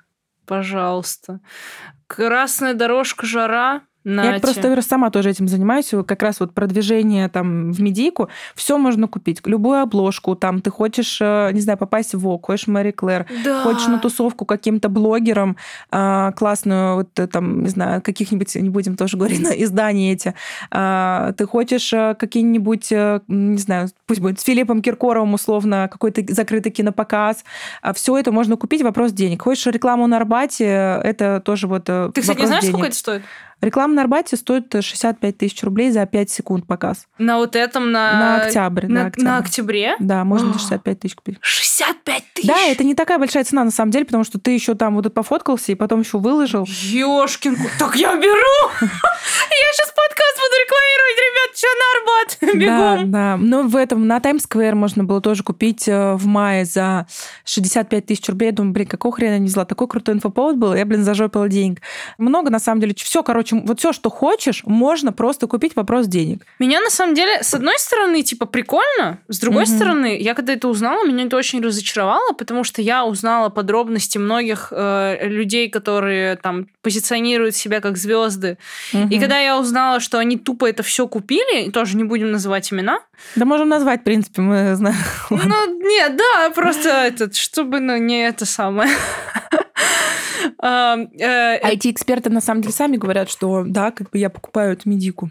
пожалуйста. 0.45 1.41
Красная 2.07 2.73
дорожка 2.73 3.25
жара, 3.25 3.82
Нате. 4.06 4.34
Я 4.36 4.39
просто 4.39 4.82
сама 4.82 5.10
тоже 5.10 5.30
этим 5.30 5.47
занимаюсь, 5.47 5.91
как 6.06 6.24
раз 6.24 6.39
вот 6.39 6.54
продвижение 6.54 7.28
там 7.28 7.74
в 7.74 7.82
медийку, 7.82 8.30
все 8.56 8.78
можно 8.78 9.08
купить, 9.08 9.41
любую 9.45 9.82
обложку, 9.82 10.36
там 10.36 10.62
ты 10.62 10.70
хочешь, 10.70 11.20
э, 11.22 11.52
не 11.52 11.60
знаю, 11.60 11.78
попасть 11.78 12.14
в 12.16 12.20
ВОК, 12.20 12.45
хочешь 12.45 12.68
Мэри 12.68 12.91
Клэр, 12.91 13.26
да. 13.43 13.64
хочешь 13.64 13.88
на 13.88 14.00
тусовку 14.00 14.45
каким-то 14.45 14.88
блогерам 14.88 15.58
э, 15.91 16.32
классную, 16.38 16.95
вот 16.95 17.20
э, 17.20 17.28
там, 17.28 17.64
не 17.64 17.70
знаю, 17.70 18.02
каких-нибудь, 18.02 18.56
не 18.56 18.70
будем 18.70 18.95
тоже 18.95 19.18
говорить, 19.18 19.41
на 19.41 19.50
издания 19.50 20.14
эти, 20.14 20.34
ты 20.70 21.45
хочешь 21.45 21.89
какие-нибудь, 22.18 22.91
не 23.28 23.58
знаю, 23.58 23.89
пусть 24.08 24.22
будет 24.22 24.39
с 24.39 24.43
Филиппом 24.43 24.82
Киркоровым 24.82 25.34
условно 25.34 25.89
какой-то 25.91 26.24
закрытый 26.34 26.72
кинопоказ, 26.72 27.43
а 27.82 27.93
все 27.93 28.18
это 28.18 28.32
можно 28.32 28.56
купить, 28.56 28.82
вопрос 28.82 29.12
денег. 29.12 29.43
Хочешь 29.43 29.66
рекламу 29.68 30.08
на 30.08 30.18
Арбате, 30.18 30.66
это 30.66 31.41
тоже 31.43 31.68
вот 31.68 31.86
Ты, 31.86 32.12
кстати, 32.22 32.39
не 32.39 32.47
знаешь, 32.47 32.64
денег. 32.64 32.76
сколько 32.76 32.88
это 32.88 32.95
стоит? 32.95 33.22
Реклама 33.62 33.93
на 33.93 34.01
Арбате 34.03 34.38
стоит 34.38 34.74
65 34.80 35.38
тысяч 35.38 35.64
рублей 35.64 35.91
за 35.91 36.05
5 36.05 36.30
секунд 36.30 36.66
показ. 36.66 37.07
На 37.18 37.38
вот 37.38 37.55
этом, 37.55 37.91
на... 37.91 38.14
На 38.14 38.36
октябрь. 38.43 38.88
На, 38.88 38.93
на, 38.93 39.07
октябрь. 39.07 39.26
на 39.26 39.38
октябре? 39.38 39.95
Да, 39.99 40.24
можно 40.24 40.53
за 40.53 40.60
65 40.60 40.99
тысяч 40.99 41.16
купить. 41.16 41.38
65 41.41 42.24
тысяч? 42.34 42.47
Да, 42.47 42.57
это 42.68 42.84
не 42.84 42.95
такая 42.95 43.18
большая 43.18 43.43
цена 43.43 43.64
на 43.64 43.72
самом 43.72 43.91
деле, 43.91 44.05
потому 44.05 44.24
что 44.24 44.39
ты 44.39 44.51
еще 44.51 44.76
там 44.76 44.95
вот 44.95 45.14
пофоткался 45.14 45.72
и 45.72 45.76
потом 45.76 46.01
еще 46.01 46.20
выложил. 46.20 46.66
Ёшкин, 46.66 47.57
так 47.78 47.95
я 47.95 48.16
беру! 48.16 48.72
Я 48.82 49.74
сейчас 49.74 49.93
подкаст 49.95 50.39
буду 50.39 50.55
рекламировать, 50.64 51.20
ребят, 51.28 51.49
все 51.53 51.68
на 51.76 51.86
Арбат, 51.95 52.38
бегом. 52.55 53.12
Да, 53.12 53.38
да. 53.38 53.38
Но 53.38 53.64
в 53.64 53.76
этом, 53.76 54.07
на 54.07 54.20
Таймс-сквер 54.20 54.76
можно 54.76 55.03
было 55.03 55.22
тоже 55.22 55.43
купить 55.43 55.88
э, 55.88 56.14
в 56.14 56.26
мае 56.28 56.66
за 56.66 57.07
65 57.45 58.05
тысяч 58.05 58.28
рублей. 58.30 58.47
Я 58.47 58.51
думаю, 58.53 58.74
блин, 58.74 58.88
какого 58.88 59.14
хрена 59.14 59.39
не 59.39 59.47
взяла? 59.47 59.66
Такой 59.66 59.88
крутой 59.88 60.16
инфоповод 60.16 60.57
был, 60.57 60.74
я, 60.76 60.86
блин, 60.86 61.03
зажопила 61.03 61.49
денег. 61.49 61.82
Много, 62.18 62.49
на 62.49 62.60
самом 62.60 62.82
деле, 62.82 62.93
все, 62.95 63.24
короче, 63.24 63.49
вот 63.52 63.80
все, 63.80 63.93
что 63.93 64.10
хочешь, 64.10 64.64
можно 64.66 65.12
просто 65.12 65.47
купить, 65.47 65.76
вопрос 65.76 66.08
денег. 66.08 66.45
Меня, 66.60 66.82
на 66.82 66.89
самом 66.89 67.16
деле, 67.16 67.43
с 67.43 67.54
одной 67.54 67.78
стороны, 67.80 68.24
типа, 68.24 68.45
прикольно, 68.45 69.20
с 69.28 69.39
другой 69.39 69.64
mm-hmm. 69.64 69.76
стороны, 69.76 70.18
я 70.20 70.34
когда 70.34 70.54
это 70.54 70.68
узнала, 70.68 71.06
меня 71.06 71.26
это 71.26 71.38
очень 71.38 71.62
разочаровало, 71.62 72.34
потому 72.34 72.64
что 72.64 72.82
я 72.82 73.06
узнала 73.06 73.50
подробности 73.50 74.18
многих 74.18 74.72
э, 74.72 75.28
людей, 75.28 75.70
которые 75.70 76.36
там 76.36 76.68
позиционируют 76.82 77.56
себя 77.56 77.82
как 77.82 77.97
звезды. 77.97 78.58
Mm-hmm. 78.93 79.10
И 79.10 79.20
когда 79.20 79.39
я 79.39 79.60
узнала, 79.60 80.00
что 80.00 80.18
они 80.20 80.38
тупо 80.38 80.68
это 80.70 80.84
все 80.84 81.08
купили, 81.08 81.70
тоже 81.72 81.97
не 81.97 82.04
будем 82.04 82.32
называть 82.32 82.72
имена. 82.72 83.00
Да 83.36 83.45
можем 83.45 83.70
назвать, 83.70 84.02
в 84.02 84.04
принципе, 84.04 84.41
мы 84.41 84.76
знаем. 84.76 84.97
Ну, 85.30 85.80
нет, 85.82 86.16
да, 86.16 86.50
просто 86.52 86.89
этот, 86.89 87.36
чтобы, 87.36 87.80
ну, 87.80 87.97
не 87.97 88.28
это 88.28 88.45
самое. 88.45 88.89
IT-эксперты 90.62 92.30
на 92.30 92.42
самом 92.42 92.62
деле 92.62 92.74
сами 92.74 92.98
говорят, 92.98 93.30
что 93.30 93.64
да, 93.66 93.92
как 93.92 94.10
бы 94.12 94.18
я 94.18 94.30
покупаю 94.30 94.74
эту 94.74 94.90
медику. 94.90 95.30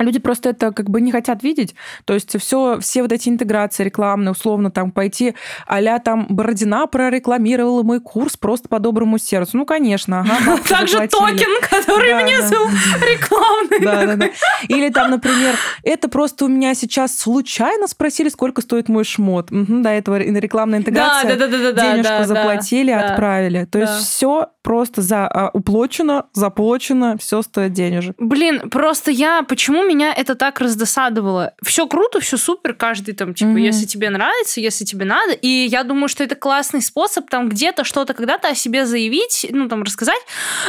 Люди 0.00 0.18
просто 0.18 0.50
это 0.50 0.72
как 0.72 0.90
бы 0.90 1.00
не 1.00 1.12
хотят 1.12 1.42
видеть. 1.42 1.74
То 2.04 2.14
есть 2.14 2.38
все, 2.40 2.78
все 2.80 3.02
вот 3.02 3.12
эти 3.12 3.28
интеграции 3.28 3.84
рекламные, 3.84 4.32
условно, 4.32 4.70
там 4.70 4.90
пойти 4.90 5.34
а 5.66 5.98
там 5.98 6.26
Бородина 6.28 6.86
прорекламировала 6.86 7.82
мой 7.82 8.00
курс 8.00 8.36
просто 8.36 8.68
по 8.68 8.78
доброму 8.78 9.18
сердцу. 9.18 9.56
Ну, 9.56 9.66
конечно. 9.66 10.20
Ага, 10.20 10.58
Также 10.68 10.98
токен, 11.08 11.60
который 11.62 12.22
внизу 12.22 12.68
рекламный. 13.00 13.80
Да, 13.80 14.06
да, 14.06 14.16
да. 14.16 14.30
Или 14.68 14.90
там, 14.90 15.10
например, 15.10 15.54
это 15.82 16.08
просто 16.08 16.44
у 16.44 16.48
меня 16.48 16.74
сейчас 16.74 17.16
случайно 17.18 17.86
спросили, 17.86 18.28
сколько 18.28 18.62
стоит 18.62 18.88
мой 18.88 19.04
шмот. 19.04 19.48
До 19.50 19.90
этого 19.90 20.16
рекламная 20.16 20.78
интеграция. 20.80 21.36
Да, 21.36 21.46
да, 21.46 21.58
да, 21.58 21.72
да, 21.72 21.94
Денежку 21.94 22.24
заплатили, 22.24 22.90
отправили. 22.90 23.64
То 23.64 23.78
есть 23.78 23.92
все 23.92 24.50
просто 24.62 25.02
за 25.02 25.26
а, 25.26 25.50
уплочено, 25.52 26.26
заплачено, 26.32 27.16
все 27.18 27.42
стоит 27.42 27.72
денежек. 27.72 28.14
Блин, 28.18 28.68
просто 28.70 29.10
я 29.10 29.42
почему 29.42 29.82
меня 29.90 30.12
это 30.12 30.34
так 30.34 30.60
раздосадовало. 30.60 31.54
Все 31.62 31.86
круто, 31.86 32.20
все 32.20 32.36
супер, 32.36 32.74
каждый 32.74 33.14
там, 33.14 33.34
типа, 33.34 33.50
mm-hmm. 33.50 33.60
если 33.60 33.86
тебе 33.86 34.10
нравится, 34.10 34.60
если 34.60 34.84
тебе 34.84 35.04
надо. 35.04 35.32
И 35.32 35.48
я 35.48 35.82
думаю, 35.84 36.08
что 36.08 36.24
это 36.24 36.36
классный 36.36 36.80
способ 36.80 37.28
там 37.28 37.48
где-то 37.48 37.84
что-то 37.84 38.14
когда-то 38.14 38.48
о 38.48 38.54
себе 38.54 38.86
заявить, 38.86 39.46
ну, 39.50 39.68
там, 39.68 39.82
рассказать. 39.82 40.20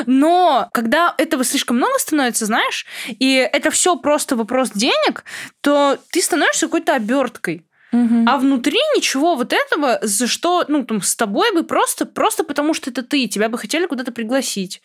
Но 0.06 0.70
когда 0.74 1.14
этого 1.18 1.44
слишком 1.44 1.78
много 1.78 1.98
становится, 2.00 2.46
знаешь, 2.46 2.86
и 3.08 3.36
это 3.36 3.72
все 3.72 3.96
просто 3.96 4.36
вопрос 4.36 4.72
денег, 4.72 5.24
то 5.62 5.98
ты 6.12 6.22
становишься 6.22 6.68
какой-то 6.68 6.96
оберткой. 6.96 7.66
Угу. 7.92 8.26
А 8.26 8.38
внутри 8.38 8.80
ничего 8.96 9.36
вот 9.36 9.54
этого, 9.54 10.00
за 10.02 10.28
что, 10.28 10.64
ну, 10.68 10.86
там, 10.86 11.02
с 11.02 11.16
тобой 11.16 11.54
бы 11.54 11.64
просто, 11.64 12.06
просто 12.06 12.44
потому 12.44 12.74
что 12.74 12.90
это 12.90 13.04
ты, 13.04 13.28
тебя 13.28 13.50
бы 13.50 13.58
хотели 13.58 13.86
куда-то 13.86 14.12
пригласить. 14.12 14.82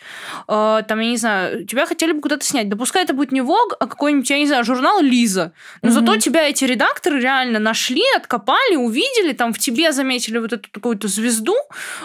Э, 0.48 0.82
там, 0.86 1.00
я 1.00 1.10
не 1.10 1.16
знаю, 1.16 1.66
тебя 1.66 1.86
хотели 1.86 2.12
бы 2.12 2.20
куда-то 2.20 2.44
снять. 2.44 2.68
Да 2.68 2.76
пускай 2.76 3.04
это 3.04 3.14
будет 3.14 3.32
не 3.32 3.40
Vogue, 3.40 3.76
а 3.78 3.86
какой-нибудь, 3.86 4.28
я 4.30 4.38
не 4.38 4.46
знаю, 4.46 4.64
журнал 4.64 5.00
Лиза. 5.00 5.52
Но 5.82 5.90
угу. 5.90 5.94
зато 6.00 6.16
тебя 6.16 6.48
эти 6.48 6.64
редакторы 6.64 7.20
реально 7.20 7.58
нашли, 7.58 8.02
откопали, 8.16 8.76
увидели, 8.76 9.32
там, 9.32 9.52
в 9.52 9.58
тебе 9.58 9.92
заметили 9.92 10.38
вот 10.38 10.52
эту 10.52 10.68
какую-то 10.70 11.08
звезду 11.08 11.56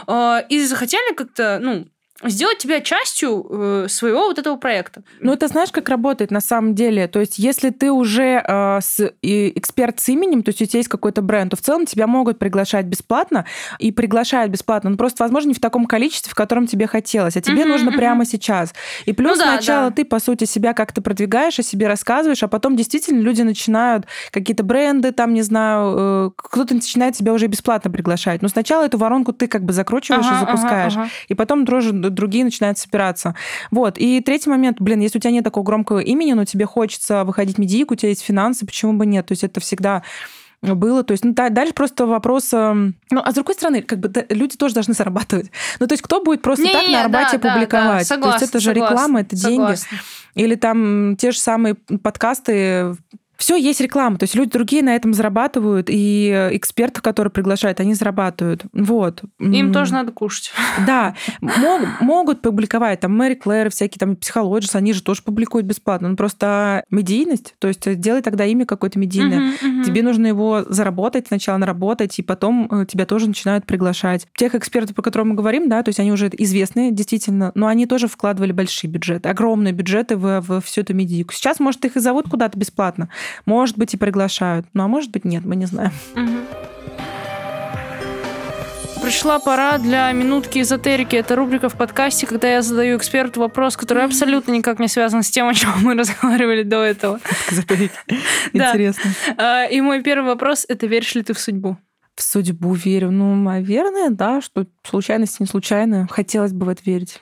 э, 0.08 0.44
и 0.50 0.64
захотели 0.64 1.16
как-то, 1.16 1.60
ну, 1.62 1.88
сделать 2.24 2.60
тебя 2.60 2.82
частью 2.82 3.46
э, 3.50 3.86
своего 3.90 4.28
вот 4.28 4.40
этого 4.40 4.58
проекта. 4.58 5.04
Ну, 5.20 5.34
это 5.34 5.48
знаешь, 5.48 5.72
как 5.72 5.90
работает 5.90 6.32
на 6.32 6.42
самом 6.42 6.76
деле. 6.76 7.08
То 7.08 7.20
есть, 7.20 7.40
если 7.40 7.70
ты 7.70 7.92
уже 7.92 8.44
э, 8.46 8.80
с, 8.82 9.12
и 9.22 9.52
эксперт 9.56 10.00
с 10.00 10.10
именем, 10.10 10.44
то 10.44 10.50
есть 10.50 10.62
у 10.62 10.66
тебя 10.66 10.80
есть 10.80 10.90
какой-то 10.90 11.22
бренд, 11.22 11.52
то 11.52 11.58
в 11.58 11.62
целом 11.62 11.86
тебя 11.86 12.08
могут 12.08 12.40
приглашать 12.40 12.86
бесплатно 12.86 13.46
и 13.80 13.92
приглашают 13.92 14.52
бесплатно. 14.52 14.90
Но 14.90 14.98
просто, 14.98 15.24
возможно, 15.24 15.50
не 15.50 15.54
в 15.54 15.60
таком 15.60 15.86
количестве, 15.86 16.32
в 16.32 16.36
котором 16.36 16.68
тебе 16.68 16.88
хотелось. 16.88 17.38
А 17.38 17.42
тебе 17.42 17.64
mm-hmm, 17.64 17.66
нужно 17.66 17.90
mm-hmm. 17.90 17.98
прямо 17.98 18.26
сейчас. 18.26 18.74
И 19.06 19.14
плюс 19.14 19.38
ну, 19.38 19.44
да, 19.44 19.58
сначала 19.58 19.90
да. 19.90 19.96
ты, 19.96 20.06
по 20.06 20.20
сути, 20.20 20.46
себя 20.46 20.74
как-то 20.74 21.02
продвигаешь, 21.02 21.60
о 21.60 21.64
себе 21.64 21.88
рассказываешь, 21.88 22.44
а 22.44 22.48
потом 22.48 22.76
действительно 22.76 23.22
люди 23.22 23.42
начинают 23.42 24.06
какие-то 24.32 24.64
бренды, 24.64 25.12
там, 25.12 25.34
не 25.34 25.42
знаю, 25.42 25.96
э, 25.98 26.32
кто-то 26.36 26.76
начинает 26.76 27.16
тебя 27.16 27.34
уже 27.34 27.48
бесплатно 27.48 27.90
приглашать. 27.90 28.42
Но 28.42 28.48
сначала 28.48 28.86
эту 28.86 28.98
воронку 28.98 29.34
ты 29.34 29.48
как 29.48 29.64
бы 29.64 29.74
закручиваешь 29.74 30.26
ага, 30.26 30.36
и 30.36 30.40
запускаешь. 30.40 30.94
Ага, 30.94 31.02
ага. 31.04 31.12
И 31.28 31.34
потом 31.34 31.66
тоже 31.66 31.94
другие 32.14 32.44
начинают 32.44 32.78
собираться. 32.78 33.36
Вот. 33.72 33.98
И 33.98 34.22
третий 34.22 34.50
момент, 34.50 34.80
блин, 34.80 35.00
если 35.00 35.18
у 35.18 35.22
тебя 35.22 35.32
нет 35.32 35.44
такого 35.44 35.64
громкого 35.64 36.00
имени, 36.00 36.34
но 36.34 36.46
тебе 36.46 36.66
хочется 36.66 37.24
выходить 37.24 37.58
медийку, 37.58 37.94
у 37.94 37.98
тебя 37.98 38.10
есть 38.10 38.22
финансы, 38.22 38.66
почему 38.66 38.94
бы 38.94 39.06
нет? 39.06 39.26
То 39.26 39.32
есть 39.34 39.44
это 39.44 39.60
всегда 39.60 40.04
было. 40.62 41.04
То 41.04 41.14
есть, 41.14 41.24
ну, 41.26 41.34
дальше 41.34 41.74
просто 41.74 42.06
вопрос... 42.06 42.54
Эм, 42.54 42.96
ну, 43.10 43.22
а 43.24 43.32
с 43.32 43.36
другой 43.36 43.56
стороны, 43.56 43.82
как 43.82 44.00
бы 44.00 44.10
да, 44.10 44.26
люди 44.30 44.58
тоже 44.58 44.76
должны 44.76 44.94
зарабатывать. 44.94 45.52
Ну, 45.80 45.88
то 45.88 45.94
есть, 45.94 46.04
кто 46.04 46.24
будет 46.24 46.42
просто 46.42 46.66
не, 46.66 46.72
так 46.72 46.88
не, 46.88 46.94
на 46.94 47.06
Арбате 47.06 47.38
да, 47.38 47.54
публиковать? 47.54 48.08
Да, 48.08 48.16
да. 48.16 48.16
Согласна, 48.16 48.40
то 48.40 48.44
есть, 48.44 48.50
это 48.52 48.60
же 48.60 48.70
согласна, 48.70 48.94
реклама, 48.94 49.22
это 49.22 49.38
согласна. 49.38 49.88
деньги. 49.90 50.04
Или 50.36 50.56
там 50.56 51.16
те 51.18 51.32
же 51.32 51.40
самые 51.40 51.76
подкасты 51.76 52.96
все 53.42 53.56
есть 53.56 53.82
реклама, 53.82 54.20
то 54.20 54.26
есть 54.26 54.36
люди 54.36 54.52
другие 54.52 54.84
на 54.84 54.96
этом 54.96 55.16
зарабатывают, 55.16 55.88
и 55.90 56.30
экспертов, 56.52 57.02
которые 57.02 57.32
приглашают, 57.32 57.80
они 57.80 57.96
зарабатывают. 57.96 58.66
Вот. 58.72 59.24
Им 59.40 59.74
тоже 59.74 59.94
надо 59.94 60.12
кушать. 60.12 60.52
Да, 60.86 61.16
мог, 61.42 61.82
могут 62.02 62.42
публиковать, 62.42 63.00
там, 63.00 63.16
Мэри 63.16 63.36
Клэр, 63.36 63.72
всякие 63.72 64.00
там 64.00 64.16
психологист, 64.16 64.76
они 64.76 64.94
же 64.94 65.02
тоже 65.02 65.22
публикуют 65.24 65.66
бесплатно. 65.66 66.10
Ну, 66.10 66.16
просто 66.16 66.84
медийность, 66.92 67.56
то 67.60 67.68
есть 67.68 68.00
делай 68.00 68.22
тогда 68.22 68.46
имя 68.46 68.66
какое-то 68.66 69.00
медийное. 69.00 69.40
Uh-huh, 69.40 69.56
uh-huh. 69.64 69.84
Тебе 69.86 70.04
нужно 70.04 70.28
его 70.28 70.64
заработать, 70.68 71.28
сначала 71.28 71.58
наработать, 71.58 72.18
и 72.20 72.24
потом 72.24 72.68
э, 72.72 72.86
тебя 72.86 73.06
тоже 73.06 73.28
начинают 73.28 73.66
приглашать. 73.66 74.28
Тех 74.36 74.54
экспертов, 74.56 74.96
про 74.96 75.02
которых 75.02 75.28
мы 75.28 75.36
говорим, 75.36 75.68
да, 75.68 75.82
то 75.82 75.90
есть 75.90 76.00
они 76.00 76.12
уже 76.12 76.30
известные, 76.32 76.92
действительно, 76.92 77.52
но 77.56 77.68
они 77.68 77.88
тоже 77.88 78.08
вкладывали 78.08 78.52
большие 78.52 78.90
бюджеты, 78.90 79.30
огромные 79.30 79.74
бюджеты 79.74 80.16
в, 80.16 80.42
в 80.42 80.62
всю 80.62 80.82
эту 80.82 80.94
медийку. 80.94 81.34
Сейчас, 81.34 81.60
может, 81.60 81.84
их 81.86 81.98
и 81.98 82.00
зовут 82.00 82.30
куда-то 82.30 82.58
бесплатно. 82.58 83.10
Может 83.46 83.78
быть, 83.78 83.94
и 83.94 83.98
приглашают. 83.98 84.66
Ну, 84.74 84.84
а 84.84 84.88
может 84.88 85.12
быть, 85.12 85.26
нет, 85.26 85.46
мы 85.46 85.56
не 85.56 85.66
знаем. 85.66 85.92
Пришла 89.02 89.40
пора 89.40 89.80
для 89.80 90.12
минутки 90.12 90.60
эзотерики. 90.60 91.16
Это 91.16 91.36
рубрика 91.36 91.70
в 91.70 91.76
подкасте, 91.76 92.28
когда 92.28 92.48
я 92.48 92.62
задаю 92.62 92.98
эксперту 92.98 93.40
вопрос, 93.40 93.76
который 93.76 94.04
абсолютно 94.04 94.52
никак 94.52 94.78
не 94.78 94.88
связан 94.88 95.24
с 95.24 95.32
тем, 95.32 95.48
о 95.48 95.56
чем 95.56 95.72
мы 95.82 95.96
разговаривали 95.98 96.62
до 96.62 96.84
этого. 96.84 97.20
Интересно. 98.54 99.12
А, 99.38 99.66
и 99.66 99.82
мой 99.82 100.04
первый 100.04 100.28
вопрос– 100.28 100.66
это 100.70 100.86
веришь 100.86 101.16
ли 101.16 101.24
ты 101.24 101.34
в 101.34 101.40
судьбу? 101.40 101.78
В 102.16 102.22
судьбу 102.22 102.76
верю. 102.76 103.10
Ну, 103.10 103.34
наверное, 103.36 104.12
да, 104.12 104.40
что 104.40 104.68
случайности 104.84 105.42
не 105.42 105.48
случайные. 105.48 106.08
Хотелось 106.08 106.54
бы 106.54 106.68
в 106.68 106.70
это 106.70 106.84
верить. 106.86 107.20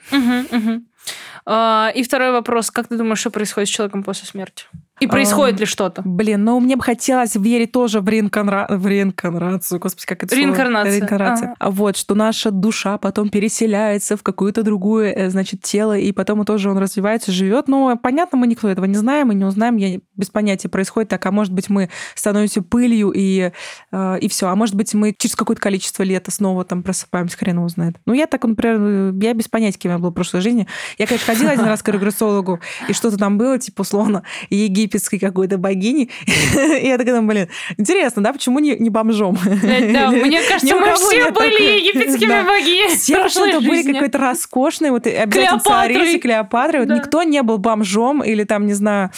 А, 1.46 1.90
и 1.94 2.02
второй 2.02 2.32
вопрос. 2.32 2.70
Как 2.70 2.88
ты 2.88 2.98
думаешь, 2.98 3.20
что 3.20 3.30
происходит 3.30 3.70
с 3.70 3.72
человеком 3.72 4.02
после 4.02 4.26
смерти? 4.26 4.66
И 5.00 5.06
происходит 5.06 5.56
а, 5.56 5.60
ли 5.60 5.66
что-то? 5.66 6.02
Блин, 6.04 6.44
ну 6.44 6.60
мне 6.60 6.76
бы 6.76 6.82
хотелось 6.82 7.34
верить 7.34 7.72
тоже 7.72 8.00
в, 8.00 8.08
реинкарна... 8.08 8.66
в 8.68 8.86
реинкарнацию. 8.86 9.80
Господи, 9.80 10.06
как 10.06 10.24
это 10.24 10.36
Реинкарнация. 10.36 10.98
Реинкарнация. 10.98 11.54
Ага. 11.58 11.70
Вот, 11.70 11.96
что 11.96 12.14
наша 12.14 12.50
душа 12.50 12.98
потом 12.98 13.30
переселяется 13.30 14.18
в 14.18 14.22
какое-то 14.22 14.62
другое, 14.62 15.12
э, 15.12 15.30
значит, 15.30 15.62
тело, 15.62 15.96
и 15.96 16.12
потом 16.12 16.44
тоже 16.44 16.70
он 16.70 16.76
развивается, 16.76 17.32
живет. 17.32 17.66
Но 17.66 17.96
понятно, 17.96 18.36
мы 18.36 18.46
никто 18.46 18.68
этого 18.68 18.84
не 18.84 18.94
знаем 18.94 19.32
и 19.32 19.34
не 19.34 19.44
узнаем. 19.44 19.76
Я 19.76 20.00
без 20.16 20.28
понятия 20.28 20.68
происходит 20.68 21.08
так. 21.08 21.24
А 21.24 21.32
может 21.32 21.54
быть, 21.54 21.70
мы 21.70 21.88
становимся 22.14 22.60
пылью 22.60 23.10
и, 23.10 23.52
э, 23.92 24.18
и 24.20 24.28
все. 24.28 24.48
А 24.48 24.54
может 24.54 24.74
быть, 24.74 24.92
мы 24.92 25.14
через 25.16 25.34
какое-то 25.34 25.62
количество 25.62 26.02
лет 26.02 26.26
снова 26.28 26.64
там 26.64 26.82
просыпаемся, 26.82 27.38
хрен 27.38 27.56
его 27.56 27.68
знает. 27.68 27.96
Ну, 28.04 28.12
я 28.12 28.26
так, 28.26 28.44
например, 28.44 29.14
я 29.22 29.32
без 29.32 29.48
понятия, 29.48 29.78
кем 29.78 29.92
я 29.92 29.98
была 29.98 30.10
в 30.10 30.14
прошлой 30.14 30.42
жизни. 30.42 30.66
Я, 30.98 31.06
конечно, 31.06 31.26
ходила 31.26 31.52
один 31.52 31.64
раз 31.64 31.82
к 31.82 31.88
регрессологу, 31.88 32.60
и 32.86 32.92
что-то 32.92 33.16
там 33.16 33.38
было, 33.38 33.58
типа, 33.58 33.80
условно, 33.80 34.24
Египет 34.50 34.89
египетской 34.90 35.18
какой-то 35.18 35.58
богини. 35.58 36.10
И 36.26 36.86
я 36.86 36.98
такая, 36.98 37.20
блин, 37.22 37.48
интересно, 37.76 38.22
да, 38.22 38.32
почему 38.32 38.58
не, 38.58 38.76
не 38.76 38.90
бомжом? 38.90 39.36
Да, 39.36 40.10
мне 40.10 40.40
кажется, 40.48 40.76
мы 40.76 40.94
все 40.94 41.30
были 41.30 41.80
египетскими 41.80 42.46
богинями 42.46 42.96
Все 42.96 43.28
что-то 43.28 43.60
были 43.60 43.92
какой-то 43.92 44.18
роскошный, 44.18 44.90
вот 44.90 45.06
обязательно 45.06 45.60
царицы, 45.60 46.18
Клеопатры. 46.18 46.80
Вот 46.80 46.88
никто 46.88 47.22
не 47.22 47.42
был 47.42 47.58
бомжом 47.58 48.22
или 48.22 48.44
там, 48.44 48.66
не 48.66 48.74
знаю, 48.74 49.10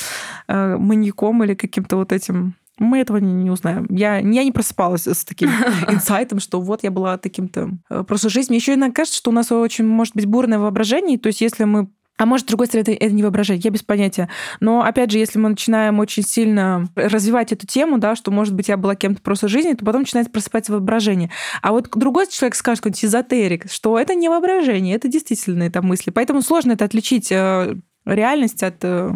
э, 0.49 0.77
маньяком 0.77 1.43
или 1.45 1.55
каким-то 1.55 1.97
вот 1.97 2.13
этим 2.13 2.55
мы 2.79 2.99
этого 2.99 3.19
не, 3.19 3.33
не 3.33 3.51
узнаем. 3.51 3.87
Я, 3.91 4.17
я 4.17 4.45
не 4.45 4.51
просыпалась 4.51 5.07
с 5.07 5.25
таким 5.25 5.51
инсайтом, 5.89 6.41
что 6.41 6.61
вот 6.61 6.83
я 6.83 6.91
была 6.91 7.17
таким-то 7.17 7.71
э, 7.91 8.03
просто 8.03 8.29
жизнь. 8.29 8.49
Мне 8.51 8.59
еще 8.59 8.75
иногда 8.75 8.95
кажется, 8.95 9.19
что 9.19 9.31
у 9.31 9.35
нас 9.35 9.53
очень 9.53 9.87
может 9.87 10.15
быть 10.17 10.27
бурное 10.27 10.59
воображение. 10.59 11.19
То 11.19 11.29
есть 11.29 11.41
если 11.41 11.65
мы 11.65 11.89
а 12.19 12.27
может, 12.27 12.47
с 12.47 12.49
другой 12.49 12.67
стороны, 12.67 12.83
это, 12.83 13.05
это 13.05 13.15
не 13.15 13.23
воображать, 13.23 13.65
я 13.65 13.71
без 13.71 13.83
понятия. 13.83 14.29
Но, 14.61 14.83
опять 14.83 15.11
же, 15.11 15.19
если 15.19 15.39
мы 15.39 15.49
начинаем 15.49 15.99
очень 15.99 16.23
сильно 16.23 16.89
развивать 16.95 17.53
эту 17.53 17.67
тему, 17.67 17.99
да, 17.99 18.15
что, 18.15 18.31
может 18.31 18.55
быть, 18.55 18.69
я 18.69 18.77
была 18.77 18.95
кем-то 18.95 19.23
просто 19.23 19.49
в 19.49 19.51
жизни, 19.51 19.73
то 19.73 19.85
потом 19.85 20.03
начинает 20.03 20.31
просыпаться 20.31 20.73
воображение. 20.73 21.31
А 21.63 21.73
вот 21.73 21.89
другой 21.95 22.27
человек 22.29 22.55
скажет, 22.55 22.83
какой-нибудь 22.83 23.05
эзотерик, 23.05 23.71
что 23.71 23.99
это 23.99 24.15
не 24.15 24.29
воображение, 24.29 24.95
это 24.95 25.09
действительно 25.09 25.65
это 25.65 25.83
мысли. 25.83 26.11
Поэтому 26.11 26.43
сложно 26.43 26.73
это 26.73 26.85
отличить 26.85 27.33
э, 27.33 27.77
реальность 28.05 28.63
от 28.63 28.77
э, 28.85 29.13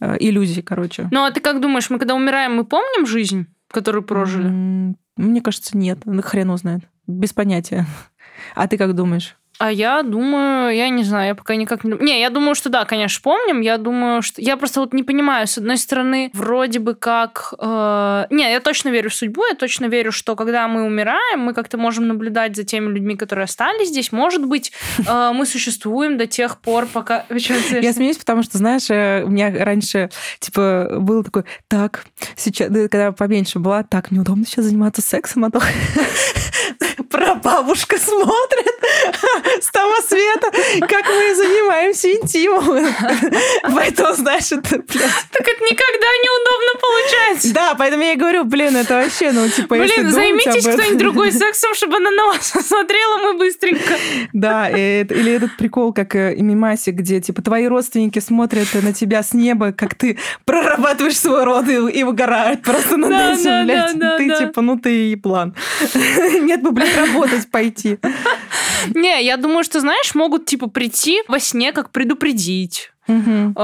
э, 0.00 0.16
иллюзий, 0.18 0.62
короче. 0.62 1.08
Ну, 1.12 1.24
а 1.24 1.30
ты 1.30 1.40
как 1.40 1.60
думаешь, 1.60 1.90
мы 1.90 1.98
когда 1.98 2.14
умираем, 2.14 2.56
мы 2.56 2.64
помним 2.64 3.06
жизнь, 3.06 3.46
которую 3.68 4.02
прожили? 4.02 4.94
Мне 5.16 5.40
кажется, 5.40 5.76
нет. 5.76 6.00
Хрен 6.22 6.50
узнает. 6.50 6.82
Без 7.06 7.32
понятия. 7.32 7.86
А 8.56 8.66
ты 8.66 8.76
как 8.76 8.94
думаешь? 8.94 9.36
А 9.58 9.70
я 9.70 10.02
думаю, 10.02 10.74
я 10.74 10.88
не 10.88 11.04
знаю, 11.04 11.28
я 11.28 11.34
пока 11.34 11.54
никак 11.54 11.84
не 11.84 11.90
думаю. 11.90 12.04
Не, 12.04 12.20
я 12.20 12.30
думаю, 12.30 12.54
что 12.54 12.70
да, 12.70 12.84
конечно, 12.84 13.20
помним. 13.22 13.60
Я 13.60 13.78
думаю, 13.78 14.20
что... 14.20 14.40
Я 14.42 14.56
просто 14.56 14.80
вот 14.80 14.92
не 14.92 15.04
понимаю, 15.04 15.46
с 15.46 15.58
одной 15.58 15.76
стороны, 15.78 16.30
вроде 16.32 16.80
бы 16.80 16.94
как... 16.94 17.54
Э... 17.58 18.26
Не, 18.30 18.50
я 18.50 18.60
точно 18.60 18.88
верю 18.88 19.10
в 19.10 19.14
судьбу, 19.14 19.44
я 19.48 19.54
точно 19.54 19.86
верю, 19.86 20.10
что 20.10 20.34
когда 20.34 20.66
мы 20.66 20.82
умираем, 20.82 21.40
мы 21.40 21.54
как-то 21.54 21.78
можем 21.78 22.08
наблюдать 22.08 22.56
за 22.56 22.64
теми 22.64 22.92
людьми, 22.92 23.16
которые 23.16 23.44
остались 23.44 23.88
здесь. 23.88 24.10
Может 24.10 24.44
быть, 24.44 24.72
э, 25.06 25.30
мы 25.32 25.46
существуем 25.46 26.18
до 26.18 26.26
тех 26.26 26.58
пор, 26.58 26.86
пока... 26.86 27.24
Я 27.30 27.92
смеюсь, 27.92 28.18
потому 28.18 28.42
что, 28.42 28.58
знаешь, 28.58 28.90
э, 28.90 29.22
у 29.24 29.28
меня 29.28 29.52
раньше, 29.64 30.10
типа, 30.40 30.96
был 30.98 31.22
такой, 31.22 31.44
так, 31.68 32.04
сейчас, 32.36 32.68
когда 32.68 33.12
поменьше 33.12 33.60
была, 33.60 33.84
так, 33.84 34.10
неудобно 34.10 34.44
сейчас 34.44 34.64
заниматься 34.64 35.00
сексом, 35.00 35.44
а 35.44 35.50
то 35.50 35.60
прабабушка 37.14 37.96
смотрит 37.96 38.74
с 39.62 39.70
того 39.70 39.94
света, 40.06 40.50
как 40.80 41.06
мы 41.06 41.34
занимаемся 41.34 42.12
интимом. 42.12 42.64
Поэтому, 43.62 44.14
блядь... 44.16 44.40
Так 44.40 45.42
это 45.42 45.64
никогда 45.64 46.08
неудобно 46.24 46.80
получается. 46.80 47.54
Да, 47.54 47.74
поэтому 47.76 48.02
я 48.02 48.12
и 48.12 48.16
говорю, 48.16 48.44
блин, 48.44 48.76
это 48.76 48.94
вообще, 48.94 49.30
ну, 49.32 49.48
типа, 49.48 49.76
Блин, 49.76 50.10
займитесь 50.10 50.66
кто-нибудь 50.66 50.98
другой 50.98 51.32
сексом, 51.32 51.74
чтобы 51.74 51.96
она 51.96 52.10
на 52.10 52.26
вас 52.26 52.50
посмотрела, 52.50 53.18
мы 53.22 53.38
быстренько. 53.38 53.94
Да, 54.32 54.68
или 54.68 55.32
этот 55.32 55.56
прикол, 55.56 55.92
как 55.92 56.14
э, 56.16 56.34
мимаси, 56.36 56.90
где, 56.90 57.20
типа, 57.20 57.42
твои 57.42 57.66
родственники 57.66 58.18
смотрят 58.18 58.68
на 58.74 58.92
тебя 58.92 59.22
с 59.22 59.34
неба, 59.34 59.72
как 59.72 59.94
ты 59.94 60.18
прорабатываешь 60.44 61.18
свой 61.18 61.44
род 61.44 61.68
и, 61.68 61.74
и 61.74 62.04
выгорают 62.04 62.62
просто 62.62 62.96
над 62.96 63.12
этим, 63.12 63.66
блядь. 63.66 64.18
Ты, 64.18 64.46
типа, 64.46 64.60
ну, 64.60 64.78
ты 64.78 65.12
и 65.12 65.16
план. 65.16 65.54
Нет 66.40 66.62
бы, 66.62 66.72
блядь, 66.72 67.03
работать 67.06 67.50
пойти. 67.50 67.98
Не, 68.94 69.24
я 69.24 69.36
думаю, 69.36 69.64
что, 69.64 69.80
знаешь, 69.80 70.14
могут, 70.14 70.46
типа, 70.46 70.68
прийти 70.68 71.22
во 71.28 71.38
сне, 71.38 71.72
как 71.72 71.90
предупредить. 71.90 72.92
Угу. 73.06 73.60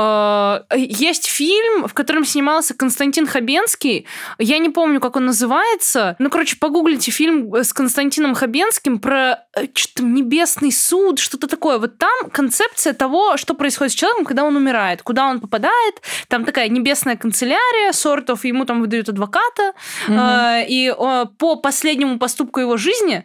Есть 0.77 1.27
фильм, 1.27 1.89
в 1.89 1.95
котором 1.95 2.25
снимался 2.25 2.75
Константин 2.75 3.27
Хабенский. 3.27 4.07
Я 4.39 4.59
не 4.59 4.69
помню, 4.69 5.01
как 5.01 5.17
он 5.17 5.27
называется. 5.27 6.17
Ну, 6.19 6.31
короче, 6.31 6.57
погуглите 6.57 7.11
фильм 7.11 7.55
с 7.55 7.73
Константином 7.73 8.35
Хабенским 8.35 8.99
про 8.99 9.45
э, 9.57 9.67
что-то 9.75 10.05
небесный 10.05 10.73
суд, 10.73 11.19
что-то 11.19 11.47
такое. 11.47 11.79
Вот 11.79 11.99
там 11.99 12.31
концепция 12.31 12.93
того, 12.93 13.37
что 13.37 13.55
происходит 13.55 13.93
с 13.93 13.97
человеком, 13.97 14.25
когда 14.25 14.45
он 14.45 14.57
умирает, 14.57 15.03
куда 15.03 15.27
он 15.27 15.41
попадает. 15.41 16.03
Там 16.29 16.45
такая 16.45 16.69
небесная 16.69 17.17
канцелярия, 17.17 17.93
сортов, 17.93 18.45
ему 18.45 18.65
там 18.65 18.81
выдают 18.81 19.09
адвоката. 19.09 19.73
Угу. 20.09 20.19
И 20.69 20.95
по 21.39 21.57
последнему 21.57 22.19
поступку 22.19 22.61
его 22.61 22.77
жизни 22.77 23.25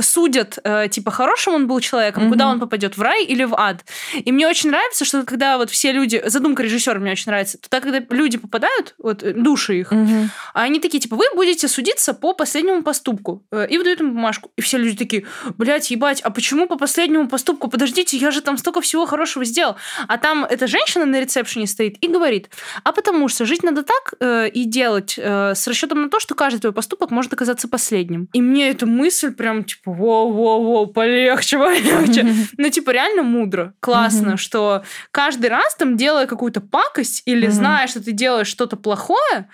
судят, 0.00 0.58
э, 0.64 0.88
типа, 0.88 1.10
хорошим 1.10 1.54
он 1.54 1.66
был 1.66 1.80
человеком, 1.80 2.24
угу. 2.24 2.32
куда 2.32 2.48
он 2.48 2.60
попадет, 2.60 2.96
в 2.96 3.02
рай 3.02 3.24
или 3.24 3.44
в 3.44 3.54
ад. 3.54 3.84
И 4.14 4.32
мне 4.32 4.46
очень 4.46 4.70
нравится, 4.70 5.04
что 5.04 5.24
когда 5.24 5.45
когда 5.46 5.58
вот 5.58 5.70
все 5.70 5.92
люди... 5.92 6.22
Задумка 6.26 6.62
режиссера 6.62 6.98
мне 6.98 7.12
очень 7.12 7.26
нравится. 7.26 7.58
Тогда, 7.58 7.80
когда 7.80 8.14
люди 8.14 8.38
попадают, 8.38 8.94
вот 8.98 9.22
э, 9.22 9.32
души 9.32 9.80
их, 9.80 9.92
угу. 9.92 10.28
они 10.54 10.80
такие, 10.80 10.98
типа, 11.00 11.16
вы 11.16 11.24
будете 11.34 11.68
судиться 11.68 12.14
по 12.14 12.32
последнему 12.32 12.82
поступку. 12.82 13.44
Э, 13.52 13.66
и 13.68 13.78
выдают 13.78 14.00
им 14.00 14.12
бумажку. 14.12 14.50
И 14.56 14.62
все 14.62 14.78
люди 14.78 14.96
такие, 14.96 15.24
блядь, 15.56 15.90
ебать, 15.90 16.20
а 16.22 16.30
почему 16.30 16.66
по 16.66 16.76
последнему 16.76 17.28
поступку? 17.28 17.68
Подождите, 17.68 18.16
я 18.16 18.30
же 18.30 18.40
там 18.40 18.58
столько 18.58 18.80
всего 18.80 19.06
хорошего 19.06 19.44
сделал. 19.44 19.76
А 20.08 20.18
там 20.18 20.44
эта 20.44 20.66
женщина 20.66 21.06
на 21.06 21.20
ресепшене 21.20 21.66
стоит 21.66 21.96
и 22.00 22.08
говорит, 22.08 22.50
а 22.82 22.92
потому 22.92 23.28
что 23.28 23.44
жить 23.44 23.62
надо 23.62 23.82
так 23.82 24.14
э, 24.20 24.48
и 24.48 24.64
делать 24.64 25.14
э, 25.16 25.54
с 25.54 25.66
расчетом 25.68 26.02
на 26.02 26.08
то, 26.08 26.18
что 26.18 26.34
каждый 26.34 26.60
твой 26.60 26.72
поступок 26.72 27.10
может 27.10 27.32
оказаться 27.32 27.68
последним. 27.68 28.28
И 28.32 28.42
мне 28.42 28.70
эта 28.70 28.86
мысль 28.86 29.32
прям, 29.32 29.64
типа, 29.64 29.90
воу-воу-воу, 29.90 30.86
полегче, 30.88 31.58
полегче. 31.58 32.26
Ну, 32.58 32.70
типа, 32.70 32.90
реально 32.90 33.22
мудро, 33.22 33.74
классно, 33.80 34.36
что 34.36 34.82
каждый 35.10 35.35
каждый 35.36 35.50
раз 35.50 35.74
там 35.74 35.96
делая 35.96 36.26
какую-то 36.26 36.60
пакость 36.60 37.22
или 37.26 37.48
mm-hmm. 37.48 37.52
зная, 37.52 37.86
что 37.86 38.02
ты 38.02 38.12
делаешь 38.12 38.46
что-то 38.46 38.76
плохое, 38.76 39.48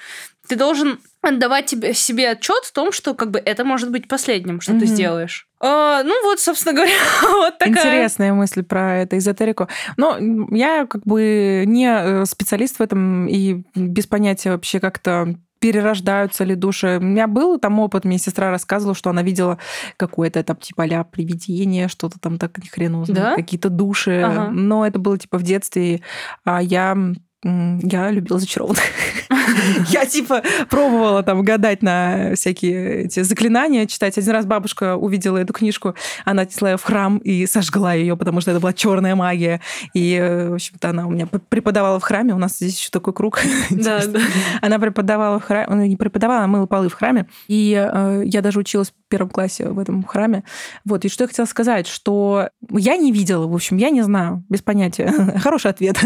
ты 0.49 0.57
должен 0.57 1.01
отдавать 1.23 1.67
тебе, 1.67 1.95
себе 1.95 2.31
отчет 2.31 2.65
в 2.65 2.73
том, 2.73 2.93
что 2.93 3.15
как 3.15 3.31
бы 3.31 3.39
это 3.39 3.65
может 3.65 3.91
быть 3.91 4.09
последним, 4.09 4.61
что 4.61 4.73
mm-hmm. 4.73 4.81
ты 4.81 4.87
сделаешь. 4.87 5.49
А, 5.61 6.03
ну 6.03 6.23
вот, 6.25 6.41
собственно 6.41 6.75
говоря, 6.77 6.93
вот 7.23 7.59
такая. 7.59 7.75
Интересная 7.75 8.33
мысль 8.33 8.63
про 8.63 8.99
это 8.99 9.19
эзотерику. 9.19 9.69
Но 9.97 10.19
я 10.51 10.87
как 10.87 11.03
бы 11.05 11.65
не 11.67 11.89
э, 11.89 12.25
специалист 12.27 12.79
в 12.79 12.83
этом 12.83 13.27
и 13.27 13.63
без 13.75 14.07
понятия 14.07 14.51
вообще 14.51 14.79
как-то 14.79 15.35
перерождаются 15.63 16.43
ли 16.43 16.57
души. 16.57 16.99
У 17.01 17.05
меня 17.05 17.29
был 17.29 17.57
там 17.57 17.79
опыт, 17.79 18.05
мне 18.05 18.19
сестра 18.19 18.51
рассказывала, 18.51 18.97
что 18.97 19.11
она 19.11 19.23
видела 19.23 19.59
какое-то 19.97 20.43
там 20.43 20.57
типа 20.57 20.83
а 20.91 21.05
привидение, 21.05 21.87
что-то 21.87 22.19
там 22.19 22.37
так 22.37 22.59
ни 22.59 22.67
хрена 22.67 23.01
узнать, 23.01 23.17
да? 23.17 23.37
какие-то 23.37 23.71
души. 23.71 24.23
Ага. 24.23 24.51
Но 24.51 24.85
это 24.85 24.99
было 24.99 25.17
типа 25.17 25.39
в 25.39 25.45
детстве, 25.45 26.01
а 26.45 26.61
я 26.61 26.99
я 27.45 28.11
любила 28.11 28.39
зачарованных. 28.39 28.83
Я 29.89 30.07
типа 30.07 30.43
пробовала 30.71 31.23
там 31.23 31.43
гадать 31.43 31.83
на 31.83 32.35
всякие 32.37 33.05
эти 33.05 33.23
заклинания, 33.23 33.87
читать. 33.87 34.17
Один 34.17 34.33
раз 34.33 34.47
бабушка 34.47 34.97
увидела 34.97 35.39
эту 35.39 35.53
книжку, 35.53 35.95
она 36.25 36.43
отнесла 36.43 36.71
ее 36.71 36.77
в 36.77 36.83
храм 36.83 37.19
и 37.19 37.47
сожгла 37.47 37.95
ее, 37.95 38.17
потому 38.17 38.41
что 38.41 38.53
это 38.53 38.61
была 38.61 38.73
черная 38.73 39.17
магия. 39.17 39.61
И, 39.93 40.19
в 40.51 40.55
общем-то, 40.55 40.91
она 40.91 41.07
у 41.07 41.11
меня 41.11 41.27
преподавала 41.27 41.99
в 41.99 42.03
храме. 42.03 42.35
У 42.35 42.39
нас 42.39 42.57
здесь 42.57 42.79
еще 42.79 42.91
такой 42.91 43.13
круг. 43.13 43.41
Да, 43.71 44.07
да. 44.07 44.21
Она 44.61 44.79
преподавала 44.79 45.39
в 45.41 45.45
храме, 45.45 45.67
она 45.67 45.87
не 45.87 45.97
преподавала, 45.97 46.45
а 46.45 46.47
мыла 46.47 46.67
полы 46.67 46.89
в 46.89 46.95
храме. 46.95 47.27
И 47.49 47.75
э, 47.75 48.23
я 48.25 48.43
даже 48.43 48.61
училась 48.61 48.91
в 48.91 48.95
первом 49.09 49.31
классе 49.31 49.69
в 49.69 49.79
этом 49.79 50.05
храме. 50.05 50.45
Вот. 50.85 51.05
И 51.05 51.09
что 51.09 51.25
я 51.25 51.29
хотела 51.29 51.47
сказать, 51.47 51.87
что 51.87 52.51
я 52.71 52.97
не 52.97 53.13
видела, 53.13 53.47
в 53.47 53.55
общем, 53.55 53.77
я 53.77 53.91
не 53.91 54.03
знаю, 54.03 54.45
без 54.49 54.63
понятия. 54.63 55.13
Хороший 55.39 55.71
ответ. 55.71 55.99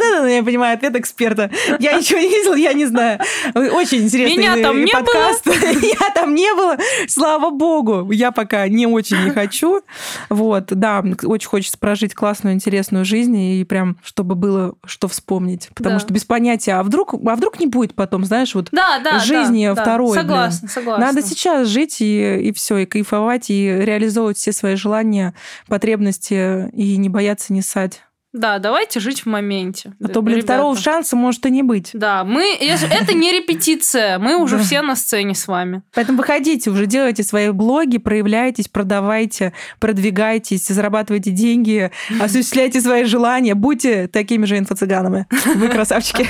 Вот 0.00 0.18
это, 0.18 0.26
я 0.26 0.42
понимаю, 0.42 0.74
ответ 0.74 0.96
эксперта. 0.96 1.50
Я 1.78 1.92
ничего 1.92 2.18
не 2.18 2.28
видела, 2.28 2.54
я 2.54 2.72
не 2.72 2.86
знаю. 2.86 3.20
Очень 3.54 4.04
интересный 4.04 4.38
Меня 4.38 4.56
там 4.62 4.82
не 4.84 4.92
подкаст. 4.92 5.44
Было. 5.44 5.54
Я 6.00 6.10
там 6.14 6.34
не 6.34 6.52
было. 6.54 6.76
Слава 7.08 7.50
богу. 7.50 8.10
Я 8.10 8.32
пока 8.32 8.66
не 8.68 8.86
очень 8.86 9.22
не 9.24 9.30
хочу. 9.30 9.82
Вот, 10.28 10.66
да, 10.68 11.04
очень 11.24 11.48
хочется 11.48 11.78
прожить 11.78 12.14
классную, 12.14 12.54
интересную 12.54 13.04
жизнь 13.04 13.36
и 13.36 13.64
прям, 13.64 13.98
чтобы 14.02 14.34
было 14.34 14.74
что 14.84 15.08
вспомнить. 15.08 15.68
Потому 15.74 15.96
да. 15.96 16.00
что 16.00 16.14
без 16.14 16.24
понятия, 16.24 16.72
а 16.72 16.82
вдруг, 16.82 17.14
а 17.14 17.36
вдруг 17.36 17.60
не 17.60 17.66
будет 17.66 17.94
потом, 17.94 18.24
знаешь, 18.24 18.54
вот 18.54 18.68
да, 18.72 19.00
да, 19.02 19.18
жизни 19.18 19.66
да, 19.66 19.74
второй. 19.74 20.14
Да. 20.14 20.22
Согласна, 20.22 20.60
блин. 20.60 20.70
согласна. 20.70 21.06
Надо 21.06 21.22
сейчас 21.22 21.68
жить 21.68 22.00
и, 22.00 22.40
и 22.40 22.52
все, 22.52 22.78
и 22.78 22.86
кайфовать, 22.86 23.50
и 23.50 23.66
реализовывать 23.66 24.38
все 24.38 24.52
свои 24.52 24.76
желания, 24.76 25.34
потребности, 25.68 26.70
и 26.70 26.96
не 26.96 27.08
бояться 27.08 27.52
не 27.52 27.62
ссать. 27.62 28.02
Да, 28.32 28.60
давайте 28.60 29.00
жить 29.00 29.22
в 29.22 29.26
моменте. 29.26 29.92
А 30.02 30.06
то, 30.06 30.22
блин, 30.22 30.38
ребята. 30.38 30.54
второго 30.54 30.76
шанса 30.76 31.16
может 31.16 31.44
и 31.46 31.50
не 31.50 31.64
быть. 31.64 31.90
Да, 31.94 32.22
мы... 32.22 32.54
Это 32.54 33.12
не 33.12 33.32
репетиция, 33.32 34.20
мы 34.20 34.36
уже 34.36 34.58
все 34.58 34.82
на 34.82 34.94
сцене 34.94 35.34
с 35.34 35.48
вами. 35.48 35.82
Поэтому 35.94 36.18
выходите, 36.18 36.70
уже 36.70 36.86
делайте 36.86 37.24
свои 37.24 37.50
блоги, 37.50 37.98
проявляйтесь, 37.98 38.68
продавайте, 38.68 39.52
продвигайтесь, 39.80 40.68
зарабатывайте 40.68 41.32
деньги, 41.32 41.90
осуществляйте 42.20 42.80
свои 42.80 43.04
желания, 43.04 43.54
будьте 43.54 44.06
такими 44.06 44.44
же 44.44 44.58
инфо-цыганами. 44.58 45.26
Вы 45.56 45.68
красавчики. 45.68 46.28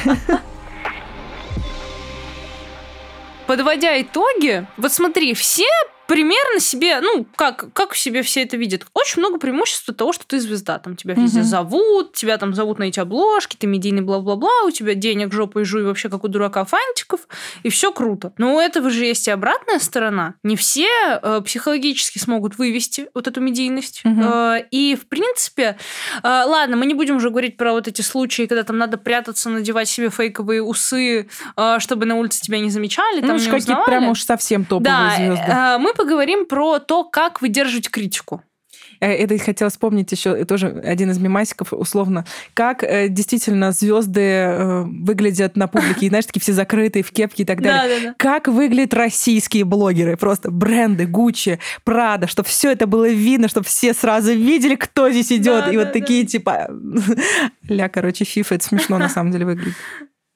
Подводя 3.47 4.01
итоги, 4.01 4.67
вот 4.77 4.93
смотри, 4.93 5.35
все 5.35 5.67
примерно 6.11 6.59
себе, 6.59 7.01
ну, 7.01 7.25
как, 7.37 7.73
как 7.73 7.95
себе 7.95 8.23
все 8.23 8.43
это 8.43 8.57
видят? 8.57 8.85
Очень 8.95 9.21
много 9.21 9.39
преимуществ 9.39 9.89
от 9.89 9.97
того, 9.97 10.13
что 10.13 10.27
ты 10.27 10.41
звезда. 10.41 10.81
Там 10.81 10.97
тебя 10.97 11.15
везде 11.15 11.39
угу. 11.41 11.47
зовут, 11.47 12.15
тебя 12.15 12.37
там 12.37 12.53
зовут 12.53 12.81
на 12.81 12.85
эти 12.85 12.99
обложки, 12.99 13.55
ты 13.55 13.69
медийный 13.69 14.03
бла-бла-бла, 14.03 14.65
у 14.67 14.73
тебя 14.73 14.95
денег 14.95 15.33
жопой 15.33 15.65
жуй 15.65 15.85
вообще 15.85 16.09
как 16.09 16.25
у 16.25 16.29
дурака 16.29 16.65
фантиков, 16.65 17.29
и 17.63 17.69
все 17.69 17.93
круто. 17.93 18.33
Но 18.39 18.57
у 18.57 18.59
этого 18.59 18.91
же 18.91 19.05
есть 19.05 19.29
и 19.29 19.31
обратная 19.31 19.79
сторона. 19.79 20.35
Не 20.43 20.57
все 20.57 20.89
э, 21.23 21.43
психологически 21.45 22.19
смогут 22.19 22.59
вывести 22.59 23.09
вот 23.15 23.29
эту 23.29 23.41
медийность. 23.41 24.03
Угу. 24.05 24.21
Э, 24.21 24.65
и, 24.73 24.97
в 25.01 25.07
принципе, 25.07 25.77
э, 26.25 26.27
ладно, 26.27 26.75
мы 26.75 26.87
не 26.87 26.95
будем 26.95 27.19
уже 27.19 27.31
говорить 27.31 27.57
про 27.57 27.71
вот 27.71 27.87
эти 27.87 28.03
случаи, 28.03 28.47
когда 28.47 28.65
там 28.65 28.79
надо 28.79 28.99
прятаться, 28.99 29.49
надевать 29.49 29.89
себе 29.89 30.11
фейковые 30.11 30.61
усы, 30.61 31.29
э, 31.57 31.77
чтобы 31.79 32.07
на 32.07 32.17
улице 32.17 32.41
тебя 32.41 32.59
не 32.59 32.71
замечали, 32.71 33.21
там 33.21 33.37
ну, 33.37 33.37
не 33.37 33.49
какие-то 33.49 33.85
прям 33.87 34.09
уж 34.09 34.25
совсем 34.25 34.65
топовые 34.65 34.93
да, 34.93 35.17
звезды. 35.17 35.53
Э, 35.53 35.79
мы 35.79 35.95
поговорим 36.01 36.47
про 36.47 36.79
то, 36.79 37.05
как 37.05 37.43
выдерживать 37.43 37.91
критику. 37.91 38.43
Это 39.01 39.39
хотела 39.39 39.71
вспомнить 39.71 40.13
еще 40.13 40.45
тоже 40.45 40.69
один 40.85 41.11
из 41.11 41.19
мемасиков, 41.19 41.73
условно, 41.73 42.27
как 42.53 42.85
действительно 43.09 43.73
звезды 43.73 44.85
выглядят 44.85 45.57
на 45.57 45.69
публике, 45.69 46.09
знаешь, 46.09 46.27
такие 46.27 46.43
все 46.43 46.53
закрытые 46.53 47.03
в 47.03 47.11
кепке 47.11 47.45
и 47.45 47.47
так 47.47 47.63
далее. 47.63 47.89
Да, 47.89 48.01
да, 48.01 48.07
да. 48.11 48.15
Как 48.19 48.49
выглядят 48.49 48.93
российские 48.93 49.65
блогеры, 49.65 50.17
просто 50.19 50.51
бренды, 50.51 51.07
Гуччи, 51.07 51.61
Прада, 51.85 52.27
чтобы 52.27 52.49
все 52.49 52.73
это 52.73 52.87
было 52.87 53.09
видно, 53.09 53.49
чтобы 53.49 53.67
все 53.67 53.95
сразу 53.95 54.33
видели, 54.33 54.75
кто 54.75 55.11
здесь 55.11 55.33
идет, 55.33 55.65
да, 55.65 55.73
и 55.73 55.77
да, 55.77 55.85
вот 55.85 55.93
такие 55.93 56.27
типа, 56.27 56.69
ля, 57.69 57.89
короче, 57.89 58.25
фифа, 58.25 58.57
это 58.57 58.65
смешно 58.65 58.99
на 58.99 59.09
самом 59.09 59.33
деле 59.33 59.47
выглядит. 59.47 59.75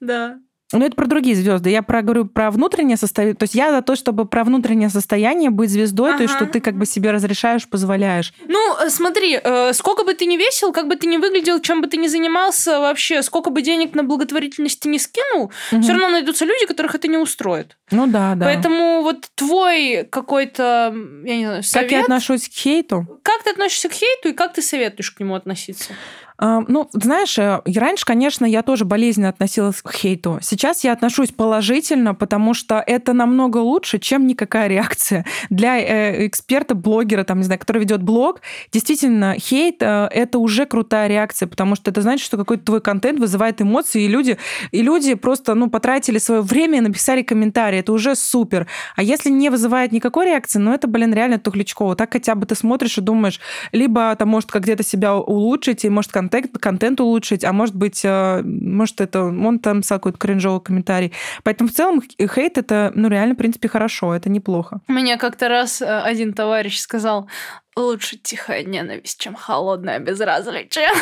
Да. 0.01 0.39
Ну, 0.79 0.85
это 0.85 0.97
про 0.97 1.07
другие 1.07 1.37
звезды. 1.37 1.71
Я 1.71 1.83
про, 1.83 2.03
говорю 2.03 2.27
про 2.27 2.51
внутреннее 2.51 2.97
состояние. 2.97 3.37
То 3.37 3.45
есть 3.45 3.55
я 3.55 3.71
за 3.71 3.83
то, 3.83 3.97
чтобы 3.97 4.25
про 4.27 4.45
внутреннее 4.45 4.89
состояние 4.89 5.51
быть 5.51 5.71
звездой, 5.71 6.11
ага. 6.11 6.19
то 6.19 6.23
есть 6.25 6.35
что 6.35 6.47
ты 6.47 6.61
как 6.61 6.77
бы 6.77 6.87
себе 6.87 7.11
разрешаешь, 7.11 7.69
позволяешь. 7.69 8.33
Ну, 8.47 8.77
э, 8.79 8.91
смотри, 8.91 9.39
э, 9.43 9.73
сколько 9.73 10.05
бы 10.05 10.15
ты 10.15 10.27
ни 10.27 10.37
весил, 10.37 10.73
как 10.73 10.89
бы 10.89 10.97
ты 10.97 11.07
ни 11.07 11.17
выглядел, 11.17 11.61
чем 11.61 11.81
бы 11.81 11.87
ты 11.87 11.97
ни 11.97 12.09
занимался 12.09 12.81
вообще, 12.81 13.23
сколько 13.23 13.51
бы 13.51 13.63
денег 13.63 13.95
на 13.95 14.03
благотворительность 14.03 14.81
ты 14.81 14.89
не 14.89 14.99
скинул, 14.99 15.53
угу. 15.73 15.83
все 15.83 15.93
равно 15.93 16.09
найдутся 16.09 16.45
люди, 16.45 16.67
которых 16.67 16.95
это 16.95 17.09
не 17.09 17.17
устроит. 17.17 17.77
Ну 17.91 18.07
да, 18.07 18.35
да. 18.35 18.47
Поэтому 18.47 19.03
вот 19.03 19.29
твой 19.35 20.05
какой-то, 20.11 20.95
я 21.25 21.37
не 21.37 21.47
знаю, 21.47 21.63
совет... 21.63 21.91
Как 21.91 21.99
я 21.99 22.03
отношусь 22.03 22.49
к 22.49 22.53
хейту? 22.53 23.21
Как 23.23 23.43
ты 23.43 23.51
относишься 23.51 23.89
к 23.89 23.93
хейту 23.93 24.31
и 24.31 24.33
как 24.33 24.55
ты 24.55 24.63
советуешь 24.63 25.11
к 25.11 25.21
нему 25.21 25.35
относиться? 25.35 25.93
Ну, 26.41 26.89
знаешь, 26.93 27.39
э, 27.39 27.63
раньше, 27.65 28.05
конечно, 28.05 28.45
я 28.45 28.63
тоже 28.63 28.85
болезненно 28.85 29.29
относилась 29.29 29.81
к 29.81 29.93
хейту. 29.93 30.41
Сейчас 30.43 30.83
я 30.83 30.93
отношусь 30.93 31.31
положительно, 31.31 32.13
потому 32.13 32.55
что 32.55 32.83
это 32.85 33.13
намного 33.13 33.59
лучше, 33.59 34.01
чем 34.01 34.27
никакая 34.27 34.67
реакция. 34.67 35.25
Для 35.49 35.79
э, 35.79 36.27
эксперта, 36.27 36.75
блогера, 36.75 37.23
там, 37.23 37.39
не 37.39 37.45
знаю, 37.45 37.61
который 37.61 37.79
ведет 37.79 38.03
блог, 38.03 38.41
действительно, 38.73 39.37
хейт 39.39 39.77
э, 39.81 40.09
это 40.11 40.39
уже 40.39 40.67
крутая 40.67 41.07
реакция, 41.07 41.47
потому 41.47 41.77
что 41.77 41.93
это 41.93 42.03
значит, 42.03 42.27
что 42.27 42.37
какой-то 42.37 42.65
твой 42.65 42.81
контент 42.81 43.21
вызывает 43.21 43.63
эмоции, 43.63 44.03
и 44.03 44.09
люди, 44.09 44.37
и 44.73 44.83
люди 44.83 45.15
просто, 45.15 45.55
ну, 45.55 45.71
потратили 45.71 46.19
свое 46.19 46.41
время 46.41 46.79
и 46.79 46.81
написали 46.81 47.23
комментарий. 47.23 47.74
Это 47.81 47.93
уже 47.93 48.15
супер. 48.15 48.67
А 48.97 49.03
если 49.03 49.31
не 49.31 49.51
вызывает 49.51 49.93
никакой 49.93 50.27
реакции, 50.27 50.59
ну, 50.59 50.73
это, 50.73 50.87
блин, 50.87 51.15
реально 51.15 51.39
тухлячково. 51.39 51.97
Так 51.97 52.13
хотя 52.13 52.35
бы 52.35 52.47
ты 52.47 52.55
смотришь 52.55 52.99
и 52.99 53.01
думаешь, 53.01 53.41
либо 53.73 54.15
там 54.17 54.29
может 54.29 54.51
как 54.51 54.63
где-то 54.63 54.83
себя 54.83 55.15
улучшить, 55.15 55.85
и 55.85 55.89
может 55.89 56.13
контент, 56.13 56.57
контент 56.59 57.01
улучшить, 57.01 57.45
а 57.45 57.53
может 57.53 57.75
быть, 57.75 58.05
э, 58.05 58.43
может, 58.45 59.01
это 59.01 59.25
он 59.25 59.59
там 59.59 59.83
какой-то 59.83 60.19
кринжовый 60.19 60.61
комментарий. 60.61 61.13
Поэтому 61.43 61.69
в 61.69 61.73
целом 61.73 62.03
хейт 62.19 62.59
это, 62.59 62.93
ну, 62.95 63.09
реально, 63.09 63.35
в 63.35 63.39
принципе, 63.39 63.69
хорошо, 63.69 64.15
это 64.15 64.31
неплохо. 64.31 64.81
Мне 64.89 65.17
как-то 65.17 65.49
раз 65.49 65.83
э, 65.83 65.87
один 65.87 66.33
товарищ 66.33 66.79
сказал, 66.79 67.29
лучше 67.77 68.17
тихая 68.17 68.63
ненависть, 68.63 69.21
чем 69.21 69.35
холодное 69.35 69.99
безразличие. 69.99 70.89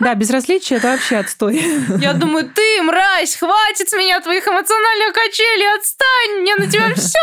Да, 0.00 0.14
безразличие 0.16 0.78
это 0.78 0.88
вообще 0.88 1.18
отстой. 1.18 1.62
Я 2.00 2.12
думаю, 2.12 2.50
ты, 2.52 2.82
мразь, 2.82 3.36
хватит 3.36 3.88
с 3.88 3.92
меня 3.92 4.20
твоих 4.20 4.46
эмоциональных 4.48 5.12
качелей, 5.12 5.76
отстань, 5.76 6.40
мне 6.40 6.56
на 6.56 6.66
тебя 6.66 6.92
все 6.94 7.18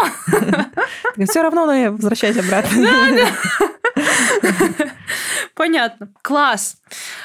равно. 0.00 0.64
Все 1.28 1.42
равно, 1.42 1.66
но 1.66 1.74
я 1.74 1.90
возвращаюсь 1.90 2.38
обратно. 2.38 2.82
Да, 2.82 3.28
да. 3.92 4.90
Понятно. 5.54 6.08
Класс. 6.22 6.76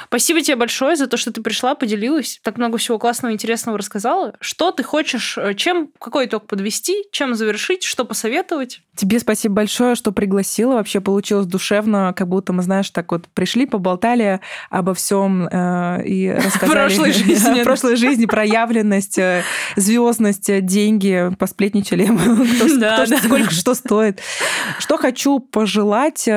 Спасибо 0.08 0.42
тебе 0.42 0.56
большое 0.56 0.96
за 0.96 1.08
то, 1.08 1.18
что 1.18 1.32
ты 1.32 1.42
пришла, 1.42 1.76
поделилась, 1.76 2.40
так 2.44 2.58
много 2.58 2.78
всего 2.78 2.98
классного, 3.00 3.34
интересного 3.34 3.78
рассказала. 3.78 4.34
Что 4.40 4.72
ты 4.72 4.84
хочешь, 4.84 5.38
э, 5.38 5.54
чем, 5.54 5.90
какой 6.00 6.26
итог 6.26 6.48
подвести, 6.48 7.06
чем 7.12 7.36
завершить, 7.36 7.84
что 7.84 8.06
посоветовать? 8.06 8.82
Тебе 8.96 9.20
спасибо 9.20 9.56
большое, 9.56 9.96
что 9.96 10.12
пригласила. 10.12 10.74
Вообще 10.74 11.00
получилось 11.00 11.46
душевно, 11.46 12.14
как 12.16 12.28
будто 12.28 12.52
мы, 12.52 12.64
знаешь, 12.64 12.90
так 12.90 13.12
вот 13.12 13.28
пришли, 13.34 13.66
поболтали 13.66 14.42
обо 14.70 14.94
всем 14.94 15.48
э, 15.48 16.04
и 16.06 16.30
рассказали 16.46 16.72
прошлой 16.72 17.14
жизни. 17.14 17.64
прошлой 17.64 17.96
жизни, 17.96 18.26
проявленность, 18.26 19.18
э, 19.18 19.44
звездность, 19.76 20.50
э, 20.50 20.62
деньги, 20.62 21.32
посплетничали, 21.40 22.10
сколько 23.24 23.52
что 23.52 23.74
стоит. 23.74 24.20
Что 24.80 24.98
хочу 24.98 25.40
пожелать 25.40 26.28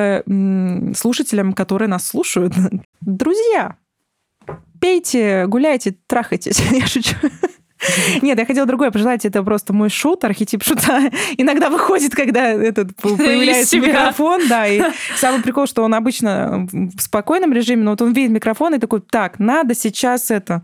слушателям, 0.97 1.53
которые 1.55 1.89
нас 1.89 2.07
слушают. 2.07 2.53
Друзья, 3.05 3.76
пейте, 4.80 5.46
гуляйте, 5.46 5.96
трахайтесь. 6.07 6.61
Я 6.72 6.86
шучу. 6.86 7.16
Нет, 8.20 8.38
я 8.38 8.46
хотела 8.46 8.66
другое 8.66 8.90
пожелать. 8.90 9.24
Это 9.24 9.42
просто 9.42 9.72
мой 9.72 9.90
шут, 9.90 10.24
архетип 10.24 10.62
шута. 10.62 11.11
Иногда 11.36 11.68
выходит, 11.68 12.14
когда 12.14 12.50
этот 12.50 12.94
появляется 13.03 13.78
микрофон, 13.78 14.42
да, 14.48 14.66
и 14.66 14.82
самый 15.16 15.42
прикол, 15.42 15.66
что 15.66 15.82
он 15.82 15.94
обычно 15.94 16.68
в 16.70 17.00
спокойном 17.00 17.53
режиме, 17.53 17.82
но 17.82 17.90
вот 17.92 18.03
он 18.03 18.12
видит 18.12 18.30
микрофон 18.30 18.74
и 18.74 18.78
такой, 18.78 19.00
так, 19.00 19.38
надо 19.38 19.74
сейчас 19.74 20.30
это 20.30 20.62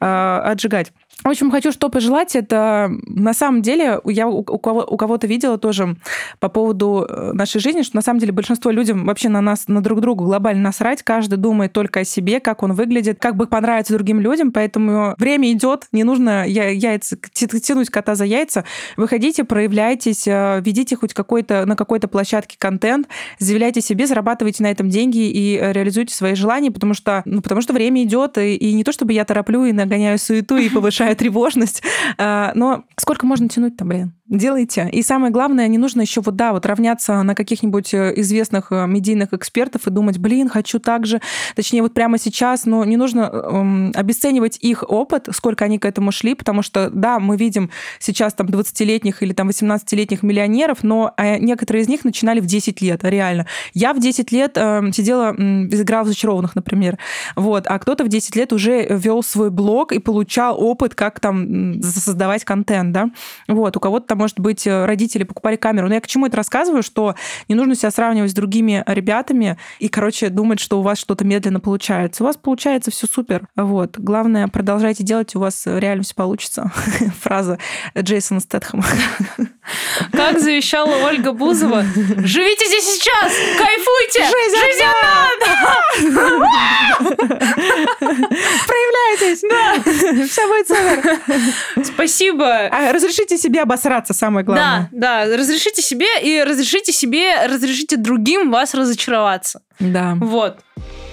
э, 0.00 0.40
отжигать. 0.44 0.92
В 1.24 1.28
общем, 1.28 1.50
хочу 1.50 1.72
что 1.72 1.88
пожелать. 1.88 2.36
Это 2.36 2.90
на 3.06 3.34
самом 3.34 3.60
деле, 3.60 4.00
я 4.04 4.28
у, 4.28 4.42
кого, 4.44 4.84
у 4.88 4.96
кого-то 4.96 5.26
видела 5.26 5.58
тоже 5.58 5.96
по 6.38 6.48
поводу 6.48 7.04
э, 7.08 7.32
нашей 7.32 7.60
жизни, 7.60 7.82
что 7.82 7.96
на 7.96 8.02
самом 8.02 8.20
деле 8.20 8.32
большинство 8.32 8.70
людям 8.70 9.04
вообще 9.04 9.28
на 9.28 9.40
нас, 9.40 9.66
на 9.66 9.82
друг 9.82 10.00
друга 10.00 10.24
глобально 10.24 10.62
насрать. 10.62 11.02
Каждый 11.02 11.36
думает 11.36 11.72
только 11.72 12.00
о 12.00 12.04
себе, 12.04 12.38
как 12.38 12.62
он 12.62 12.72
выглядит, 12.72 13.18
как 13.18 13.36
бы 13.36 13.46
понравиться 13.46 13.94
другим 13.94 14.20
людям. 14.20 14.52
Поэтому 14.52 15.16
время 15.18 15.50
идет, 15.50 15.88
не 15.90 16.04
нужно 16.04 16.46
я, 16.46 16.68
яйца, 16.70 17.16
тянуть 17.32 17.90
кота 17.90 18.14
за 18.14 18.24
яйца. 18.24 18.64
Выходите, 18.96 19.42
проявляйтесь, 19.42 20.28
э, 20.28 20.62
ведите 20.64 20.94
хоть 20.94 21.14
какой-то, 21.14 21.66
на 21.66 21.74
какой-то 21.74 22.06
площадке 22.06 22.56
контент, 22.58 23.08
заявляйте 23.40 23.80
себе, 23.80 24.06
зарабатывайте 24.06 24.62
на 24.62 24.70
этом 24.70 24.88
деньги 24.88 25.28
и 25.28 25.58
реализуйте 25.58 26.14
свои 26.14 26.34
желания, 26.34 26.70
потому 26.70 26.94
что, 26.94 27.22
ну, 27.24 27.42
потому 27.42 27.60
что 27.60 27.72
время 27.72 28.04
идет, 28.04 28.38
и, 28.38 28.54
и 28.54 28.72
не 28.72 28.84
то 28.84 28.92
чтобы 28.92 29.12
я 29.14 29.24
тороплю 29.24 29.64
и 29.64 29.72
нагоняю 29.72 30.16
суету 30.18 30.56
и 30.56 30.68
повышаю 30.68 31.07
тревожность. 31.14 31.82
А, 32.16 32.52
но 32.54 32.84
сколько 32.96 33.26
можно 33.26 33.48
тянуть 33.48 33.76
там, 33.76 33.88
блин? 33.88 34.17
Делайте. 34.28 34.90
И 34.92 35.02
самое 35.02 35.32
главное, 35.32 35.66
не 35.68 35.78
нужно 35.78 36.02
еще 36.02 36.20
вот, 36.20 36.36
да, 36.36 36.52
вот 36.52 36.66
равняться 36.66 37.22
на 37.22 37.34
каких-нибудь 37.34 37.94
э, 37.94 38.12
известных 38.16 38.70
э, 38.70 38.86
медийных 38.86 39.32
экспертов 39.32 39.86
и 39.86 39.90
думать, 39.90 40.18
блин, 40.18 40.50
хочу 40.50 40.78
так 40.78 41.06
же, 41.06 41.22
точнее, 41.56 41.80
вот 41.80 41.94
прямо 41.94 42.18
сейчас, 42.18 42.66
но 42.66 42.84
не 42.84 42.98
нужно 42.98 43.20
эм, 43.22 43.92
обесценивать 43.94 44.58
их 44.60 44.84
опыт, 44.86 45.28
сколько 45.32 45.64
они 45.64 45.78
к 45.78 45.86
этому 45.86 46.12
шли, 46.12 46.34
потому 46.34 46.60
что, 46.60 46.90
да, 46.90 47.18
мы 47.20 47.38
видим 47.38 47.70
сейчас 48.00 48.34
там 48.34 48.48
20-летних 48.48 49.22
или 49.22 49.32
там 49.32 49.48
18-летних 49.48 50.22
миллионеров, 50.22 50.82
но 50.82 51.14
э, 51.16 51.38
некоторые 51.38 51.84
из 51.84 51.88
них 51.88 52.04
начинали 52.04 52.40
в 52.40 52.46
10 52.46 52.82
лет, 52.82 53.04
реально. 53.04 53.46
Я 53.72 53.94
в 53.94 53.98
10 53.98 54.30
лет 54.30 54.58
э, 54.58 54.90
сидела, 54.92 55.30
играла 55.30 56.04
в 56.04 56.08
«Зачарованных», 56.08 56.54
например, 56.54 56.98
вот, 57.34 57.66
а 57.66 57.78
кто-то 57.78 58.04
в 58.04 58.08
10 58.08 58.36
лет 58.36 58.52
уже 58.52 58.88
вел 58.90 59.22
свой 59.22 59.50
блог 59.50 59.92
и 59.92 59.98
получал 60.00 60.62
опыт, 60.62 60.94
как 60.94 61.18
там 61.18 61.82
создавать 61.82 62.44
контент, 62.44 62.92
да, 62.92 63.10
вот, 63.48 63.74
у 63.74 63.80
кого-то 63.80 64.06
там, 64.06 64.17
может 64.18 64.38
быть, 64.40 64.66
родители 64.66 65.22
покупали 65.22 65.56
камеру, 65.56 65.88
но 65.88 65.94
я 65.94 66.00
к 66.00 66.06
чему 66.06 66.26
это 66.26 66.36
рассказываю, 66.36 66.82
что 66.82 67.14
не 67.48 67.54
нужно 67.54 67.74
себя 67.74 67.90
сравнивать 67.90 68.30
с 68.30 68.34
другими 68.34 68.82
ребятами 68.86 69.56
и, 69.78 69.88
короче, 69.88 70.28
думать, 70.28 70.60
что 70.60 70.78
у 70.78 70.82
вас 70.82 70.98
что-то 70.98 71.24
медленно 71.24 71.60
получается. 71.60 72.22
У 72.22 72.26
вас 72.26 72.36
получается 72.36 72.90
все 72.90 73.06
супер, 73.06 73.46
вот, 73.56 73.98
главное, 73.98 74.48
продолжайте 74.48 75.04
делать, 75.04 75.34
у 75.36 75.40
вас 75.40 75.62
реально 75.66 76.02
все 76.02 76.14
получится. 76.14 76.72
Фраза 77.20 77.58
Джейсона 77.96 78.40
Стэтхэма. 78.40 78.84
Как 80.12 80.40
завещала 80.40 80.94
Ольга 81.06 81.32
Бузова, 81.32 81.82
живите 81.84 82.66
здесь 82.66 82.84
сейчас, 82.84 83.32
кайфуйте, 83.56 84.24
жизнь, 84.24 84.56
жизнь 84.56 84.84
Проявляйтесь, 88.66 89.42
да, 89.48 90.26
все 90.26 90.46
будет 90.46 90.68
супер. 90.68 91.84
Спасибо. 91.84 92.66
А 92.66 92.92
разрешите 92.92 93.36
себе 93.38 93.62
обосраться, 93.62 94.07
самое 94.14 94.44
главное. 94.44 94.88
Да, 94.92 95.26
да, 95.26 95.36
разрешите 95.36 95.82
себе 95.82 96.06
и 96.22 96.42
разрешите 96.42 96.92
себе, 96.92 97.46
разрешите 97.46 97.96
другим 97.96 98.50
вас 98.50 98.74
разочароваться. 98.74 99.62
Да. 99.78 100.14
Вот. 100.20 100.58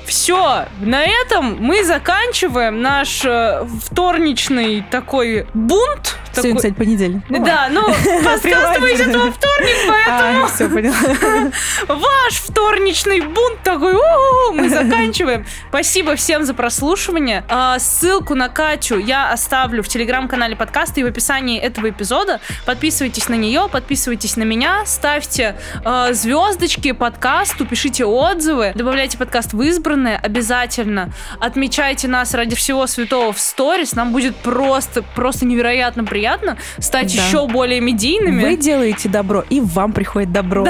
Все, 0.05 0.65
на 0.81 1.03
этом 1.03 1.57
мы 1.59 1.83
заканчиваем 1.83 2.81
наш 2.81 3.25
э, 3.25 3.65
вторничный 3.81 4.85
такой 4.91 5.47
бунт. 5.53 6.17
Сегодня, 6.41 6.59
такой... 6.59 6.71
кстати, 6.71 6.73
понедельник. 6.73 7.23
Да, 7.29 7.69
ну, 7.71 7.81
подкаст 8.23 8.79
выйдет 8.79 9.15
во 9.15 9.31
вторник, 9.31 9.75
поэтому... 9.87 10.43
А, 10.43 10.47
все, 10.47 10.69
поняла. 10.69 10.95
Ваш 11.87 12.33
вторничный 12.33 13.21
бунт 13.21 13.61
такой, 13.63 13.93
у-у-у, 13.93 14.53
мы 14.53 14.69
заканчиваем. 14.69 15.45
Спасибо 15.69 16.15
всем 16.15 16.43
за 16.43 16.53
прослушивание. 16.53 17.43
А, 17.47 17.79
ссылку 17.79 18.35
на 18.35 18.49
Катю 18.49 18.97
я 18.97 19.31
оставлю 19.31 19.83
в 19.83 19.87
телеграм-канале 19.87 20.55
подкаста 20.55 20.99
и 20.99 21.03
в 21.03 21.07
описании 21.07 21.59
этого 21.59 21.89
эпизода. 21.89 22.41
Подписывайтесь 22.65 23.29
на 23.29 23.35
нее, 23.35 23.69
подписывайтесь 23.71 24.35
на 24.35 24.43
меня, 24.43 24.85
ставьте 24.85 25.55
а, 25.83 26.13
звездочки 26.13 26.91
подкасту, 26.91 27.65
пишите 27.65 28.05
отзывы, 28.05 28.73
добавляйте 28.75 29.17
подкаст 29.17 29.53
в 29.53 29.61
избранное 29.61 30.17
обязательно. 30.17 31.11
Отмечайте 31.39 32.07
нас 32.07 32.33
ради 32.33 32.55
всего 32.55 32.87
святого 32.87 33.31
в 33.31 33.39
сторис. 33.39 33.93
Нам 33.95 34.11
будет 34.11 34.35
просто, 34.35 35.01
просто 35.01 35.45
невероятно 35.45 36.03
приятно 36.03 36.24
приятно 36.25 36.57
стать 36.79 37.15
да. 37.15 37.21
еще 37.21 37.47
более 37.47 37.79
медийными. 37.81 38.41
Вы 38.41 38.57
делаете 38.57 39.09
добро, 39.09 39.43
и 39.49 39.61
вам 39.61 39.93
приходит 39.93 40.31
добро. 40.31 40.67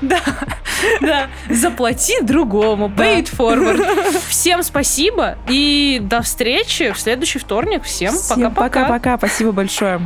Да. 0.00 0.20
Да, 1.00 1.28
заплати 1.48 2.20
другому, 2.22 2.88
pay 2.88 3.22
it 3.22 3.32
forward. 3.32 3.86
Всем 4.28 4.64
спасибо 4.64 5.38
и 5.48 6.00
до 6.02 6.22
встречи 6.22 6.90
в 6.90 6.98
следующий 6.98 7.38
вторник. 7.38 7.84
Всем 7.84 8.12
пока-пока. 8.28 8.80
Пока-пока, 8.80 9.18
спасибо 9.18 9.52
большое. 9.52 10.00